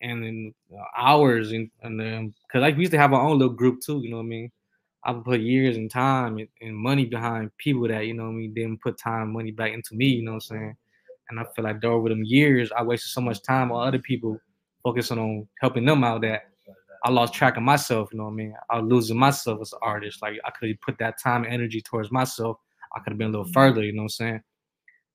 and 0.00 0.22
then 0.22 0.54
uh, 0.72 0.84
hours 0.96 1.52
and 1.52 1.70
and 1.82 1.98
then 1.98 2.34
because 2.46 2.62
like 2.62 2.76
we 2.76 2.82
used 2.82 2.92
to 2.92 2.98
have 2.98 3.12
our 3.12 3.22
own 3.22 3.38
little 3.38 3.54
group 3.54 3.80
too, 3.84 4.00
you 4.02 4.10
know 4.10 4.18
what 4.18 4.24
I 4.24 4.26
mean 4.26 4.50
I've 5.06 5.24
put 5.24 5.40
years 5.40 5.76
and 5.76 5.88
time 5.88 6.38
and, 6.38 6.48
and, 6.60 6.76
money 6.76 7.04
behind 7.06 7.56
people 7.58 7.86
that, 7.86 8.06
you 8.06 8.14
know 8.14 8.26
I 8.26 8.32
mean, 8.32 8.52
didn't 8.52 8.82
put 8.82 8.98
time, 8.98 9.32
money 9.32 9.52
back 9.52 9.72
into 9.72 9.94
me, 9.94 10.06
you 10.06 10.22
know 10.22 10.32
what 10.32 10.44
I'm 10.50 10.58
saying? 10.58 10.76
And 11.30 11.38
I 11.40 11.44
feel 11.54 11.64
like 11.64 11.82
over 11.84 12.08
them 12.08 12.24
years, 12.24 12.72
I 12.76 12.82
wasted 12.82 13.12
so 13.12 13.20
much 13.20 13.40
time 13.42 13.70
on 13.70 13.86
other 13.86 14.00
people 14.00 14.38
focusing 14.82 15.18
on 15.18 15.48
helping 15.60 15.84
them 15.84 16.02
out 16.02 16.22
that 16.22 16.42
I 17.04 17.10
lost 17.10 17.34
track 17.34 17.56
of 17.56 17.62
myself, 17.62 18.08
you 18.12 18.18
know 18.18 18.24
what 18.24 18.32
I 18.32 18.34
mean? 18.34 18.54
I 18.68 18.80
was 18.80 18.90
losing 18.90 19.16
myself 19.16 19.60
as 19.60 19.72
an 19.72 19.78
artist. 19.80 20.22
Like 20.22 20.40
I 20.44 20.50
could 20.50 20.70
have 20.70 20.80
put 20.80 20.98
that 20.98 21.20
time 21.22 21.44
and 21.44 21.52
energy 21.52 21.80
towards 21.80 22.10
myself. 22.10 22.58
I 22.94 22.98
could 22.98 23.12
have 23.12 23.18
been 23.18 23.28
a 23.28 23.30
little 23.30 23.52
further, 23.52 23.84
you 23.84 23.92
know 23.92 24.02
what 24.02 24.06
I'm 24.06 24.08
saying? 24.08 24.40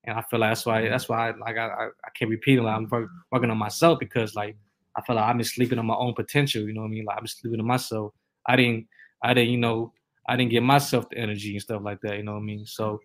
And 0.06 0.18
I 0.18 0.22
feel 0.22 0.40
like 0.40 0.52
that's 0.52 0.66
why 0.66 0.82
mm-hmm. 0.82 0.92
that's 0.92 1.10
why 1.10 1.30
I, 1.30 1.36
like 1.38 1.58
I, 1.58 1.68
I, 1.68 1.86
I 2.06 2.10
can't 2.16 2.32
repeat 2.32 2.60
it. 2.60 2.64
Like 2.64 2.76
I'm 2.78 3.10
working 3.32 3.50
on 3.50 3.58
myself 3.58 4.00
because 4.00 4.36
like 4.36 4.56
I 4.96 5.02
feel 5.02 5.18
like 5.18 5.26
I've 5.26 5.38
been 5.38 5.44
sleeping 5.44 5.80
on 5.80 5.86
my 5.86 5.96
own 5.96 6.14
potential, 6.14 6.64
you 6.64 6.74
know 6.74 6.82
what 6.82 6.88
I 6.88 6.92
mean? 6.92 7.06
Like 7.06 7.18
I've 7.18 7.24
been 7.24 7.28
sleeping 7.28 7.60
on 7.60 7.68
myself. 7.68 8.14
I 8.46 8.56
didn't 8.56 8.88
I 9.24 9.34
didn't, 9.34 9.52
you 9.52 9.58
know, 9.58 9.94
I 10.28 10.36
didn't 10.36 10.52
get 10.52 10.64
myself 10.64 11.10
the 11.10 11.18
energy 11.18 11.54
and 11.54 11.62
stuff 11.62 11.82
like 11.84 12.02
that. 12.02 12.18
You 12.18 12.24
know 12.24 12.34
what 12.34 12.40
I 12.40 12.44
mean? 12.44 12.66
So 12.66 13.00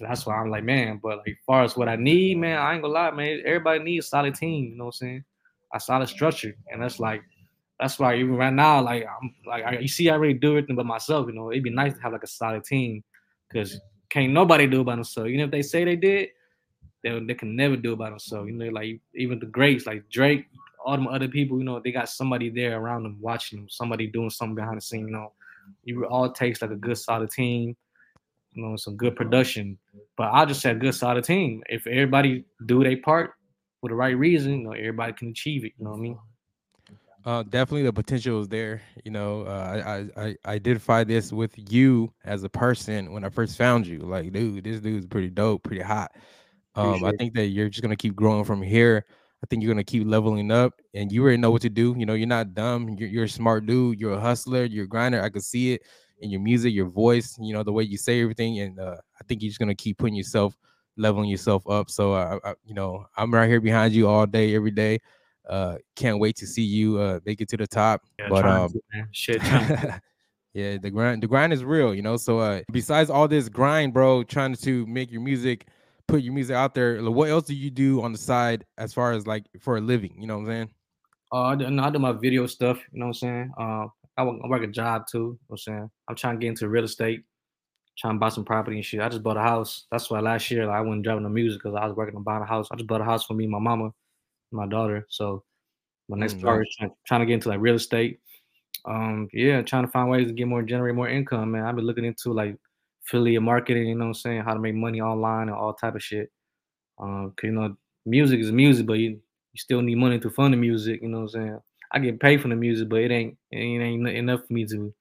that's 0.00 0.26
why 0.26 0.36
I'm 0.36 0.50
like, 0.50 0.64
man. 0.64 1.00
But 1.02 1.18
like, 1.18 1.38
far 1.46 1.62
as 1.62 1.76
what 1.76 1.88
I 1.88 1.96
need, 1.96 2.38
man, 2.38 2.58
I 2.58 2.74
ain't 2.74 2.82
gonna 2.82 2.94
lie, 2.94 3.10
man. 3.10 3.42
Everybody 3.44 3.82
needs 3.82 4.06
a 4.06 4.08
solid 4.08 4.34
team. 4.34 4.70
You 4.70 4.76
know 4.76 4.86
what 4.86 4.96
I'm 4.96 5.06
saying? 5.06 5.24
A 5.72 5.80
solid 5.80 6.08
structure, 6.08 6.54
and 6.70 6.82
that's 6.82 7.00
like, 7.00 7.22
that's 7.80 7.98
why 7.98 8.14
even 8.16 8.36
right 8.36 8.52
now, 8.52 8.80
like, 8.80 9.04
I'm 9.04 9.34
like, 9.44 9.64
I, 9.64 9.78
you 9.78 9.88
see, 9.88 10.08
I 10.08 10.14
really 10.14 10.34
do 10.34 10.50
everything 10.50 10.76
by 10.76 10.84
myself. 10.84 11.26
You 11.26 11.32
know, 11.34 11.50
it'd 11.50 11.64
be 11.64 11.70
nice 11.70 11.94
to 11.94 12.00
have 12.00 12.12
like 12.12 12.22
a 12.22 12.28
solid 12.28 12.64
team, 12.64 13.02
because 13.48 13.80
can't 14.08 14.32
nobody 14.32 14.68
do 14.68 14.82
it 14.82 14.84
by 14.84 14.94
themselves. 14.94 15.30
Even 15.30 15.40
if 15.40 15.50
they 15.50 15.62
say 15.62 15.84
they 15.84 15.96
did, 15.96 16.28
they, 17.02 17.18
they 17.18 17.34
can 17.34 17.56
never 17.56 17.76
do 17.76 17.94
it 17.94 17.98
by 17.98 18.10
themselves. 18.10 18.48
You 18.48 18.54
know, 18.54 18.66
like 18.66 19.00
even 19.14 19.40
the 19.40 19.46
greats, 19.46 19.86
like 19.86 20.08
Drake, 20.10 20.46
all 20.84 20.96
them 20.96 21.08
other 21.08 21.28
people, 21.28 21.58
you 21.58 21.64
know, 21.64 21.80
they 21.80 21.90
got 21.90 22.08
somebody 22.08 22.50
there 22.50 22.78
around 22.78 23.02
them 23.02 23.18
watching 23.20 23.58
them, 23.58 23.68
somebody 23.68 24.06
doing 24.06 24.30
something 24.30 24.54
behind 24.54 24.76
the 24.76 24.80
scene, 24.80 25.08
you 25.08 25.12
know 25.12 25.32
you 25.84 26.06
all 26.06 26.30
takes 26.32 26.62
like 26.62 26.70
a 26.70 26.76
good 26.76 26.98
solid 26.98 27.30
team, 27.30 27.76
you 28.52 28.62
know, 28.62 28.76
some 28.76 28.96
good 28.96 29.16
production. 29.16 29.78
But 30.16 30.30
I 30.32 30.44
just 30.44 30.60
said 30.60 30.80
good 30.80 30.94
solid 30.94 31.24
team. 31.24 31.62
If 31.68 31.86
everybody 31.86 32.44
do 32.66 32.82
their 32.82 32.96
part 32.98 33.32
for 33.80 33.88
the 33.88 33.94
right 33.94 34.16
reason, 34.16 34.52
you 34.52 34.64
know, 34.64 34.72
everybody 34.72 35.12
can 35.12 35.28
achieve 35.28 35.64
it. 35.64 35.72
You 35.78 35.84
know 35.84 35.90
what 35.90 35.98
I 35.98 36.00
mean? 36.00 36.18
Uh, 37.24 37.42
definitely 37.42 37.84
the 37.84 37.92
potential 37.92 38.40
is 38.40 38.48
there. 38.48 38.82
You 39.04 39.10
know, 39.10 39.42
uh, 39.42 39.82
I, 40.16 40.20
I 40.20 40.36
I 40.46 40.54
identified 40.54 41.08
this 41.08 41.32
with 41.32 41.54
you 41.72 42.12
as 42.24 42.44
a 42.44 42.50
person 42.50 43.12
when 43.12 43.24
I 43.24 43.30
first 43.30 43.56
found 43.56 43.86
you. 43.86 44.00
Like, 44.00 44.30
dude, 44.30 44.62
this 44.62 44.80
dude's 44.80 45.06
pretty 45.06 45.30
dope, 45.30 45.62
pretty 45.62 45.82
hot. 45.82 46.12
Um, 46.74 47.04
I 47.04 47.12
think 47.12 47.34
that 47.34 47.46
you're 47.46 47.70
just 47.70 47.82
gonna 47.82 47.96
keep 47.96 48.14
growing 48.14 48.44
from 48.44 48.60
here. 48.60 49.06
I 49.44 49.46
think 49.46 49.62
you're 49.62 49.70
gonna 49.70 49.84
keep 49.84 50.06
leveling 50.06 50.50
up, 50.50 50.80
and 50.94 51.12
you 51.12 51.22
already 51.22 51.36
know 51.36 51.50
what 51.50 51.60
to 51.62 51.68
do. 51.68 51.94
You 51.98 52.06
know, 52.06 52.14
you're 52.14 52.26
not 52.26 52.54
dumb. 52.54 52.88
You're, 52.98 53.10
you're 53.10 53.24
a 53.24 53.28
smart 53.28 53.66
dude. 53.66 54.00
You're 54.00 54.14
a 54.14 54.20
hustler. 54.20 54.64
You're 54.64 54.84
a 54.84 54.88
grinder. 54.88 55.22
I 55.22 55.28
can 55.28 55.42
see 55.42 55.74
it 55.74 55.82
in 56.20 56.30
your 56.30 56.40
music, 56.40 56.72
your 56.72 56.88
voice. 56.88 57.36
You 57.38 57.52
know, 57.52 57.62
the 57.62 57.70
way 57.70 57.82
you 57.82 57.98
say 57.98 58.22
everything, 58.22 58.60
and 58.60 58.80
uh, 58.80 58.96
I 59.20 59.24
think 59.28 59.42
you're 59.42 59.50
just 59.50 59.58
gonna 59.58 59.74
keep 59.74 59.98
putting 59.98 60.14
yourself, 60.14 60.56
leveling 60.96 61.28
yourself 61.28 61.68
up. 61.68 61.90
So, 61.90 62.14
uh, 62.14 62.38
I, 62.42 62.54
you 62.64 62.72
know, 62.72 63.04
I'm 63.18 63.34
right 63.34 63.46
here 63.46 63.60
behind 63.60 63.92
you 63.92 64.08
all 64.08 64.24
day, 64.24 64.54
every 64.54 64.70
day. 64.70 65.00
Uh, 65.46 65.76
can't 65.94 66.18
wait 66.18 66.36
to 66.36 66.46
see 66.46 66.64
you 66.64 66.98
uh, 66.98 67.20
make 67.26 67.42
it 67.42 67.50
to 67.50 67.58
the 67.58 67.66
top. 67.66 68.00
Yeah, 68.18 68.30
but 68.30 68.46
um, 68.46 68.70
to, 68.70 68.80
shit. 69.10 69.42
yeah, 70.54 70.78
the 70.78 70.90
grind, 70.90 71.22
the 71.22 71.26
grind 71.26 71.52
is 71.52 71.62
real. 71.62 71.94
You 71.94 72.00
know, 72.00 72.16
so 72.16 72.38
uh, 72.38 72.62
besides 72.72 73.10
all 73.10 73.28
this 73.28 73.50
grind, 73.50 73.92
bro, 73.92 74.22
trying 74.22 74.54
to 74.54 74.86
make 74.86 75.12
your 75.12 75.20
music 75.20 75.66
put 76.08 76.22
your 76.22 76.32
music 76.32 76.54
out 76.56 76.74
there. 76.74 77.02
What 77.02 77.28
else 77.28 77.44
do 77.44 77.54
you 77.54 77.70
do 77.70 78.02
on 78.02 78.12
the 78.12 78.18
side 78.18 78.64
as 78.78 78.92
far 78.92 79.12
as 79.12 79.26
like 79.26 79.46
for 79.60 79.76
a 79.76 79.80
living? 79.80 80.14
You 80.18 80.26
know 80.26 80.38
what 80.38 80.42
I'm 80.42 80.46
saying? 80.46 80.70
Uh, 81.32 81.42
I 81.42 81.54
do, 81.56 81.80
I 81.80 81.90
do 81.90 81.98
my 81.98 82.12
video 82.12 82.46
stuff. 82.46 82.78
You 82.92 83.00
know 83.00 83.06
what 83.06 83.10
I'm 83.10 83.14
saying? 83.14 83.52
Uh, 83.58 83.86
I 84.16 84.24
work, 84.24 84.40
I 84.44 84.48
work 84.48 84.62
a 84.62 84.66
job 84.68 85.06
too. 85.10 85.18
You 85.18 85.24
know 85.24 85.38
what 85.48 85.54
I'm 85.54 85.58
saying? 85.58 85.90
I'm 86.08 86.16
trying 86.16 86.36
to 86.36 86.40
get 86.40 86.48
into 86.48 86.68
real 86.68 86.84
estate, 86.84 87.24
trying 87.98 88.14
to 88.14 88.18
buy 88.18 88.28
some 88.28 88.44
property 88.44 88.76
and 88.76 88.84
shit. 88.84 89.00
I 89.00 89.08
just 89.08 89.22
bought 89.22 89.36
a 89.36 89.42
house. 89.42 89.86
That's 89.90 90.10
why 90.10 90.20
last 90.20 90.50
year 90.50 90.66
like, 90.66 90.76
I 90.76 90.80
wasn't 90.80 91.02
driving 91.02 91.24
the 91.24 91.30
music 91.30 91.62
because 91.62 91.76
I 91.76 91.86
was 91.86 91.96
working 91.96 92.16
on 92.16 92.22
buying 92.22 92.42
a 92.42 92.46
house. 92.46 92.68
I 92.70 92.76
just 92.76 92.86
bought 92.86 93.00
a 93.00 93.04
house 93.04 93.24
for 93.24 93.34
me, 93.34 93.46
my 93.46 93.58
mama, 93.58 93.90
my 94.52 94.66
daughter. 94.66 95.06
So 95.08 95.42
my 96.08 96.16
next 96.16 96.40
part 96.40 96.62
is 96.62 96.76
trying, 96.78 96.90
trying 97.06 97.20
to 97.20 97.26
get 97.26 97.34
into 97.34 97.48
like 97.48 97.60
real 97.60 97.74
estate. 97.76 98.20
Um, 98.86 99.28
yeah, 99.32 99.62
trying 99.62 99.86
to 99.86 99.90
find 99.90 100.10
ways 100.10 100.26
to 100.26 100.32
get 100.32 100.46
more, 100.46 100.62
generate 100.62 100.94
more 100.94 101.08
income, 101.08 101.52
man. 101.52 101.64
I've 101.64 101.74
been 101.74 101.86
looking 101.86 102.04
into 102.04 102.32
like 102.32 102.56
affiliate 103.06 103.42
marketing, 103.42 103.88
you 103.88 103.94
know 103.94 104.04
what 104.04 104.08
I'm 104.08 104.14
saying? 104.14 104.42
How 104.42 104.54
to 104.54 104.60
make 104.60 104.74
money 104.74 105.00
online 105.00 105.48
and 105.48 105.56
all 105.56 105.74
type 105.74 105.94
of 105.94 106.02
shit. 106.02 106.30
Um, 106.98 107.32
cause 107.36 107.44
you 107.44 107.52
know, 107.52 107.76
music 108.06 108.40
is 108.40 108.52
music, 108.52 108.86
but 108.86 108.94
you, 108.94 109.10
you 109.10 109.58
still 109.58 109.82
need 109.82 109.96
money 109.96 110.18
to 110.20 110.30
fund 110.30 110.54
the 110.54 110.58
music, 110.58 111.00
you 111.02 111.08
know 111.08 111.18
what 111.20 111.34
I'm 111.34 111.42
saying? 111.42 111.58
I 111.92 111.98
get 112.00 112.20
paid 112.20 112.40
for 112.40 112.48
the 112.48 112.56
music, 112.56 112.88
but 112.88 113.00
it 113.00 113.10
ain't 113.10 113.36
it 113.50 113.58
ain't 113.58 114.08
enough 114.08 114.40
for 114.46 114.52
me 114.52 114.66
to 114.66 114.92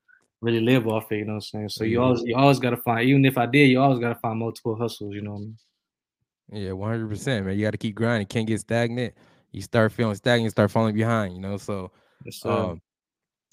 really 0.41 0.59
live 0.59 0.87
off 0.87 1.11
it, 1.11 1.17
you 1.17 1.25
know 1.25 1.33
what 1.33 1.35
I'm 1.35 1.41
saying? 1.41 1.69
So 1.69 1.83
you 1.83 2.01
always 2.01 2.21
you 2.23 2.35
always 2.35 2.59
gotta 2.59 2.77
find, 2.77 3.07
even 3.07 3.25
if 3.25 3.37
I 3.37 3.45
did, 3.45 3.69
you 3.69 3.79
always 3.79 3.99
gotta 3.99 4.19
find 4.19 4.39
multiple 4.39 4.75
hustles, 4.75 5.15
you 5.15 5.21
know 5.21 5.31
what 5.31 5.37
I 5.37 5.41
mean? 5.41 5.57
Yeah, 6.51 6.71
100 6.73 7.09
percent 7.09 7.45
man. 7.45 7.57
You 7.57 7.65
gotta 7.65 7.77
keep 7.77 7.95
grinding, 7.95 8.27
can't 8.27 8.47
get 8.47 8.59
stagnant. 8.59 9.13
You 9.51 9.61
start 9.61 9.91
feeling 9.91 10.15
stagnant, 10.15 10.51
start 10.51 10.71
falling 10.71 10.95
behind, 10.95 11.33
you 11.33 11.39
know. 11.39 11.57
So 11.57 11.91
yes, 12.25 12.43
um, 12.45 12.81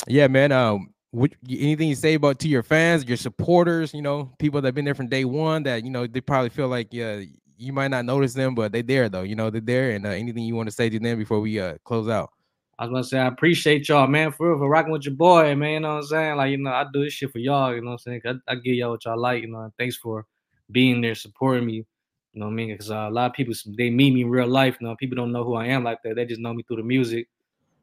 yeah, 0.06 0.26
man. 0.26 0.52
Um, 0.52 0.92
what 1.12 1.32
anything 1.48 1.88
you 1.88 1.94
say 1.94 2.14
about 2.14 2.38
to 2.40 2.48
your 2.48 2.62
fans, 2.62 3.04
your 3.04 3.16
supporters, 3.16 3.92
you 3.92 4.02
know, 4.02 4.32
people 4.38 4.60
that've 4.60 4.74
been 4.74 4.84
there 4.84 4.94
from 4.94 5.08
day 5.08 5.24
one 5.24 5.64
that 5.64 5.84
you 5.84 5.90
know 5.90 6.06
they 6.06 6.20
probably 6.20 6.50
feel 6.50 6.68
like 6.68 6.92
yeah, 6.92 7.22
you 7.56 7.72
might 7.72 7.88
not 7.88 8.04
notice 8.04 8.32
them, 8.32 8.54
but 8.54 8.72
they're 8.72 8.82
there 8.82 9.08
though. 9.08 9.22
You 9.22 9.34
know, 9.34 9.50
they're 9.50 9.60
there. 9.60 9.90
And 9.90 10.06
uh, 10.06 10.10
anything 10.10 10.44
you 10.44 10.54
want 10.54 10.68
to 10.68 10.74
say 10.74 10.88
to 10.88 10.98
them 10.98 11.18
before 11.18 11.40
we 11.40 11.58
uh 11.58 11.78
close 11.84 12.08
out? 12.08 12.30
I 12.78 12.84
was 12.84 12.92
gonna 12.92 13.04
say 13.04 13.18
I 13.18 13.26
appreciate 13.26 13.88
y'all, 13.88 14.06
man, 14.06 14.32
for 14.32 14.50
real, 14.50 14.58
for 14.58 14.68
rocking 14.68 14.92
with 14.92 15.04
your 15.04 15.14
boy, 15.14 15.54
man. 15.54 15.72
You 15.72 15.80
know 15.80 15.88
what 15.88 15.96
I'm 15.96 16.06
saying? 16.06 16.36
Like, 16.36 16.50
you 16.52 16.58
know, 16.58 16.70
I 16.70 16.86
do 16.92 17.04
this 17.04 17.12
shit 17.12 17.32
for 17.32 17.38
y'all, 17.38 17.74
you 17.74 17.82
know 17.82 17.90
what 17.90 18.02
I'm 18.06 18.20
saying? 18.22 18.40
I, 18.48 18.52
I 18.52 18.54
give 18.54 18.74
y'all 18.74 18.92
what 18.92 19.04
y'all 19.04 19.20
like, 19.20 19.42
you 19.42 19.48
know. 19.48 19.70
Thanks 19.78 19.96
for 19.96 20.26
being 20.70 21.00
there, 21.00 21.14
supporting 21.14 21.66
me. 21.66 21.84
You 22.32 22.40
know 22.40 22.46
what 22.46 22.52
I 22.52 22.54
mean? 22.54 22.68
Because 22.68 22.90
uh, 22.90 23.08
a 23.08 23.10
lot 23.10 23.26
of 23.26 23.32
people 23.32 23.52
they 23.76 23.90
meet 23.90 24.14
me 24.14 24.22
in 24.22 24.30
real 24.30 24.46
life. 24.46 24.78
You 24.80 24.86
know, 24.86 24.96
people 24.96 25.16
don't 25.16 25.32
know 25.32 25.44
who 25.44 25.56
I 25.56 25.66
am 25.66 25.82
like 25.82 25.98
that. 26.04 26.14
They 26.14 26.24
just 26.24 26.40
know 26.40 26.54
me 26.54 26.62
through 26.62 26.76
the 26.76 26.84
music 26.84 27.28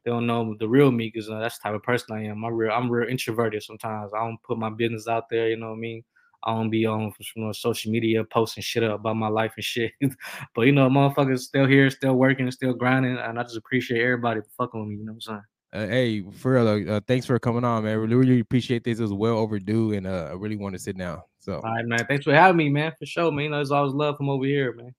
they 0.04 0.10
don't 0.10 0.26
know 0.26 0.54
the 0.58 0.68
real 0.68 0.90
me 0.90 1.10
because 1.12 1.28
uh, 1.28 1.38
that's 1.38 1.58
the 1.58 1.64
type 1.64 1.74
of 1.74 1.82
person 1.82 2.16
I 2.16 2.24
am. 2.24 2.44
I'm 2.44 2.54
real. 2.54 2.72
I'm 2.72 2.90
real 2.90 3.08
introverted 3.08 3.62
sometimes. 3.62 4.12
I 4.14 4.20
don't 4.20 4.42
put 4.42 4.58
my 4.58 4.70
business 4.70 5.08
out 5.08 5.28
there. 5.30 5.48
You 5.48 5.56
know 5.56 5.70
what 5.70 5.76
I 5.76 5.80
mean? 5.80 6.04
I 6.44 6.54
don't 6.54 6.70
be 6.70 6.86
on 6.86 7.12
you 7.34 7.44
know, 7.44 7.52
social 7.52 7.90
media 7.90 8.22
posting 8.24 8.62
shit 8.62 8.84
up 8.84 9.00
about 9.00 9.16
my 9.16 9.28
life 9.28 9.52
and 9.56 9.64
shit. 9.64 9.92
but 10.54 10.62
you 10.62 10.72
know, 10.72 10.88
motherfuckers 10.88 11.40
still 11.40 11.66
here, 11.66 11.90
still 11.90 12.14
working, 12.14 12.50
still 12.50 12.74
grinding, 12.74 13.16
and 13.16 13.38
I 13.38 13.42
just 13.42 13.56
appreciate 13.56 14.02
everybody 14.02 14.40
fucking 14.56 14.80
with 14.80 14.88
me. 14.88 14.96
You 14.96 15.04
know 15.04 15.12
what 15.12 15.16
I'm 15.16 15.20
saying? 15.20 15.42
Uh, 15.70 15.86
hey, 15.86 16.22
for 16.22 16.54
real, 16.54 16.90
uh, 16.90 17.00
thanks 17.06 17.26
for 17.26 17.38
coming 17.38 17.64
on, 17.64 17.84
man. 17.84 17.98
Really, 17.98 18.14
really 18.14 18.40
appreciate 18.40 18.84
this. 18.84 19.00
It 19.00 19.02
was 19.02 19.12
well 19.12 19.36
overdue, 19.36 19.92
and 19.92 20.06
uh, 20.06 20.28
I 20.30 20.34
really 20.34 20.56
want 20.56 20.74
to 20.74 20.78
sit 20.78 20.96
down. 20.96 21.20
So, 21.40 21.56
all 21.56 21.74
right, 21.74 21.84
man. 21.84 22.06
Thanks 22.06 22.24
for 22.24 22.32
having 22.32 22.56
me, 22.56 22.70
man. 22.70 22.92
For 22.98 23.04
sure, 23.04 23.30
man. 23.30 23.44
You 23.44 23.50
know, 23.50 23.56
there's 23.56 23.70
always 23.70 23.92
love 23.92 24.16
from 24.16 24.30
over 24.30 24.46
here, 24.46 24.72
man. 24.72 24.94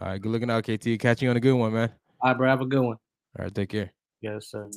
All 0.00 0.08
right, 0.08 0.20
good 0.20 0.30
looking 0.30 0.50
out, 0.50 0.64
KT. 0.64 0.98
Catch 1.00 1.22
you 1.22 1.30
on 1.30 1.36
a 1.36 1.40
good 1.40 1.54
one, 1.54 1.72
man. 1.72 1.90
All 2.20 2.30
right, 2.30 2.36
bro. 2.38 2.48
Have 2.48 2.60
a 2.60 2.66
good 2.66 2.82
one. 2.82 2.96
All 3.36 3.44
right, 3.44 3.54
take 3.54 3.70
care. 3.70 3.92
Yes, 4.20 4.50
sir. 4.50 4.68